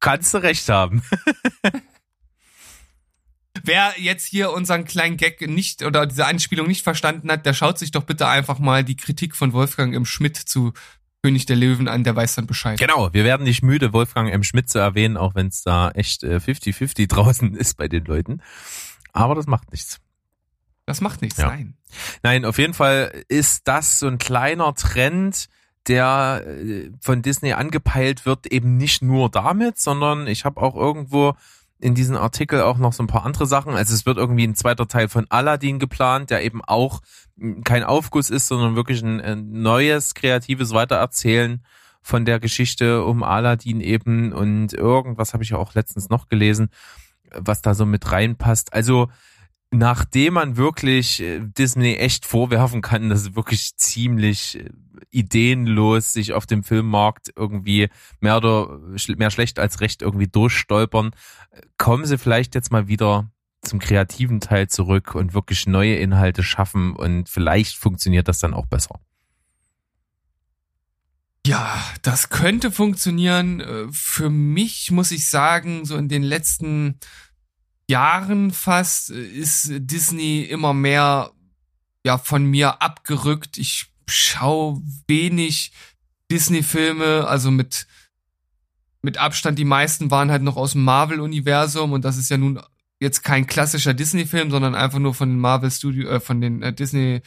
kannst 0.00 0.32
du 0.32 0.38
recht 0.38 0.66
haben. 0.70 1.02
Wer 3.62 3.92
jetzt 3.98 4.24
hier 4.24 4.52
unseren 4.52 4.86
kleinen 4.86 5.18
Gag 5.18 5.46
nicht 5.46 5.82
oder 5.82 6.06
diese 6.06 6.24
Anspielung 6.24 6.66
nicht 6.66 6.82
verstanden 6.82 7.30
hat, 7.30 7.44
der 7.44 7.52
schaut 7.52 7.78
sich 7.78 7.90
doch 7.90 8.04
bitte 8.04 8.26
einfach 8.26 8.58
mal 8.58 8.84
die 8.84 8.96
Kritik 8.96 9.36
von 9.36 9.52
Wolfgang 9.52 9.94
im 9.94 10.06
Schmidt 10.06 10.38
zu 10.38 10.72
König 11.22 11.46
der 11.46 11.56
Löwen 11.56 11.88
an, 11.88 12.04
der 12.04 12.16
weiß 12.16 12.36
dann 12.36 12.46
Bescheid. 12.46 12.78
Genau, 12.78 13.12
wir 13.12 13.24
werden 13.24 13.44
nicht 13.44 13.62
müde, 13.62 13.92
Wolfgang 13.92 14.32
M. 14.32 14.42
Schmidt 14.42 14.70
zu 14.70 14.78
erwähnen, 14.78 15.16
auch 15.16 15.34
wenn 15.34 15.48
es 15.48 15.62
da 15.62 15.90
echt 15.90 16.22
50-50 16.22 17.00
äh, 17.00 17.06
draußen 17.08 17.54
ist 17.54 17.76
bei 17.76 17.88
den 17.88 18.04
Leuten. 18.04 18.42
Aber 19.12 19.34
das 19.34 19.46
macht 19.46 19.70
nichts. 19.72 20.00
Das 20.86 21.00
macht 21.00 21.22
nichts, 21.22 21.38
ja. 21.38 21.48
nein. 21.48 21.76
Nein, 22.22 22.44
auf 22.44 22.58
jeden 22.58 22.74
Fall 22.74 23.24
ist 23.28 23.68
das 23.68 23.98
so 23.98 24.06
ein 24.06 24.18
kleiner 24.18 24.74
Trend, 24.74 25.48
der 25.88 26.44
äh, 26.46 26.90
von 27.00 27.22
Disney 27.22 27.52
angepeilt 27.52 28.26
wird, 28.26 28.46
eben 28.46 28.76
nicht 28.76 29.02
nur 29.02 29.30
damit, 29.30 29.78
sondern 29.78 30.26
ich 30.26 30.44
habe 30.44 30.60
auch 30.60 30.74
irgendwo 30.74 31.34
in 31.80 31.94
diesem 31.94 32.16
Artikel 32.16 32.60
auch 32.60 32.78
noch 32.78 32.92
so 32.92 33.02
ein 33.02 33.06
paar 33.06 33.24
andere 33.24 33.46
Sachen. 33.46 33.74
Also 33.74 33.94
es 33.94 34.06
wird 34.06 34.18
irgendwie 34.18 34.46
ein 34.46 34.54
zweiter 34.54 34.86
Teil 34.86 35.08
von 35.08 35.26
Aladdin 35.30 35.78
geplant, 35.78 36.30
der 36.30 36.44
eben 36.44 36.62
auch 36.62 37.00
kein 37.64 37.84
Aufguss 37.84 38.30
ist, 38.30 38.48
sondern 38.48 38.76
wirklich 38.76 39.02
ein, 39.02 39.20
ein 39.20 39.62
neues, 39.62 40.14
kreatives 40.14 40.72
Weitererzählen 40.72 41.64
von 42.02 42.24
der 42.24 42.40
Geschichte 42.40 43.04
um 43.04 43.22
Aladdin 43.22 43.80
eben 43.80 44.32
und 44.32 44.72
irgendwas 44.72 45.32
habe 45.32 45.42
ich 45.42 45.50
ja 45.50 45.58
auch 45.58 45.74
letztens 45.74 46.08
noch 46.08 46.28
gelesen, 46.28 46.70
was 47.34 47.62
da 47.62 47.74
so 47.74 47.86
mit 47.86 48.10
reinpasst. 48.10 48.72
Also 48.72 49.08
nachdem 49.70 50.34
man 50.34 50.56
wirklich 50.56 51.20
äh, 51.20 51.40
Disney 51.40 51.94
echt 51.94 52.26
vorwerfen 52.26 52.82
kann, 52.82 53.08
dass 53.08 53.20
es 53.22 53.36
wirklich 53.36 53.76
ziemlich 53.76 54.58
äh, 54.58 54.70
ideenlos 55.10 56.12
sich 56.12 56.32
auf 56.32 56.46
dem 56.46 56.62
Filmmarkt 56.62 57.32
irgendwie 57.36 57.88
mehr 58.20 58.36
oder 58.36 58.80
mehr 59.16 59.30
schlecht 59.30 59.58
als 59.58 59.80
recht 59.80 60.02
irgendwie 60.02 60.28
durchstolpern, 60.28 61.12
kommen 61.78 62.04
sie 62.04 62.18
vielleicht 62.18 62.54
jetzt 62.54 62.72
mal 62.72 62.88
wieder 62.88 63.30
zum 63.62 63.78
kreativen 63.78 64.40
Teil 64.40 64.68
zurück 64.68 65.14
und 65.14 65.34
wirklich 65.34 65.66
neue 65.66 65.96
Inhalte 65.96 66.42
schaffen 66.42 66.96
und 66.96 67.28
vielleicht 67.28 67.76
funktioniert 67.76 68.26
das 68.28 68.38
dann 68.38 68.54
auch 68.54 68.66
besser. 68.66 69.00
Ja, 71.46 71.82
das 72.02 72.28
könnte 72.28 72.70
funktionieren. 72.70 73.60
Äh, 73.60 73.86
für 73.90 74.30
mich 74.30 74.90
muss 74.90 75.10
ich 75.10 75.28
sagen, 75.28 75.84
so 75.84 75.96
in 75.96 76.08
den 76.08 76.22
letzten 76.22 76.98
Jahren 77.90 78.50
fast 78.50 79.10
äh, 79.10 79.22
ist 79.22 79.68
Disney 79.70 80.42
immer 80.42 80.72
mehr 80.72 81.32
ja 82.04 82.16
von 82.16 82.46
mir 82.46 82.80
abgerückt. 82.80 83.58
Ich 83.58 83.86
schaue 84.08 84.80
wenig 85.06 85.72
Disney-Filme, 86.30 87.26
also 87.26 87.50
mit 87.50 87.86
mit 89.02 89.18
Abstand 89.18 89.58
die 89.58 89.64
meisten 89.64 90.10
waren 90.10 90.30
halt 90.30 90.42
noch 90.42 90.56
aus 90.56 90.72
dem 90.72 90.84
Marvel-Universum 90.84 91.92
und 91.92 92.04
das 92.04 92.16
ist 92.16 92.30
ja 92.30 92.36
nun 92.36 92.60
jetzt 93.00 93.22
kein 93.22 93.46
klassischer 93.46 93.94
Disney-Film, 93.94 94.50
sondern 94.50 94.74
einfach 94.74 94.98
nur 94.98 95.14
von 95.14 95.30
den 95.30 95.38
Marvel 95.38 95.70
Studio, 95.70 96.08
äh, 96.10 96.20
von 96.20 96.40
den 96.40 96.62
äh, 96.62 96.72
Disney 96.72 97.22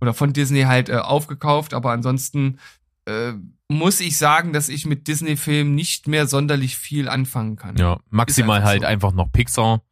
oder 0.00 0.14
von 0.14 0.32
Disney 0.32 0.62
halt 0.62 0.88
äh, 0.88 0.96
aufgekauft. 0.98 1.74
Aber 1.74 1.90
ansonsten 1.90 2.58
äh, 3.06 3.32
muss 3.68 4.00
ich 4.00 4.16
sagen, 4.16 4.52
dass 4.52 4.68
ich 4.68 4.86
mit 4.86 5.08
Disney-Filmen 5.08 5.74
nicht 5.74 6.06
mehr 6.06 6.26
sonderlich 6.28 6.76
viel 6.76 7.08
anfangen 7.08 7.56
kann. 7.56 7.76
Ja, 7.76 7.98
maximal 8.10 8.62
halt 8.62 8.82
so. 8.82 8.86
einfach 8.86 9.12
noch 9.12 9.32
Pixar, 9.32 9.82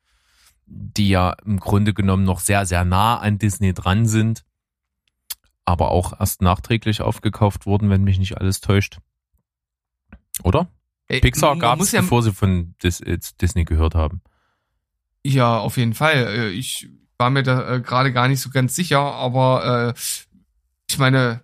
die 0.67 1.09
ja 1.09 1.35
im 1.45 1.61
Grunde 1.61 1.95
genommen 1.95 2.25
noch 2.25 2.41
sehr, 2.41 2.67
sehr 2.67 2.85
nah 2.85 3.19
an 3.19 3.39
Disney 3.39 3.75
dran 3.75 4.07
sind, 4.07 4.45
aber 5.65 5.91
auch 5.91 6.19
erst 6.19 6.43
nachträglich 6.43 7.01
aufgekauft 7.01 7.67
wurden, 7.67 7.91
wenn 7.91 8.05
mich 8.05 8.19
nicht 8.19 8.39
alles 8.39 8.61
täuscht. 8.61 8.99
Oder? 10.43 10.69
Ey, 11.09 11.21
Pixar 11.21 11.57
gab 11.59 11.81
es, 11.81 11.93
ja 11.93 12.01
bevor 12.01 12.23
sie 12.23 12.33
von 12.33 12.75
Dis 12.83 13.03
Disney 13.41 13.65
gehört 13.65 13.95
haben. 13.95 14.23
Ja, 15.23 15.59
auf 15.59 15.77
jeden 15.77 15.95
Fall. 15.95 16.15
Äh, 16.15 16.49
ich 16.51 16.89
war 17.19 17.31
mir 17.31 17.43
da 17.43 17.77
äh, 17.77 17.81
gerade 17.81 18.12
gar 18.12 18.29
nicht 18.29 18.41
so 18.41 18.51
ganz 18.51 18.75
sicher, 18.75 19.01
aber 19.01 19.95
äh, 19.95 20.01
ich 20.91 20.99
meine, 20.99 21.43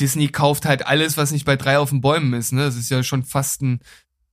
Disney 0.00 0.28
kauft 0.28 0.64
halt 0.64 0.86
alles, 0.86 1.16
was 1.16 1.30
nicht 1.30 1.44
bei 1.44 1.56
drei 1.56 1.78
auf 1.78 1.90
den 1.90 2.00
Bäumen 2.00 2.32
ist, 2.34 2.52
ne? 2.52 2.64
Das 2.64 2.76
ist 2.76 2.90
ja 2.90 3.02
schon 3.02 3.22
fast 3.22 3.62
ein, 3.62 3.80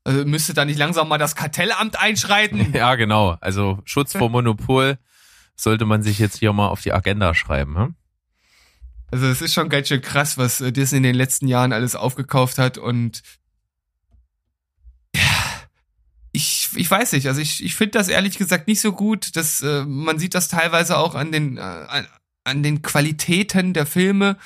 also 0.03 0.25
müsste 0.25 0.53
da 0.53 0.65
nicht 0.65 0.77
langsam 0.77 1.07
mal 1.07 1.17
das 1.17 1.35
Kartellamt 1.35 1.99
einschreiten? 1.99 2.73
Ja, 2.73 2.95
genau. 2.95 3.37
Also 3.41 3.79
Schutz 3.85 4.13
vor 4.13 4.29
Monopol 4.29 4.97
sollte 5.55 5.85
man 5.85 6.01
sich 6.01 6.19
jetzt 6.19 6.39
hier 6.39 6.53
mal 6.53 6.67
auf 6.67 6.81
die 6.81 6.93
Agenda 6.93 7.35
schreiben. 7.35 7.77
Hm? 7.77 7.95
Also 9.11 9.27
es 9.27 9.41
ist 9.41 9.53
schon 9.53 9.69
ganz 9.69 9.89
schön 9.89 10.01
krass, 10.01 10.37
was 10.37 10.61
äh, 10.61 10.71
Disney 10.71 10.97
in 10.97 11.03
den 11.03 11.15
letzten 11.15 11.47
Jahren 11.47 11.73
alles 11.73 11.95
aufgekauft 11.95 12.57
hat 12.57 12.77
und 12.77 13.21
ich, 16.33 16.69
ich 16.75 16.89
weiß 16.89 17.11
nicht, 17.11 17.27
also 17.27 17.41
ich, 17.41 17.63
ich 17.63 17.75
finde 17.75 17.97
das 17.97 18.07
ehrlich 18.07 18.37
gesagt 18.37 18.67
nicht 18.67 18.79
so 18.79 18.93
gut, 18.93 19.35
dass 19.35 19.61
äh, 19.61 19.83
man 19.85 20.17
sieht 20.17 20.33
das 20.33 20.47
teilweise 20.47 20.97
auch 20.97 21.13
an 21.13 21.31
den 21.31 21.57
äh, 21.57 21.61
an, 21.61 22.07
an 22.43 22.63
den 22.63 22.81
Qualitäten 22.81 23.73
der 23.73 23.85
Filme, 23.85 24.37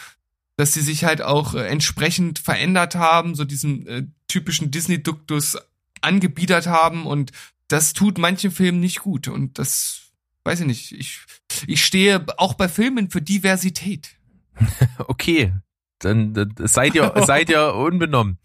dass 0.57 0.73
sie 0.73 0.81
sich 0.81 1.03
halt 1.03 1.21
auch 1.21 1.53
äh, 1.53 1.67
entsprechend 1.67 2.39
verändert 2.39 2.95
haben, 2.95 3.35
so 3.35 3.45
diesen 3.45 3.87
äh, 3.87 4.03
typischen 4.27 4.71
Disney-Duktus 4.71 5.57
angebiedert 6.01 6.67
haben 6.67 7.05
und 7.05 7.31
das 7.67 7.93
tut 7.93 8.17
manchen 8.17 8.51
Filmen 8.51 8.79
nicht 8.79 8.99
gut 8.99 9.27
und 9.27 9.57
das 9.57 10.05
weiß 10.43 10.61
ich 10.61 10.67
nicht. 10.67 10.91
Ich, 10.91 11.21
ich 11.67 11.83
stehe 11.83 12.25
auch 12.37 12.53
bei 12.53 12.69
Filmen 12.69 13.09
für 13.09 13.21
Diversität. 13.21 14.15
okay, 14.99 15.53
dann, 15.99 16.33
dann 16.33 16.53
seid 16.59 16.95
ihr 16.95 17.11
seid 17.25 17.49
ihr 17.49 17.73
unbenommen. 17.73 18.37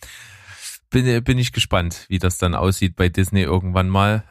Bin, 0.89 1.23
bin 1.23 1.39
ich 1.39 1.53
gespannt, 1.53 2.07
wie 2.09 2.19
das 2.19 2.39
dann 2.39 2.57
aussieht 2.57 2.97
bei 2.97 3.09
Disney 3.09 3.43
irgendwann 3.43 3.89
mal. 3.89 4.25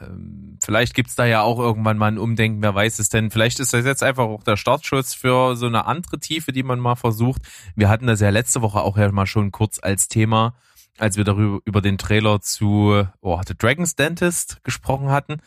Vielleicht 0.64 0.94
gibt's 0.94 1.16
da 1.16 1.26
ja 1.26 1.42
auch 1.42 1.60
irgendwann 1.60 1.98
mal 1.98 2.08
ein 2.08 2.18
Umdenken, 2.18 2.62
wer 2.62 2.76
weiß 2.76 3.00
es 3.00 3.10
denn. 3.10 3.32
Vielleicht 3.32 3.60
ist 3.60 3.74
das 3.74 3.86
jetzt 3.86 4.04
einfach 4.04 4.26
auch 4.26 4.44
der 4.44 4.58
Startschuss 4.58 5.14
für 5.14 5.56
so 5.56 5.66
eine 5.66 5.86
andere 5.86 6.20
Tiefe, 6.20 6.52
die 6.52 6.64
man 6.64 6.80
mal 6.80 6.96
versucht. 6.96 7.42
Wir 7.76 7.90
hatten 7.90 8.08
das 8.08 8.20
ja 8.20 8.30
letzte 8.30 8.62
Woche 8.62 8.82
auch 8.82 8.98
ja 8.98 9.12
mal 9.12 9.26
schon 9.26 9.52
kurz 9.52 9.80
als 9.82 10.08
Thema, 10.08 10.56
als 10.98 11.18
wir 11.18 11.24
darüber 11.24 11.60
über 11.66 11.82
den 11.82 11.98
Trailer 11.98 12.42
zu 12.42 13.06
oh, 13.22 13.42
The 13.48 13.56
Dragon's 13.58 13.96
Dentist 13.96 14.64
gesprochen 14.64 15.10
hatten. 15.10 15.38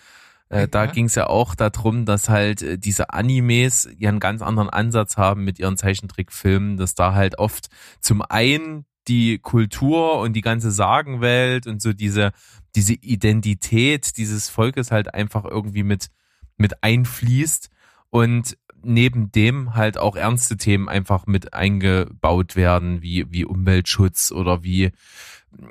Äh, 0.52 0.68
da 0.68 0.84
ging 0.84 1.06
es 1.06 1.14
ja 1.14 1.28
auch 1.28 1.54
darum, 1.54 2.04
dass 2.04 2.28
halt 2.28 2.60
äh, 2.60 2.78
diese 2.78 3.10
Animes 3.10 3.88
ja 3.98 4.10
einen 4.10 4.20
ganz 4.20 4.42
anderen 4.42 4.68
Ansatz 4.68 5.16
haben 5.16 5.44
mit 5.44 5.58
ihren 5.58 5.78
Zeichentrickfilmen, 5.78 6.76
dass 6.76 6.94
da 6.94 7.14
halt 7.14 7.38
oft 7.38 7.68
zum 8.00 8.20
einen 8.20 8.84
die 9.08 9.38
Kultur 9.38 10.20
und 10.20 10.34
die 10.34 10.42
ganze 10.42 10.70
Sagenwelt 10.70 11.66
und 11.66 11.80
so 11.80 11.94
diese, 11.94 12.32
diese 12.74 12.94
Identität 12.94 14.16
dieses 14.16 14.48
Volkes 14.48 14.90
halt 14.90 15.14
einfach 15.14 15.44
irgendwie 15.44 15.82
mit, 15.82 16.08
mit 16.56 16.82
einfließt 16.82 17.70
und 18.10 18.56
neben 18.84 19.30
dem 19.30 19.74
halt 19.74 19.98
auch 19.98 20.16
ernste 20.16 20.56
Themen 20.56 20.88
einfach 20.88 21.26
mit 21.26 21.54
eingebaut 21.54 22.56
werden, 22.56 23.02
wie, 23.02 23.30
wie 23.30 23.44
Umweltschutz 23.44 24.32
oder 24.32 24.62
wie 24.62 24.90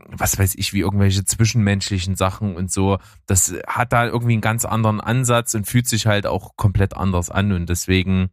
was 0.09 0.37
weiß 0.37 0.55
ich, 0.55 0.73
wie 0.73 0.81
irgendwelche 0.81 1.25
zwischenmenschlichen 1.25 2.15
Sachen 2.15 2.55
und 2.55 2.71
so. 2.71 2.99
Das 3.25 3.53
hat 3.67 3.93
da 3.93 4.05
irgendwie 4.05 4.33
einen 4.33 4.41
ganz 4.41 4.65
anderen 4.65 5.01
Ansatz 5.01 5.55
und 5.55 5.65
fühlt 5.65 5.87
sich 5.87 6.05
halt 6.05 6.27
auch 6.27 6.55
komplett 6.55 6.95
anders 6.95 7.29
an 7.29 7.51
und 7.51 7.67
deswegen 7.67 8.29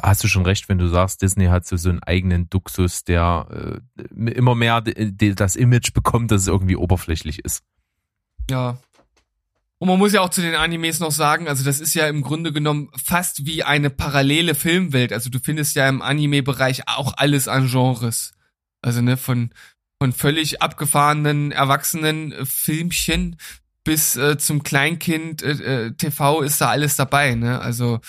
hast 0.00 0.22
du 0.22 0.28
schon 0.28 0.44
recht, 0.44 0.68
wenn 0.68 0.78
du 0.78 0.88
sagst, 0.88 1.22
Disney 1.22 1.46
hat 1.46 1.66
so, 1.66 1.76
so 1.76 1.90
einen 1.90 2.02
eigenen 2.02 2.48
Duxus, 2.48 3.04
der 3.04 3.46
äh, 3.50 4.30
immer 4.30 4.54
mehr 4.54 4.80
das 4.80 5.56
Image 5.56 5.92
bekommt, 5.92 6.30
dass 6.30 6.42
es 6.42 6.48
irgendwie 6.48 6.76
oberflächlich 6.76 7.44
ist. 7.44 7.62
Ja. 8.48 8.78
Und 9.78 9.88
man 9.88 9.98
muss 9.98 10.12
ja 10.12 10.20
auch 10.20 10.28
zu 10.28 10.42
den 10.42 10.54
Animes 10.54 11.00
noch 11.00 11.10
sagen, 11.10 11.48
also 11.48 11.64
das 11.64 11.80
ist 11.80 11.94
ja 11.94 12.06
im 12.06 12.20
Grunde 12.20 12.52
genommen 12.52 12.90
fast 13.02 13.46
wie 13.46 13.62
eine 13.62 13.88
parallele 13.88 14.54
Filmwelt. 14.54 15.12
Also 15.12 15.30
du 15.30 15.38
findest 15.38 15.74
ja 15.74 15.88
im 15.88 16.02
Anime-Bereich 16.02 16.86
auch 16.86 17.14
alles 17.16 17.48
an 17.48 17.66
Genres. 17.66 18.32
Also 18.82 19.00
ne, 19.00 19.16
von 19.16 19.50
von 20.02 20.12
völlig 20.12 20.62
abgefahrenen 20.62 21.52
erwachsenen 21.52 22.32
äh, 22.32 22.46
Filmchen 22.46 23.36
bis 23.84 24.16
äh, 24.16 24.38
zum 24.38 24.62
Kleinkind 24.62 25.42
äh, 25.42 25.86
äh 25.86 25.92
TV 25.92 26.42
ist 26.42 26.60
da 26.60 26.70
alles 26.70 26.96
dabei, 26.96 27.34
ne? 27.34 27.60
Also 27.60 28.00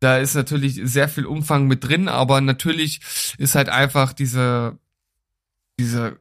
da 0.00 0.18
ist 0.18 0.34
natürlich 0.34 0.80
sehr 0.84 1.08
viel 1.08 1.26
Umfang 1.26 1.66
mit 1.66 1.84
drin, 1.84 2.08
aber 2.08 2.40
natürlich 2.40 3.00
ist 3.38 3.54
halt 3.54 3.68
einfach 3.68 4.12
diese 4.12 4.78
diese 5.78 6.18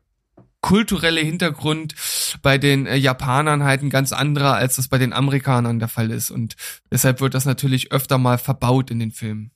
kulturelle 0.63 1.19
Hintergrund 1.19 1.93
bei 2.41 2.57
den 2.57 2.87
äh, 2.87 2.95
Japanern 2.95 3.63
halt 3.63 3.83
ein 3.83 3.91
ganz 3.91 4.13
anderer, 4.13 4.55
als 4.55 4.77
das 4.77 4.87
bei 4.87 4.97
den 4.97 5.13
Amerikanern 5.13 5.77
der 5.77 5.89
Fall 5.89 6.09
ist. 6.09 6.31
Und 6.31 6.55
deshalb 6.89 7.21
wird 7.21 7.35
das 7.35 7.45
natürlich 7.45 7.91
öfter 7.91 8.17
mal 8.17 8.39
verbaut 8.39 8.89
in 8.89 8.97
den 8.97 9.11
Filmen. 9.11 9.51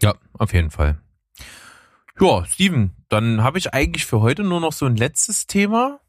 Ja, 0.00 0.14
auf 0.32 0.54
jeden 0.54 0.70
Fall. 0.70 1.00
Ja, 2.20 2.46
Steven, 2.46 2.92
dann 3.08 3.42
habe 3.42 3.58
ich 3.58 3.74
eigentlich 3.74 4.06
für 4.06 4.20
heute 4.20 4.44
nur 4.44 4.60
noch 4.60 4.72
so 4.72 4.86
ein 4.86 4.96
letztes 4.96 5.48
Thema 5.48 6.00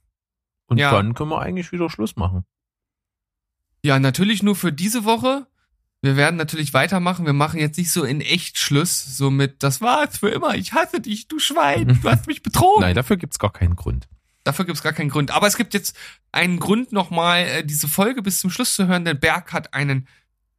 und 0.67 0.77
ja. 0.77 0.91
dann 0.91 1.15
können 1.15 1.31
wir 1.31 1.41
eigentlich 1.41 1.71
wieder 1.71 1.89
Schluss 1.89 2.15
machen. 2.15 2.45
Ja, 3.83 3.99
natürlich 3.99 4.43
nur 4.43 4.55
für 4.55 4.71
diese 4.71 5.05
Woche. 5.05 5.47
Wir 6.03 6.17
werden 6.17 6.35
natürlich 6.35 6.73
weitermachen. 6.75 7.25
Wir 7.25 7.33
machen 7.33 7.59
jetzt 7.59 7.77
nicht 7.77 7.91
so 7.91 8.03
in 8.03 8.21
echt 8.21 8.59
Schluss, 8.59 9.17
so 9.17 9.31
mit, 9.31 9.63
das 9.63 9.81
war's 9.81 10.19
für 10.19 10.29
immer, 10.29 10.53
ich 10.53 10.73
hasse 10.73 11.01
dich, 11.01 11.27
du 11.27 11.39
Schwein, 11.39 11.99
du 11.99 12.09
hast 12.09 12.27
mich 12.27 12.43
betrogen. 12.43 12.81
Nein, 12.81 12.95
dafür 12.95 13.17
gibt's 13.17 13.39
gar 13.39 13.51
keinen 13.51 13.75
Grund. 13.75 14.07
Dafür 14.45 14.65
gibt's 14.65 14.83
gar 14.83 14.93
keinen 14.93 15.09
Grund. 15.09 15.31
Aber 15.31 15.47
es 15.47 15.57
gibt 15.57 15.73
jetzt 15.73 15.97
einen 16.31 16.59
Grund, 16.59 16.93
nochmal 16.93 17.45
äh, 17.45 17.65
diese 17.65 17.87
Folge 17.87 18.21
bis 18.21 18.39
zum 18.39 18.51
Schluss 18.51 18.75
zu 18.75 18.87
hören, 18.87 19.03
denn 19.03 19.19
Berg 19.19 19.51
hat 19.51 19.73
einen 19.73 20.07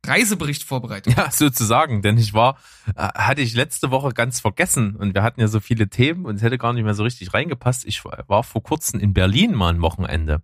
Reisebericht 0.05 0.64
vorbereitet. 0.64 1.16
Ja, 1.16 1.30
sozusagen, 1.30 2.03
denn 2.03 2.18
ich 2.18 2.34
war, 2.34 2.59
äh, 2.97 3.09
hatte 3.14 3.43
ich 3.43 3.55
letzte 3.55 3.93
Woche 3.93 4.11
ganz 4.11 4.41
vergessen 4.41 4.97
und 4.97 5.14
wir 5.14 5.22
hatten 5.22 5.41
ja 5.41 5.49
so 5.49 5.61
viele 5.61 5.89
Themen 5.89 6.26
und 6.26 6.37
es 6.37 6.43
hätte 6.43 6.59
gar 6.59 6.72
nicht 6.72 6.84
mehr 6.84 6.95
so 6.95 7.05
richtig 7.05 7.32
reingepasst. 7.32 7.84
Ich 7.87 8.05
war 8.05 8.43
vor 8.43 8.62
kurzem 8.62 8.99
in 8.99 9.14
Berlin 9.14 9.55
mal 9.55 9.72
ein 9.72 9.82
Wochenende. 9.82 10.43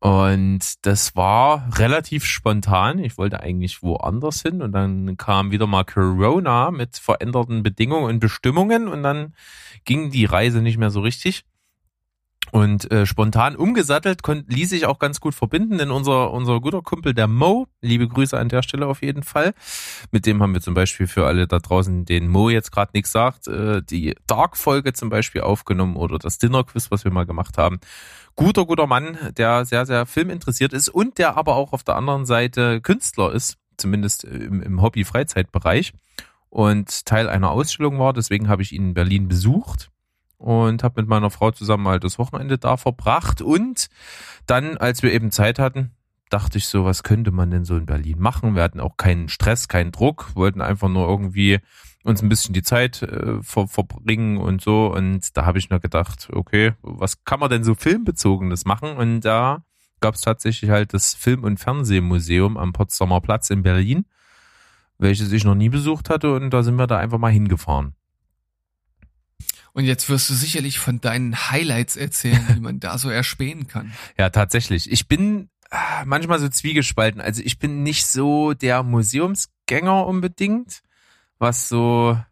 Und 0.00 0.86
das 0.86 1.14
war 1.14 1.68
relativ 1.78 2.24
spontan. 2.24 2.98
Ich 2.98 3.18
wollte 3.18 3.40
eigentlich 3.40 3.82
woanders 3.82 4.40
hin 4.40 4.62
und 4.62 4.72
dann 4.72 5.18
kam 5.18 5.50
wieder 5.52 5.66
mal 5.66 5.84
Corona 5.84 6.70
mit 6.70 6.96
veränderten 6.96 7.62
Bedingungen 7.62 8.06
und 8.06 8.18
Bestimmungen 8.18 8.88
und 8.88 9.02
dann 9.02 9.34
ging 9.84 10.10
die 10.10 10.24
Reise 10.24 10.62
nicht 10.62 10.78
mehr 10.78 10.90
so 10.90 11.00
richtig. 11.00 11.44
Und 12.52 12.90
äh, 12.90 13.06
spontan 13.06 13.54
umgesattelt 13.56 14.22
konnt, 14.22 14.52
ließ 14.52 14.70
sich 14.70 14.86
auch 14.86 14.98
ganz 14.98 15.20
gut 15.20 15.34
verbinden, 15.34 15.78
denn 15.78 15.90
unser, 15.90 16.32
unser 16.32 16.60
guter 16.60 16.82
Kumpel, 16.82 17.14
der 17.14 17.28
Mo, 17.28 17.68
liebe 17.80 18.08
Grüße 18.08 18.38
an 18.38 18.48
der 18.48 18.62
Stelle 18.62 18.86
auf 18.86 19.02
jeden 19.02 19.22
Fall, 19.22 19.54
mit 20.10 20.26
dem 20.26 20.42
haben 20.42 20.54
wir 20.54 20.60
zum 20.60 20.74
Beispiel 20.74 21.06
für 21.06 21.26
alle 21.26 21.46
da 21.46 21.58
draußen, 21.58 22.04
den 22.04 22.28
Mo 22.28 22.50
jetzt 22.50 22.72
gerade 22.72 22.90
nichts 22.94 23.12
sagt, 23.12 23.46
äh, 23.46 23.82
die 23.82 24.16
Dark-Folge 24.26 24.92
zum 24.92 25.10
Beispiel 25.10 25.42
aufgenommen 25.42 25.96
oder 25.96 26.18
das 26.18 26.38
Dinner-Quiz, 26.38 26.90
was 26.90 27.04
wir 27.04 27.12
mal 27.12 27.26
gemacht 27.26 27.56
haben. 27.56 27.78
Guter, 28.34 28.66
guter 28.66 28.86
Mann, 28.86 29.18
der 29.36 29.64
sehr, 29.64 29.86
sehr 29.86 30.06
filminteressiert 30.06 30.72
ist 30.72 30.88
und 30.88 31.18
der 31.18 31.36
aber 31.36 31.56
auch 31.56 31.72
auf 31.72 31.84
der 31.84 31.96
anderen 31.96 32.26
Seite 32.26 32.80
Künstler 32.80 33.32
ist, 33.32 33.58
zumindest 33.76 34.24
im, 34.24 34.62
im 34.62 34.82
Hobby-Freizeitbereich 34.82 35.92
und 36.48 37.06
Teil 37.06 37.28
einer 37.28 37.50
Ausstellung 37.50 37.98
war. 37.98 38.12
Deswegen 38.12 38.48
habe 38.48 38.62
ich 38.62 38.72
ihn 38.72 38.88
in 38.88 38.94
Berlin 38.94 39.28
besucht 39.28 39.90
und 40.40 40.82
habe 40.82 41.02
mit 41.02 41.08
meiner 41.08 41.30
Frau 41.30 41.50
zusammen 41.50 41.86
halt 41.86 42.02
das 42.02 42.18
Wochenende 42.18 42.56
da 42.56 42.76
verbracht. 42.78 43.42
Und 43.42 43.88
dann, 44.46 44.78
als 44.78 45.02
wir 45.02 45.12
eben 45.12 45.30
Zeit 45.30 45.58
hatten, 45.58 45.90
dachte 46.30 46.58
ich 46.58 46.66
so, 46.66 46.84
was 46.84 47.02
könnte 47.02 47.30
man 47.30 47.50
denn 47.50 47.64
so 47.64 47.76
in 47.76 47.84
Berlin 47.84 48.18
machen? 48.18 48.54
Wir 48.54 48.62
hatten 48.62 48.80
auch 48.80 48.96
keinen 48.96 49.28
Stress, 49.28 49.68
keinen 49.68 49.92
Druck, 49.92 50.34
wollten 50.34 50.62
einfach 50.62 50.88
nur 50.88 51.06
irgendwie 51.06 51.58
uns 52.04 52.22
ein 52.22 52.30
bisschen 52.30 52.54
die 52.54 52.62
Zeit 52.62 53.02
äh, 53.02 53.42
ver 53.42 53.68
verbringen 53.68 54.38
und 54.38 54.62
so. 54.62 54.86
Und 54.94 55.36
da 55.36 55.44
habe 55.44 55.58
ich 55.58 55.68
nur 55.68 55.80
gedacht, 55.80 56.28
okay, 56.32 56.72
was 56.80 57.24
kann 57.24 57.40
man 57.40 57.50
denn 57.50 57.64
so 57.64 57.74
filmbezogenes 57.74 58.64
machen? 58.64 58.96
Und 58.96 59.20
da 59.20 59.64
gab 60.00 60.14
es 60.14 60.22
tatsächlich 60.22 60.70
halt 60.70 60.94
das 60.94 61.12
Film- 61.14 61.44
und 61.44 61.60
Fernsehmuseum 61.60 62.56
am 62.56 62.72
Potsdamer 62.72 63.20
Platz 63.20 63.50
in 63.50 63.62
Berlin, 63.62 64.06
welches 64.96 65.30
ich 65.32 65.44
noch 65.44 65.54
nie 65.54 65.68
besucht 65.68 66.08
hatte. 66.08 66.32
Und 66.32 66.50
da 66.50 66.62
sind 66.62 66.76
wir 66.76 66.86
da 66.86 66.96
einfach 66.96 67.18
mal 67.18 67.32
hingefahren. 67.32 67.94
Und 69.72 69.84
jetzt 69.84 70.08
wirst 70.08 70.30
du 70.30 70.34
sicherlich 70.34 70.78
von 70.78 71.00
deinen 71.00 71.50
Highlights 71.50 71.96
erzählen, 71.96 72.44
wie 72.54 72.60
man 72.60 72.80
da 72.80 72.98
so 72.98 73.10
erspähen 73.10 73.68
kann. 73.68 73.92
Ja, 74.18 74.30
tatsächlich. 74.30 74.90
Ich 74.90 75.08
bin 75.08 75.48
ah, 75.70 76.04
manchmal 76.04 76.38
so 76.38 76.48
zwiegespalten. 76.48 77.20
Also 77.20 77.42
ich 77.44 77.58
bin 77.58 77.82
nicht 77.82 78.06
so 78.06 78.52
der 78.54 78.82
Museumsgänger 78.82 80.06
unbedingt, 80.06 80.82
was 81.38 81.68
so 81.68 82.18
äh, 82.18 82.29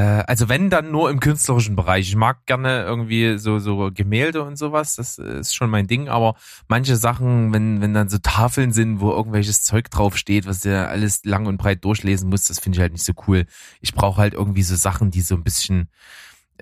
also 0.00 0.48
wenn 0.48 0.70
dann 0.70 0.90
nur 0.90 1.10
im 1.10 1.20
künstlerischen 1.20 1.76
Bereich. 1.76 2.08
Ich 2.08 2.16
mag 2.16 2.46
gerne 2.46 2.82
irgendwie 2.82 3.36
so 3.36 3.58
so 3.58 3.90
Gemälde 3.92 4.42
und 4.42 4.56
sowas, 4.56 4.96
das 4.96 5.18
ist 5.18 5.54
schon 5.54 5.68
mein 5.68 5.86
Ding, 5.86 6.08
aber 6.08 6.34
manche 6.66 6.96
Sachen, 6.96 7.52
wenn 7.52 7.82
wenn 7.82 7.92
dann 7.92 8.08
so 8.08 8.16
Tafeln 8.18 8.72
sind, 8.72 9.00
wo 9.00 9.10
irgendwelches 9.10 9.62
Zeug 9.62 9.90
drauf 9.90 10.16
steht, 10.16 10.46
was 10.46 10.60
der 10.60 10.88
alles 10.88 11.24
lang 11.24 11.46
und 11.46 11.58
breit 11.58 11.84
durchlesen 11.84 12.30
muss, 12.30 12.46
das 12.46 12.58
finde 12.58 12.76
ich 12.76 12.80
halt 12.80 12.92
nicht 12.92 13.04
so 13.04 13.12
cool. 13.26 13.44
Ich 13.80 13.92
brauche 13.92 14.20
halt 14.20 14.32
irgendwie 14.32 14.62
so 14.62 14.76
Sachen, 14.76 15.10
die 15.10 15.20
so 15.20 15.34
ein 15.34 15.44
bisschen 15.44 15.90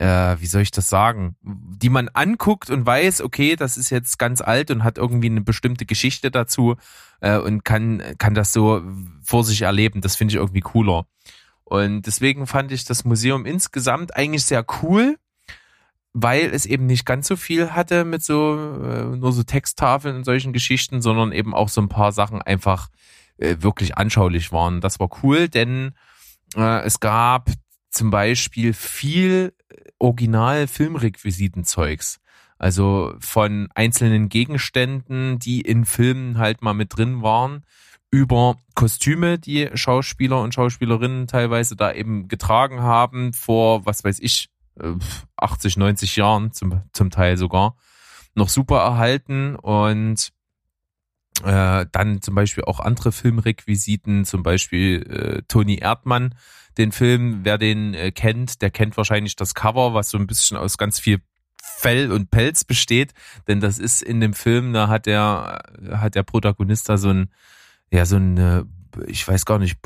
äh, 0.01 0.41
wie 0.41 0.47
soll 0.47 0.63
ich 0.63 0.71
das 0.71 0.89
sagen, 0.89 1.37
die 1.43 1.91
man 1.91 2.09
anguckt 2.09 2.71
und 2.71 2.87
weiß, 2.87 3.21
okay, 3.21 3.55
das 3.55 3.77
ist 3.77 3.91
jetzt 3.91 4.19
ganz 4.19 4.41
alt 4.41 4.71
und 4.71 4.83
hat 4.83 4.97
irgendwie 4.99 5.29
eine 5.29 5.43
bestimmte 5.43 5.85
Geschichte 5.85 6.31
dazu 6.31 6.77
äh, 7.21 7.37
und 7.37 7.65
kann 7.65 8.03
kann 8.19 8.35
das 8.35 8.53
so 8.53 8.83
vor 9.23 9.45
sich 9.45 9.63
erleben. 9.63 10.01
Das 10.01 10.17
finde 10.17 10.33
ich 10.33 10.37
irgendwie 10.37 10.61
cooler. 10.61 11.07
Und 11.71 12.03
deswegen 12.03 12.47
fand 12.49 12.73
ich 12.73 12.85
das 12.85 13.05
Museum 13.05 13.47
insgesamt 13.47 14.17
eigentlich 14.17 14.45
sehr 14.45 14.67
cool, 14.83 15.17
weil 16.13 16.53
es 16.53 16.67
eben 16.67 16.87
nicht 16.87 17.07
ganz 17.07 17.29
so 17.29 17.37
viel 17.37 17.71
hatte 17.71 18.05
mit 18.05 18.25
so 18.25 18.57
äh, 18.83 19.17
nur 19.17 19.33
so 19.33 19.45
Texttafeln 19.45 20.17
und 20.17 20.25
solchen 20.25 20.53
Geschichten, 20.53 21.01
sondern 21.01 21.31
eben 21.31 21.55
auch 21.55 21.69
so 21.69 21.81
ein 21.81 21.89
paar 21.89 22.11
Sachen 22.11 22.43
einfach 22.43 22.89
äh, 23.37 23.55
wirklich 23.61 23.97
anschaulich 23.97 24.51
waren. 24.51 24.81
Das 24.81 24.99
war 24.99 25.11
cool, 25.23 25.49
denn 25.49 25.95
äh, 26.57 26.83
es 26.83 26.99
gab 26.99 27.53
zum 27.89 28.11
Beispiel 28.11 28.73
viel 28.73 29.55
Original-Filmrequisitenzeugs. 30.01 32.19
Also 32.59 33.15
von 33.21 33.69
einzelnen 33.77 34.29
Gegenständen, 34.29 35.39
die 35.39 35.61
in 35.61 35.85
Filmen 35.85 36.39
halt 36.39 36.63
mal 36.63 36.75
mit 36.75 36.97
drin 36.97 37.23
waren, 37.23 37.63
über 38.11 38.57
Kostüme, 38.75 39.39
die 39.39 39.69
Schauspieler 39.75 40.41
und 40.41 40.55
Schauspielerinnen 40.55 41.27
teilweise 41.27 41.77
da 41.77 41.93
eben 41.93 42.29
getragen 42.29 42.81
haben, 42.83 43.33
vor, 43.33 43.87
was 43.87 44.05
weiß 44.05 44.19
ich, 44.21 44.51
80, 45.37 45.77
äh, 45.77 45.79
90 45.79 46.17
Jahren 46.17 46.53
zum, 46.53 46.83
zum 46.93 47.11
Teil 47.11 47.37
sogar, 47.37 47.77
noch 48.35 48.49
super 48.49 48.79
erhalten 48.79 49.57
und 49.57 50.31
äh, 51.45 51.87
dann 51.91 52.21
zum 52.21 52.35
Beispiel 52.35 52.65
auch 52.65 52.81
andere 52.81 53.13
Filmrequisiten, 53.13 54.25
zum 54.25 54.43
Beispiel 54.43 55.03
äh, 55.03 55.43
Toni 55.49 55.77
Erdmann, 55.77 56.35
den 56.79 56.93
Film, 56.93 57.41
wer 57.45 57.59
den 57.59 57.95
äh, 57.95 58.13
kennt, 58.13 58.63
der 58.63 58.71
kennt 58.71 58.97
wahrscheinlich 58.97 59.37
das 59.37 59.55
Cover, 59.55 59.95
was 59.95 60.11
so 60.11 60.19
ein 60.19 60.27
bisschen 60.27 60.57
aus 60.57 60.79
ganz 60.79 60.99
viel 60.99 61.21
Fell 61.63 62.11
und 62.11 62.31
Pelz 62.31 62.65
besteht, 62.65 63.15
denn 63.47 63.61
das 63.61 63.79
ist 63.79 64.03
in 64.03 64.21
dem 64.21 64.35
Film, 64.35 64.73
da 64.73 64.89
hat 64.89 65.07
der, 65.07 65.63
hat 65.93 66.15
der 66.15 66.23
Protagonist 66.23 66.89
da 66.89 66.99
so 66.99 67.11
ein, 67.11 67.31
ja, 67.91 68.07
so 68.07 68.17
eine, 68.17 68.67
ich 69.07 69.27
weiß 69.27 69.45
gar 69.45 69.59
nicht, 69.59 69.79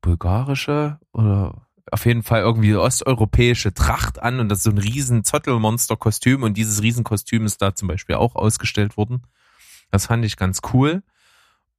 bulgarische 0.00 0.98
oder 1.12 1.66
auf 1.90 2.06
jeden 2.06 2.22
Fall 2.22 2.40
irgendwie 2.40 2.74
osteuropäische 2.74 3.74
Tracht 3.74 4.22
an 4.22 4.40
und 4.40 4.48
das 4.48 4.58
ist 4.58 4.64
so 4.64 4.70
ein 4.70 4.78
riesen 4.78 5.24
Zottelmonster-Kostüm 5.24 6.42
und 6.42 6.56
dieses 6.56 6.82
Riesenkostüm 6.82 7.44
ist 7.44 7.60
da 7.60 7.74
zum 7.74 7.88
Beispiel 7.88 8.14
auch 8.14 8.34
ausgestellt 8.34 8.96
worden. 8.96 9.26
Das 9.90 10.06
fand 10.06 10.24
ich 10.24 10.36
ganz 10.36 10.60
cool. 10.72 11.02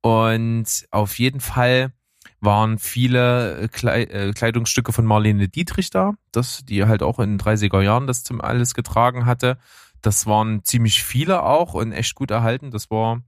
Und 0.02 0.86
auf 0.92 1.18
jeden 1.18 1.40
Fall 1.40 1.94
waren 2.42 2.78
viele 2.78 3.62
äh, 3.62 4.34
Kleidungsstücke 4.34 4.92
von 4.92 5.06
Marlene 5.06 5.48
Dietrich 5.48 5.90
da, 5.90 6.14
das, 6.32 6.64
die 6.66 6.86
halt 6.86 7.02
auch 7.02 7.20
in 7.20 7.38
den 7.38 7.40
30er 7.40 7.82
Jahren 7.82 8.06
das 8.06 8.24
zum 8.24 8.42
alles 8.42 8.74
getragen 8.74 9.26
hatte. 9.26 9.58
Das 10.02 10.28
waren 10.28 10.64
ziemlich 10.64 11.04
viele 11.04 11.44
auch 11.44 11.74
und 11.74 11.94
echt 11.94 12.16
gut 12.16 12.32
erhalten. 12.32 12.70
Das 12.70 12.92
war, 12.92 13.22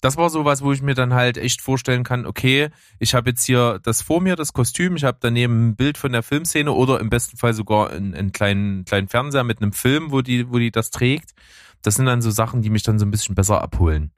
das 0.00 0.16
war 0.16 0.30
sowas, 0.30 0.62
wo 0.62 0.72
ich 0.72 0.82
mir 0.82 0.94
dann 0.94 1.14
halt 1.14 1.38
echt 1.38 1.60
vorstellen 1.60 2.04
kann, 2.04 2.26
okay, 2.26 2.70
ich 2.98 3.14
habe 3.14 3.30
jetzt 3.30 3.44
hier 3.44 3.80
das 3.82 4.02
vor 4.02 4.20
mir, 4.20 4.36
das 4.36 4.52
Kostüm, 4.52 4.96
ich 4.96 5.04
habe 5.04 5.18
daneben 5.20 5.68
ein 5.68 5.76
Bild 5.76 5.98
von 5.98 6.12
der 6.12 6.22
Filmszene 6.22 6.72
oder 6.72 7.00
im 7.00 7.10
besten 7.10 7.36
Fall 7.36 7.52
sogar 7.52 7.90
einen, 7.90 8.14
einen 8.14 8.32
kleinen, 8.32 8.84
kleinen 8.84 9.08
Fernseher 9.08 9.44
mit 9.44 9.60
einem 9.60 9.72
Film, 9.72 10.12
wo 10.12 10.22
die, 10.22 10.48
wo 10.50 10.58
die 10.58 10.70
das 10.70 10.90
trägt. 10.90 11.34
Das 11.82 11.96
sind 11.96 12.06
dann 12.06 12.22
so 12.22 12.30
Sachen, 12.30 12.62
die 12.62 12.70
mich 12.70 12.82
dann 12.84 12.98
so 12.98 13.06
ein 13.06 13.10
bisschen 13.10 13.34
besser 13.34 13.60
abholen. 13.60 14.12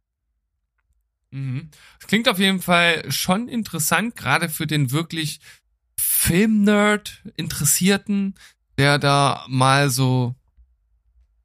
Mhm. 1.31 1.71
Das 1.99 2.09
klingt 2.09 2.29
auf 2.29 2.39
jeden 2.39 2.61
Fall 2.61 3.11
schon 3.11 3.49
interessant, 3.49 4.17
gerade 4.17 4.49
für 4.49 4.67
den 4.67 4.91
wirklich 4.91 5.41
Filmnerd 5.97 7.23
Interessierten, 7.37 8.35
der 8.77 8.99
da 8.99 9.45
mal 9.49 9.91
so, 9.91 10.35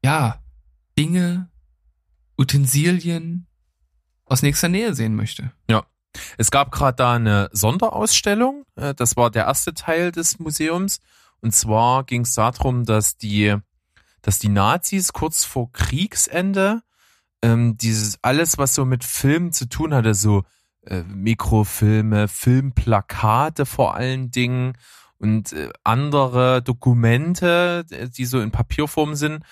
ja, 0.04 0.42
Dinge, 0.98 1.50
Utensilien 2.38 3.46
aus 4.26 4.42
nächster 4.42 4.68
Nähe 4.68 4.94
sehen 4.94 5.14
möchte. 5.14 5.52
Ja. 5.70 5.86
Es 6.38 6.50
gab 6.50 6.72
gerade 6.72 6.96
da 6.96 7.14
eine 7.14 7.48
Sonderausstellung. 7.52 8.64
Äh, 8.76 8.94
das 8.94 9.16
war 9.16 9.30
der 9.30 9.44
erste 9.46 9.74
Teil 9.74 10.12
des 10.12 10.38
Museums. 10.38 11.00
Und 11.40 11.52
zwar 11.52 12.04
ging 12.04 12.22
es 12.22 12.34
darum, 12.34 12.84
dass 12.84 13.16
die, 13.16 13.56
dass 14.22 14.38
die 14.38 14.48
Nazis 14.48 15.12
kurz 15.12 15.44
vor 15.44 15.70
Kriegsende 15.72 16.82
ähm, 17.42 17.76
dieses 17.76 18.18
alles, 18.22 18.58
was 18.58 18.74
so 18.74 18.84
mit 18.84 19.04
Film 19.04 19.52
zu 19.52 19.68
tun 19.68 19.94
hatte, 19.94 20.14
so 20.14 20.44
äh, 20.86 21.02
Mikrofilme, 21.02 22.28
Filmplakate 22.28 23.66
vor 23.66 23.94
allen 23.94 24.30
Dingen 24.30 24.72
und 25.18 25.52
äh, 25.52 25.70
andere 25.84 26.62
Dokumente, 26.62 27.84
die 28.16 28.24
so 28.24 28.40
in 28.40 28.50
Papierform 28.50 29.14
sind, 29.14 29.44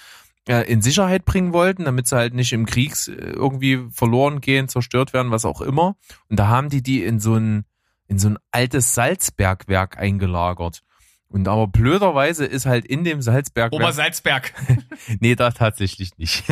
in 0.46 0.82
Sicherheit 0.82 1.24
bringen 1.24 1.52
wollten, 1.52 1.84
damit 1.84 2.06
sie 2.06 2.16
halt 2.16 2.34
nicht 2.34 2.52
im 2.52 2.66
Krieg 2.66 2.92
äh, 3.08 3.12
irgendwie 3.12 3.86
verloren 3.90 4.40
gehen, 4.40 4.68
zerstört 4.68 5.12
werden, 5.12 5.30
was 5.30 5.44
auch 5.44 5.60
immer. 5.60 5.96
Und 6.28 6.38
da 6.38 6.48
haben 6.48 6.68
die 6.68 6.82
die 6.82 7.02
in 7.02 7.20
so 7.20 7.34
ein 7.34 7.64
in 8.06 8.18
so 8.18 8.28
ein 8.28 8.38
altes 8.50 8.94
Salzbergwerk 8.94 9.98
eingelagert. 9.98 10.82
Und 11.28 11.48
aber 11.48 11.66
blöderweise 11.66 12.44
ist 12.44 12.66
halt 12.66 12.84
in 12.84 13.02
dem 13.02 13.22
Salzberg. 13.22 13.72
Obersalzberg. 13.72 14.52
nee, 15.20 15.34
da 15.34 15.50
tatsächlich 15.50 16.16
nicht. 16.16 16.44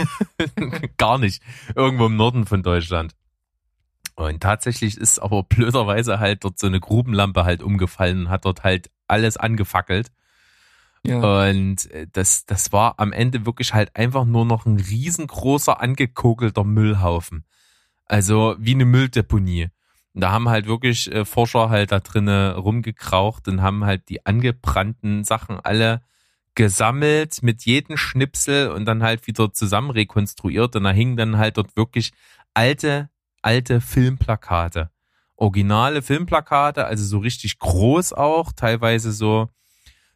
Gar 0.97 1.18
nicht. 1.18 1.43
Irgendwo 1.76 2.07
im 2.07 2.16
Norden 2.16 2.47
von 2.47 2.62
Deutschland. 2.62 3.14
Und 4.16 4.43
tatsächlich 4.43 4.97
ist 4.97 5.20
aber 5.20 5.43
blöderweise 5.45 6.18
halt 6.18 6.45
dort 6.45 6.59
so 6.59 6.66
eine 6.66 6.80
Grubenlampe 6.80 7.45
halt 7.45 7.62
umgefallen, 7.62 8.28
hat 8.28 8.45
dort 8.45 8.64
halt 8.64 8.90
alles 9.07 9.36
angefackelt. 9.36 10.11
Ja. 11.05 11.48
Und 11.48 11.90
äh, 11.90 12.07
das, 12.12 12.46
das 12.46 12.72
war 12.72 12.94
am 12.98 13.12
Ende 13.12 13.44
wirklich 13.44 13.74
halt 13.74 13.96
einfach 13.96 14.24
nur 14.24 14.44
noch 14.44 14.66
ein 14.66 14.78
riesengroßer 14.78 15.80
angekokelter 15.80 16.64
Müllhaufen. 16.64 17.44
Also 18.07 18.55
wie 18.59 18.74
eine 18.74 18.84
Mülldeponie. 18.84 19.68
Und 20.14 20.20
da 20.20 20.30
haben 20.30 20.48
halt 20.48 20.66
wirklich 20.66 21.11
äh, 21.11 21.24
Forscher 21.24 21.70
halt 21.70 21.90
da 21.90 22.00
drinnen 22.00 22.53
rumgekraucht 22.53 23.48
und 23.48 23.62
haben 23.62 23.84
halt 23.84 24.09
die 24.09 24.24
angebrannten 24.26 25.24
Sachen 25.24 25.59
alle 25.59 26.03
gesammelt 26.55 27.42
mit 27.42 27.64
jedem 27.64 27.96
Schnipsel 27.96 28.70
und 28.70 28.84
dann 28.84 29.03
halt 29.03 29.26
wieder 29.26 29.53
zusammen 29.53 29.90
rekonstruiert 29.90 30.76
und 30.76 30.84
da 30.84 30.90
hingen 30.90 31.16
dann 31.16 31.38
halt 31.38 31.57
dort 31.57 31.76
wirklich 31.76 32.12
alte, 32.53 33.09
alte 33.40 33.80
Filmplakate. 33.80 34.90
Originale 35.36 36.03
Filmplakate, 36.03 36.84
also 36.84 37.05
so 37.05 37.18
richtig 37.18 37.59
groß 37.59 38.12
auch, 38.12 38.53
teilweise 38.53 39.12
so 39.12 39.48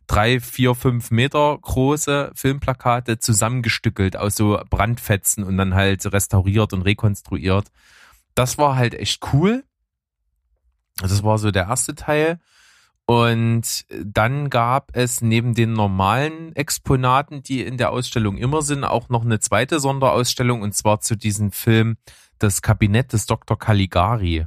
drei, 0.07 0.41
vier, 0.41 0.75
fünf 0.75 1.11
Meter 1.11 1.59
große 1.61 2.33
Filmplakate 2.35 3.19
zusammengestückelt 3.19 4.17
aus 4.17 4.37
so 4.37 4.61
Brandfetzen 4.71 5.45
und 5.45 5.57
dann 5.57 5.75
halt 5.75 6.05
restauriert 6.13 6.73
und 6.73 6.83
rekonstruiert. 6.83 7.69
Das 8.35 8.59
war 8.59 8.77
halt 8.77 8.95
echt 8.95 9.23
cool. 9.33 9.65
Das 11.01 11.23
war 11.23 11.39
so 11.39 11.51
der 11.51 11.65
erste 11.65 11.95
Teil. 11.95 12.39
Und 13.07 13.85
dann 13.89 14.51
gab 14.51 14.91
es 14.97 15.21
neben 15.21 15.55
den 15.55 15.73
normalen 15.73 16.55
Exponaten, 16.57 17.43
die 17.43 17.63
in 17.63 17.77
der 17.77 17.91
Ausstellung 17.91 18.37
immer 18.37 18.63
sind, 18.63 18.83
auch 18.83 19.09
noch 19.09 19.25
eine 19.25 19.39
zweite 19.39 19.79
Sonderausstellung 19.79 20.63
und 20.63 20.75
zwar 20.75 21.01
zu 21.01 21.17
diesem 21.17 21.53
Film 21.53 21.97
Das 22.39 22.63
Kabinett 22.63 23.13
des 23.13 23.27
Dr. 23.27 23.57
Caligari. 23.59 24.47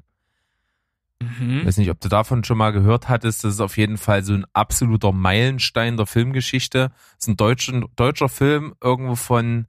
Mhm. 1.21 1.65
Weiß 1.65 1.77
nicht, 1.77 1.89
ob 1.89 1.99
du 1.99 2.09
davon 2.09 2.43
schon 2.43 2.57
mal 2.57 2.71
gehört 2.71 3.09
hattest. 3.09 3.43
Das 3.43 3.55
ist 3.55 3.59
auf 3.59 3.77
jeden 3.77 3.97
Fall 3.97 4.23
so 4.23 4.33
ein 4.33 4.45
absoluter 4.53 5.11
Meilenstein 5.11 5.97
der 5.97 6.05
Filmgeschichte. 6.05 6.89
Das 6.89 7.19
ist 7.19 7.27
ein 7.27 7.37
deutscher, 7.37 7.81
deutscher 7.95 8.29
Film 8.29 8.73
irgendwo 8.81 9.15
von 9.15 9.67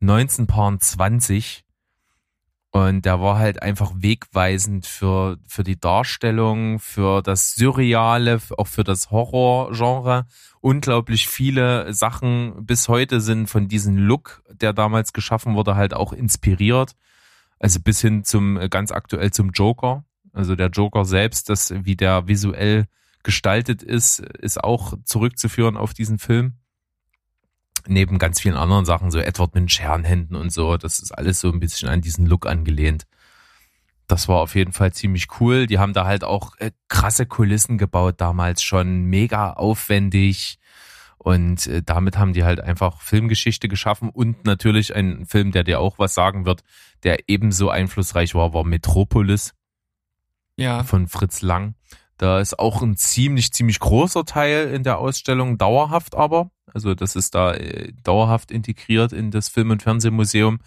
1920 0.00 1.64
und 2.74 3.04
der 3.04 3.20
war 3.20 3.38
halt 3.38 3.62
einfach 3.62 3.92
wegweisend 3.94 4.86
für, 4.86 5.36
für 5.46 5.62
die 5.62 5.78
Darstellung, 5.78 6.78
für 6.78 7.20
das 7.22 7.54
Surreale, 7.54 8.40
auch 8.56 8.66
für 8.66 8.82
das 8.82 9.10
Horrorgenre. 9.10 10.24
Unglaublich 10.62 11.28
viele 11.28 11.92
Sachen 11.92 12.64
bis 12.64 12.88
heute 12.88 13.20
sind 13.20 13.48
von 13.48 13.68
diesem 13.68 13.98
Look, 13.98 14.42
der 14.50 14.72
damals 14.72 15.12
geschaffen 15.12 15.54
wurde, 15.54 15.76
halt 15.76 15.92
auch 15.92 16.14
inspiriert. 16.14 16.96
Also 17.58 17.78
bis 17.78 18.00
hin 18.00 18.24
zum, 18.24 18.58
ganz 18.70 18.90
aktuell 18.90 19.30
zum 19.32 19.50
Joker. 19.50 20.06
Also 20.32 20.56
der 20.56 20.68
Joker 20.68 21.04
selbst, 21.04 21.48
das, 21.48 21.72
wie 21.84 21.96
der 21.96 22.28
visuell 22.28 22.86
gestaltet 23.22 23.82
ist, 23.82 24.20
ist 24.20 24.62
auch 24.62 24.94
zurückzuführen 25.04 25.76
auf 25.76 25.94
diesen 25.94 26.18
Film 26.18 26.54
neben 27.86 28.18
ganz 28.18 28.40
vielen 28.40 28.56
anderen 28.56 28.84
Sachen, 28.84 29.10
so 29.10 29.18
Edward 29.18 29.54
mit 29.54 29.70
Scherenhänden 29.70 30.36
und 30.36 30.52
so, 30.52 30.76
das 30.76 30.98
ist 30.98 31.12
alles 31.12 31.40
so 31.40 31.50
ein 31.50 31.60
bisschen 31.60 31.88
an 31.88 32.00
diesen 32.00 32.26
Look 32.26 32.46
angelehnt. 32.46 33.06
Das 34.08 34.28
war 34.28 34.40
auf 34.40 34.54
jeden 34.54 34.72
Fall 34.72 34.92
ziemlich 34.92 35.28
cool. 35.40 35.66
Die 35.66 35.78
haben 35.78 35.94
da 35.94 36.04
halt 36.04 36.24
auch 36.24 36.56
äh, 36.58 36.72
krasse 36.88 37.24
Kulissen 37.24 37.78
gebaut 37.78 38.20
damals 38.20 38.62
schon, 38.62 39.04
mega 39.04 39.52
aufwendig. 39.52 40.58
Und 41.18 41.66
äh, 41.66 41.82
damit 41.82 42.18
haben 42.18 42.32
die 42.32 42.44
halt 42.44 42.60
einfach 42.60 43.00
Filmgeschichte 43.00 43.68
geschaffen 43.68 44.10
und 44.10 44.44
natürlich 44.44 44.94
ein 44.94 45.24
Film, 45.24 45.52
der 45.52 45.64
dir 45.64 45.80
auch 45.80 45.98
was 45.98 46.14
sagen 46.14 46.44
wird, 46.44 46.62
der 47.04 47.28
ebenso 47.28 47.70
einflussreich 47.70 48.34
war, 48.34 48.52
war 48.52 48.64
Metropolis. 48.64 49.54
Ja. 50.62 50.84
Von 50.84 51.08
Fritz 51.08 51.42
Lang. 51.42 51.74
Da 52.18 52.38
ist 52.38 52.58
auch 52.58 52.82
ein 52.82 52.96
ziemlich, 52.96 53.52
ziemlich 53.52 53.80
großer 53.80 54.24
Teil 54.24 54.70
in 54.72 54.84
der 54.84 54.98
Ausstellung, 54.98 55.58
dauerhaft 55.58 56.14
aber. 56.14 56.50
Also 56.72 56.94
das 56.94 57.16
ist 57.16 57.34
da 57.34 57.52
äh, 57.54 57.92
dauerhaft 58.04 58.52
integriert 58.52 59.12
in 59.12 59.30
das 59.32 59.48
Film- 59.48 59.70
und 59.70 59.82
Fernsehmuseum. 59.82 60.60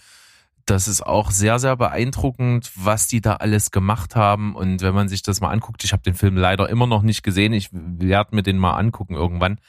das 0.65 0.87
ist 0.87 1.05
auch 1.05 1.31
sehr, 1.31 1.59
sehr 1.59 1.77
beeindruckend, 1.77 2.71
was 2.75 3.07
die 3.07 3.21
da 3.21 3.35
alles 3.35 3.71
gemacht 3.71 4.15
haben. 4.15 4.55
Und 4.55 4.81
wenn 4.81 4.95
man 4.95 5.07
sich 5.07 5.21
das 5.21 5.39
mal 5.39 5.51
anguckt, 5.51 5.83
ich 5.83 5.93
habe 5.93 6.03
den 6.03 6.15
Film 6.15 6.35
leider 6.35 6.67
immer 6.69 6.87
noch 6.87 7.03
nicht 7.03 7.23
gesehen, 7.23 7.53
ich 7.53 7.69
werde 7.71 8.35
mir 8.35 8.43
den 8.43 8.57
mal 8.57 8.73
angucken 8.73 9.13
irgendwann, 9.13 9.59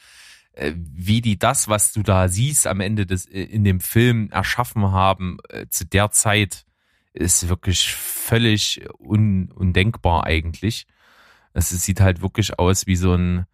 äh, 0.53 0.73
wie 0.75 1.21
die 1.21 1.37
das, 1.39 1.69
was 1.69 1.93
du 1.93 2.01
da 2.03 2.27
siehst 2.27 2.67
am 2.67 2.81
Ende 2.81 3.05
des 3.05 3.27
äh, 3.27 3.43
in 3.43 3.63
dem 3.63 3.79
Film 3.79 4.29
erschaffen 4.31 4.91
haben, 4.91 5.37
zu 5.69 5.85
der 5.85 6.11
Zeit, 6.11 6.65
ist 7.17 7.49
wirklich 7.49 7.93
völlig 7.93 8.81
un, 8.99 9.51
undenkbar 9.51 10.25
eigentlich. 10.25 10.87
Es 11.53 11.69
sieht 11.69 12.01
halt 12.01 12.21
wirklich 12.21 12.59
aus 12.59 12.87
wie 12.87 12.95
so 12.95 13.13
ein 13.13 13.45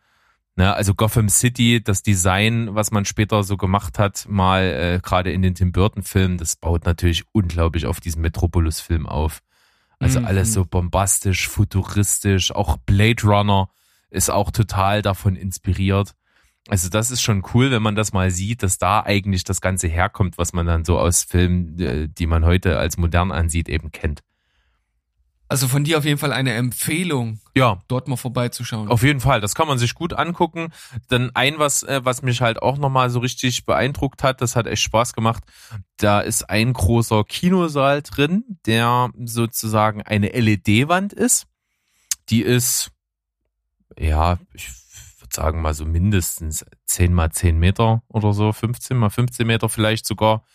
Ne, 0.55 0.72
also 0.72 0.93
Gotham 0.93 1.30
City, 1.30 1.84
das 1.84 2.03
Design, 2.03 2.76
was 2.76 2.91
man 2.91 3.05
später 3.05 3.41
so 3.43 3.57
gemacht 3.57 3.97
hat, 3.97 4.28
mal 4.30 4.61
äh, 4.61 4.99
gerade 5.01 5.32
in 5.32 5.41
den 5.41 5.55
Tim 5.55 5.72
Burton-Filmen, 5.72 6.38
das 6.38 6.55
baut 6.55 6.86
natürlich 6.86 7.24
unglaublich 7.32 7.88
auf 7.88 7.99
diesen 7.99 8.22
Metropolis-Film 8.22 9.07
auf. 9.07 9.41
Also 9.97 10.20
mhm. 10.20 10.28
alles 10.28 10.53
so 10.53 10.64
bombastisch, 10.64 11.47
futuristisch, 11.47 12.51
auch 12.51 12.78
Blade 12.78 13.24
Runner 13.24 13.70
ist 14.11 14.30
auch 14.30 14.51
total 14.51 15.01
davon 15.01 15.36
inspiriert. 15.36 16.14
Also 16.70 16.89
das 16.89 17.11
ist 17.11 17.22
schon 17.22 17.43
cool, 17.53 17.72
wenn 17.72 17.82
man 17.82 17.95
das 17.95 18.14
mal 18.14 18.32
sieht, 18.32 18.64
dass 18.64 18.78
da 18.78 19.01
eigentlich 19.01 19.43
das 19.43 19.59
Ganze 19.59 19.88
herkommt, 19.88 20.38
was 20.38 20.53
man 20.53 20.66
dann 20.66 20.86
so 20.86 20.97
aus 20.97 21.24
Filmen, 21.24 21.78
äh, 21.80 22.07
die 22.07 22.26
man 22.26 22.45
heute 22.45 22.78
als 22.78 22.97
modern 22.97 23.32
ansieht, 23.32 23.68
eben 23.68 23.91
kennt. 23.91 24.22
Also 25.49 25.68
von 25.68 25.84
dir 25.84 25.97
auf 25.97 26.05
jeden 26.05 26.18
Fall 26.18 26.32
eine 26.32 26.53
Empfehlung, 26.53 27.39
ja. 27.55 27.80
dort 27.88 28.07
mal 28.07 28.16
vorbeizuschauen. 28.16 28.88
Auf 28.88 29.03
jeden 29.03 29.20
Fall, 29.20 29.39
das 29.39 29.53
kann 29.53 29.68
man 29.68 29.78
sich 29.78 29.93
gut 29.93 30.14
angucken. 30.14 30.72
Dann 31.09 31.32
ein, 31.36 31.59
was, 31.59 31.84
äh, 31.84 32.01
was 32.03 32.22
mich 32.24 32.41
halt 32.41 32.61
auch 32.61 32.78
nochmal 32.78 33.09
so 33.09 33.20
richtig 33.20 33.66
beeindruckt 33.66 34.24
hat, 34.24 34.41
das 34.41 34.55
hat 34.55 34.66
echt 34.66 34.82
Spaß 34.82 35.14
gemacht. 35.14 35.43
Da 35.97 36.22
ist 36.22 36.49
ein 36.49 36.74
großer 36.74 37.24
Kinosaal 37.26 38.01
drin, 38.01 38.57
der 38.66 39.11
sozusagen 39.26 40.01
eine 40.01 40.30
LED-Wand 40.30 41.14
ist. 41.14 41.45
Die 42.30 42.41
ist, 42.41 42.91
ja, 43.99 44.39
ich 44.53 44.72
sagen 45.34 45.61
mal 45.61 45.73
so 45.73 45.86
mindestens 45.86 46.65
10 46.86 47.13
mal 47.13 47.31
10 47.31 47.57
Meter 47.57 48.03
oder 48.07 48.34
so, 48.34 48.51
15 48.51 48.97
mal 48.97 49.09
15 49.09 49.45
Meter 49.45 49.69
vielleicht 49.69 50.05
sogar. 50.05 50.45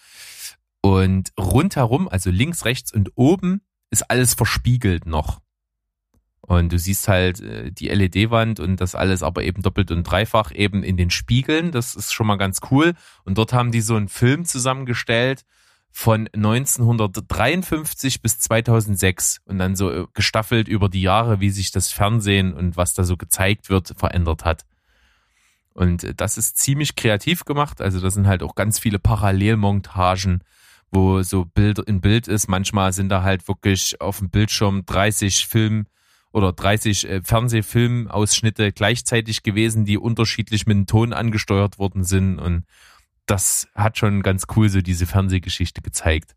Und 0.81 1.33
rundherum, 1.39 2.09
also 2.09 2.31
links, 2.31 2.65
rechts 2.65 2.93
und 2.93 3.13
oben 3.17 3.63
ist 3.91 4.11
alles 4.11 4.35
verspiegelt 4.35 5.07
noch. 5.07 5.41
Und 6.41 6.73
du 6.73 6.79
siehst 6.79 7.09
halt 7.09 7.41
äh, 7.41 7.71
die 7.71 7.89
LED-Wand 7.89 8.59
und 8.59 8.81
das 8.81 8.95
alles 8.95 9.23
aber 9.23 9.43
eben 9.43 9.61
doppelt 9.61 9.91
und 9.91 10.05
dreifach 10.05 10.51
eben 10.55 10.83
in 10.83 10.97
den 10.97 11.11
Spiegeln. 11.11 11.73
Das 11.73 11.95
ist 11.95 12.13
schon 12.13 12.27
mal 12.27 12.37
ganz 12.37 12.61
cool. 12.71 12.95
Und 13.25 13.37
dort 13.37 13.53
haben 13.53 13.71
die 13.71 13.83
so 13.83 13.97
einen 13.97 14.09
Film 14.09 14.47
zusammengestellt 14.47 15.45
von 15.91 16.29
1953 16.29 18.23
bis 18.23 18.39
2006 18.39 19.41
und 19.47 19.59
dann 19.59 19.75
so 19.75 19.91
äh, 19.91 20.07
gestaffelt 20.15 20.69
über 20.69 20.89
die 20.89 21.03
Jahre, 21.03 21.41
wie 21.41 21.51
sich 21.51 21.71
das 21.71 21.91
Fernsehen 21.91 22.53
und 22.53 22.77
was 22.77 22.95
da 22.95 23.05
so 23.05 23.17
gezeigt 23.17 23.69
wird, 23.69 23.95
verändert 23.97 24.45
hat. 24.45 24.65
Und 25.75 26.05
äh, 26.05 26.15
das 26.15 26.39
ist 26.39 26.59
ziemlich 26.59 26.95
kreativ 26.95 27.45
gemacht. 27.45 27.81
Also 27.81 28.01
da 28.01 28.11
sind 28.11 28.27
halt 28.27 28.43
auch 28.43 28.55
ganz 28.55 28.79
viele 28.79 28.99
Parallelmontagen 28.99 30.43
wo 30.91 31.23
so 31.23 31.45
Bild 31.45 31.79
in 31.81 32.01
Bild 32.01 32.29
ist. 32.29 32.49
Manchmal 32.49 32.93
sind 32.93 33.09
da 33.09 33.23
halt 33.23 33.47
wirklich 33.49 34.01
auf 34.01 34.19
dem 34.19 34.31
Bildschirm 34.31 34.85
30 34.87 35.47
Film 35.47 35.87
oder 36.33 36.53
30 36.53 37.09
äh, 37.09 37.23
Fernsehfilmausschnitte 37.23 38.73
gleichzeitig 38.73 39.43
gewesen, 39.43 39.85
die 39.85 39.99
unterschiedlich 39.99 40.67
mit 40.67 40.77
dem 40.77 40.87
Ton 40.87 41.13
angesteuert 41.13 41.79
worden 41.79 42.05
sind. 42.05 42.39
Und 42.39 42.65
das 43.31 43.69
hat 43.75 43.99
schon 43.99 44.23
ganz 44.23 44.47
cool 44.57 44.69
so 44.69 44.81
diese 44.81 45.07
Fernsehgeschichte 45.07 45.83
gezeigt. 45.83 46.35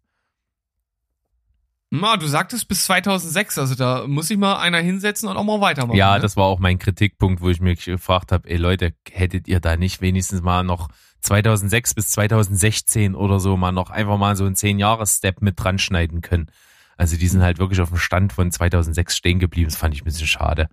Na, 1.94 2.16
du 2.16 2.26
sagtest 2.26 2.70
bis 2.70 2.86
2006, 2.86 3.58
also 3.58 3.76
da 3.76 4.08
muss 4.08 4.28
sich 4.28 4.38
mal 4.38 4.58
einer 4.60 4.80
hinsetzen 4.80 5.28
und 5.28 5.36
auch 5.36 5.44
mal 5.44 5.60
weitermachen. 5.60 5.98
Ja, 5.98 6.16
ne? 6.16 6.22
das 6.22 6.38
war 6.38 6.46
auch 6.46 6.60
mein 6.60 6.80
Kritikpunkt, 6.80 7.42
wo 7.42 7.50
ich 7.50 7.60
mich 7.60 7.84
gefragt 7.84 8.32
habe, 8.32 8.50
ey 8.50 8.56
Leute, 8.56 8.94
hättet 9.10 9.50
ihr 9.50 9.60
da 9.60 9.76
nicht 9.76 10.00
wenigstens 10.00 10.42
mal 10.42 10.64
noch 10.64 10.88
2006 11.20 11.94
bis 11.94 12.12
2016 12.12 13.14
oder 13.14 13.42
so 13.42 13.58
mal 13.58 13.74
noch 13.74 13.90
einfach 13.90 14.18
mal 14.18 14.38
so 14.38 14.46
einen 14.46 14.56
10-Jahres-Step 14.56 15.42
mit 15.42 15.62
dran 15.62 15.80
schneiden 15.80 16.22
können. 16.22 16.50
Also 16.96 17.18
die 17.18 17.28
sind 17.28 17.42
halt 17.42 17.60
wirklich 17.60 17.82
auf 17.82 17.90
dem 17.90 17.98
Stand 17.98 18.32
von 18.32 18.52
2006 18.52 19.18
stehen 19.18 19.40
geblieben. 19.40 19.70
Das 19.70 19.78
fand 19.78 19.94
ich 19.94 20.02
ein 20.02 20.06
bisschen 20.06 20.28
schade. 20.28 20.70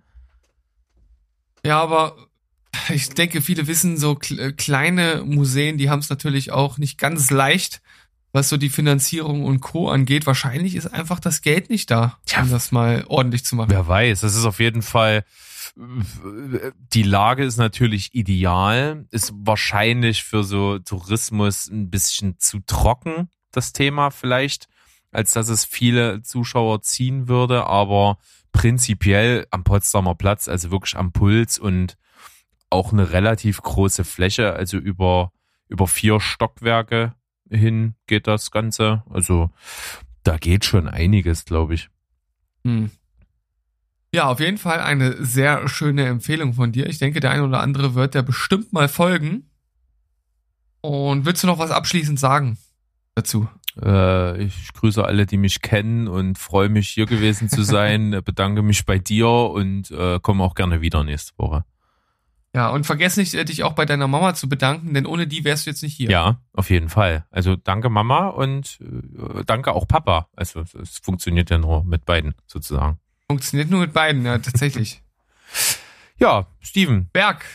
Ja, 1.65 1.81
aber 1.81 2.15
ich 2.89 3.09
denke, 3.09 3.41
viele 3.41 3.67
wissen, 3.67 3.97
so 3.97 4.17
äh, 4.37 4.51
kleine 4.51 5.23
Museen, 5.25 5.77
die 5.77 5.89
haben 5.89 5.99
es 5.99 6.09
natürlich 6.09 6.51
auch 6.51 6.77
nicht 6.77 6.97
ganz 6.97 7.29
leicht, 7.31 7.81
was 8.31 8.49
so 8.49 8.57
die 8.57 8.69
Finanzierung 8.69 9.43
und 9.43 9.59
Co. 9.59 9.89
angeht. 9.89 10.27
Wahrscheinlich 10.27 10.75
ist 10.75 10.87
einfach 10.87 11.19
das 11.19 11.41
Geld 11.41 11.69
nicht 11.69 11.89
da, 11.89 12.19
ja. 12.27 12.43
um 12.43 12.51
das 12.51 12.71
mal 12.71 13.03
ordentlich 13.07 13.43
zu 13.43 13.55
machen. 13.55 13.71
Wer 13.71 13.87
weiß, 13.87 14.21
das 14.21 14.35
ist 14.35 14.45
auf 14.45 14.59
jeden 14.59 14.81
Fall 14.81 15.23
die 16.93 17.03
Lage 17.03 17.43
ist 17.43 17.57
natürlich 17.57 18.13
ideal, 18.13 19.05
ist 19.11 19.33
wahrscheinlich 19.35 20.23
für 20.23 20.43
so 20.43 20.79
Tourismus 20.79 21.67
ein 21.67 21.89
bisschen 21.89 22.37
zu 22.39 22.59
trocken, 22.65 23.29
das 23.51 23.71
Thema 23.73 24.11
vielleicht, 24.11 24.67
als 25.11 25.31
dass 25.31 25.49
es 25.49 25.65
viele 25.65 26.21
Zuschauer 26.21 26.81
ziehen 26.81 27.27
würde, 27.27 27.65
aber 27.65 28.17
prinzipiell 28.51 29.47
am 29.51 29.63
Potsdamer 29.63 30.15
Platz, 30.15 30.47
also 30.47 30.71
wirklich 30.71 30.97
am 30.97 31.11
Puls 31.11 31.59
und 31.59 31.97
auch 32.69 32.93
eine 32.93 33.11
relativ 33.11 33.61
große 33.61 34.03
Fläche, 34.03 34.53
also 34.53 34.77
über, 34.77 35.31
über 35.67 35.87
vier 35.87 36.19
Stockwerke 36.19 37.13
hin 37.49 37.95
geht 38.07 38.27
das 38.27 38.51
Ganze. 38.51 39.03
Also 39.09 39.49
da 40.23 40.37
geht 40.37 40.65
schon 40.65 40.87
einiges, 40.87 41.45
glaube 41.45 41.73
ich. 41.73 41.89
Hm. 42.63 42.91
Ja, 44.13 44.27
auf 44.27 44.39
jeden 44.39 44.57
Fall 44.57 44.79
eine 44.79 45.23
sehr 45.23 45.67
schöne 45.67 46.05
Empfehlung 46.05 46.53
von 46.53 46.71
dir. 46.71 46.87
Ich 46.87 46.97
denke, 46.97 47.19
der 47.19 47.31
ein 47.31 47.41
oder 47.41 47.61
andere 47.61 47.93
wird 47.93 48.15
der 48.15 48.23
bestimmt 48.23 48.73
mal 48.73 48.87
folgen. 48.87 49.49
Und 50.81 51.25
willst 51.25 51.43
du 51.43 51.47
noch 51.47 51.59
was 51.59 51.71
abschließend 51.71 52.19
sagen 52.19 52.57
dazu? 53.13 53.47
Äh, 53.81 54.43
ich 54.43 54.73
grüße 54.73 55.03
alle, 55.03 55.25
die 55.25 55.37
mich 55.37 55.61
kennen 55.61 56.07
und 56.07 56.37
freue 56.37 56.69
mich, 56.69 56.89
hier 56.89 57.05
gewesen 57.05 57.49
zu 57.49 57.63
sein. 57.63 58.21
Bedanke 58.25 58.61
mich 58.63 58.85
bei 58.85 58.97
dir 58.97 59.27
und 59.27 59.91
äh, 59.91 60.19
komme 60.19 60.43
auch 60.43 60.55
gerne 60.55 60.81
wieder 60.81 61.03
nächste 61.03 61.37
Woche. 61.37 61.65
Ja, 62.55 62.69
und 62.69 62.85
vergiss 62.85 63.15
nicht, 63.15 63.33
äh, 63.35 63.45
dich 63.45 63.63
auch 63.63 63.73
bei 63.73 63.85
deiner 63.85 64.07
Mama 64.07 64.33
zu 64.33 64.49
bedanken, 64.49 64.93
denn 64.93 65.05
ohne 65.05 65.27
die 65.27 65.43
wärst 65.43 65.65
du 65.65 65.69
jetzt 65.69 65.83
nicht 65.83 65.95
hier. 65.95 66.09
Ja, 66.09 66.41
auf 66.53 66.69
jeden 66.69 66.89
Fall. 66.89 67.25
Also 67.29 67.55
danke 67.55 67.89
Mama 67.89 68.27
und 68.27 68.79
äh, 68.81 69.43
danke 69.45 69.73
auch 69.73 69.87
Papa. 69.87 70.29
Also 70.35 70.61
es 70.61 70.97
funktioniert 70.97 71.51
ja 71.51 71.59
nur 71.59 71.83
mit 71.83 72.05
beiden 72.05 72.33
sozusagen. 72.47 72.99
Funktioniert 73.27 73.69
nur 73.69 73.81
mit 73.81 73.93
beiden, 73.93 74.25
ja, 74.25 74.39
tatsächlich. 74.39 75.03
ja, 76.17 76.47
Steven. 76.59 77.09
Berg. 77.13 77.45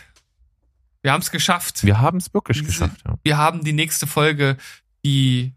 Wir 1.03 1.13
haben 1.13 1.21
es 1.21 1.33
geschafft. 1.33 1.85
Wir 1.85 2.01
haben 2.01 2.19
es 2.19 2.33
wirklich 2.33 2.59
Diese, 2.59 2.69
geschafft, 2.69 3.03
ja. 3.05 3.19
Wir 3.25 3.37
haben 3.37 3.65
die 3.65 3.73
nächste 3.73 4.07
Folge, 4.07 4.57
die 5.05 5.53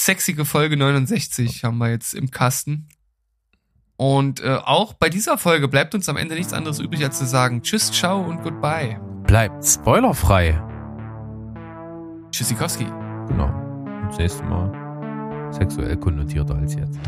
sexige 0.00 0.44
Folge 0.44 0.76
69 0.76 1.64
haben 1.64 1.78
wir 1.78 1.90
jetzt 1.90 2.14
im 2.14 2.30
Kasten. 2.30 2.88
Und 3.96 4.40
äh, 4.40 4.58
auch 4.64 4.94
bei 4.94 5.08
dieser 5.08 5.38
Folge 5.38 5.68
bleibt 5.68 5.94
uns 5.94 6.08
am 6.08 6.16
Ende 6.16 6.34
nichts 6.34 6.52
anderes 6.52 6.80
übrig, 6.80 7.04
als 7.04 7.18
zu 7.18 7.26
sagen 7.26 7.62
Tschüss, 7.62 7.92
ciao 7.92 8.20
und 8.20 8.42
goodbye. 8.42 9.00
Bleibt 9.26 9.64
spoilerfrei. 9.64 10.60
Tschüssikowski. 12.30 12.86
Genau. 13.28 13.46
Und 13.46 14.08
das 14.08 14.18
nächste 14.18 14.44
Mal 14.44 15.52
sexuell 15.52 15.96
konnotierter 15.96 16.54
als 16.56 16.74
jetzt. 16.74 16.98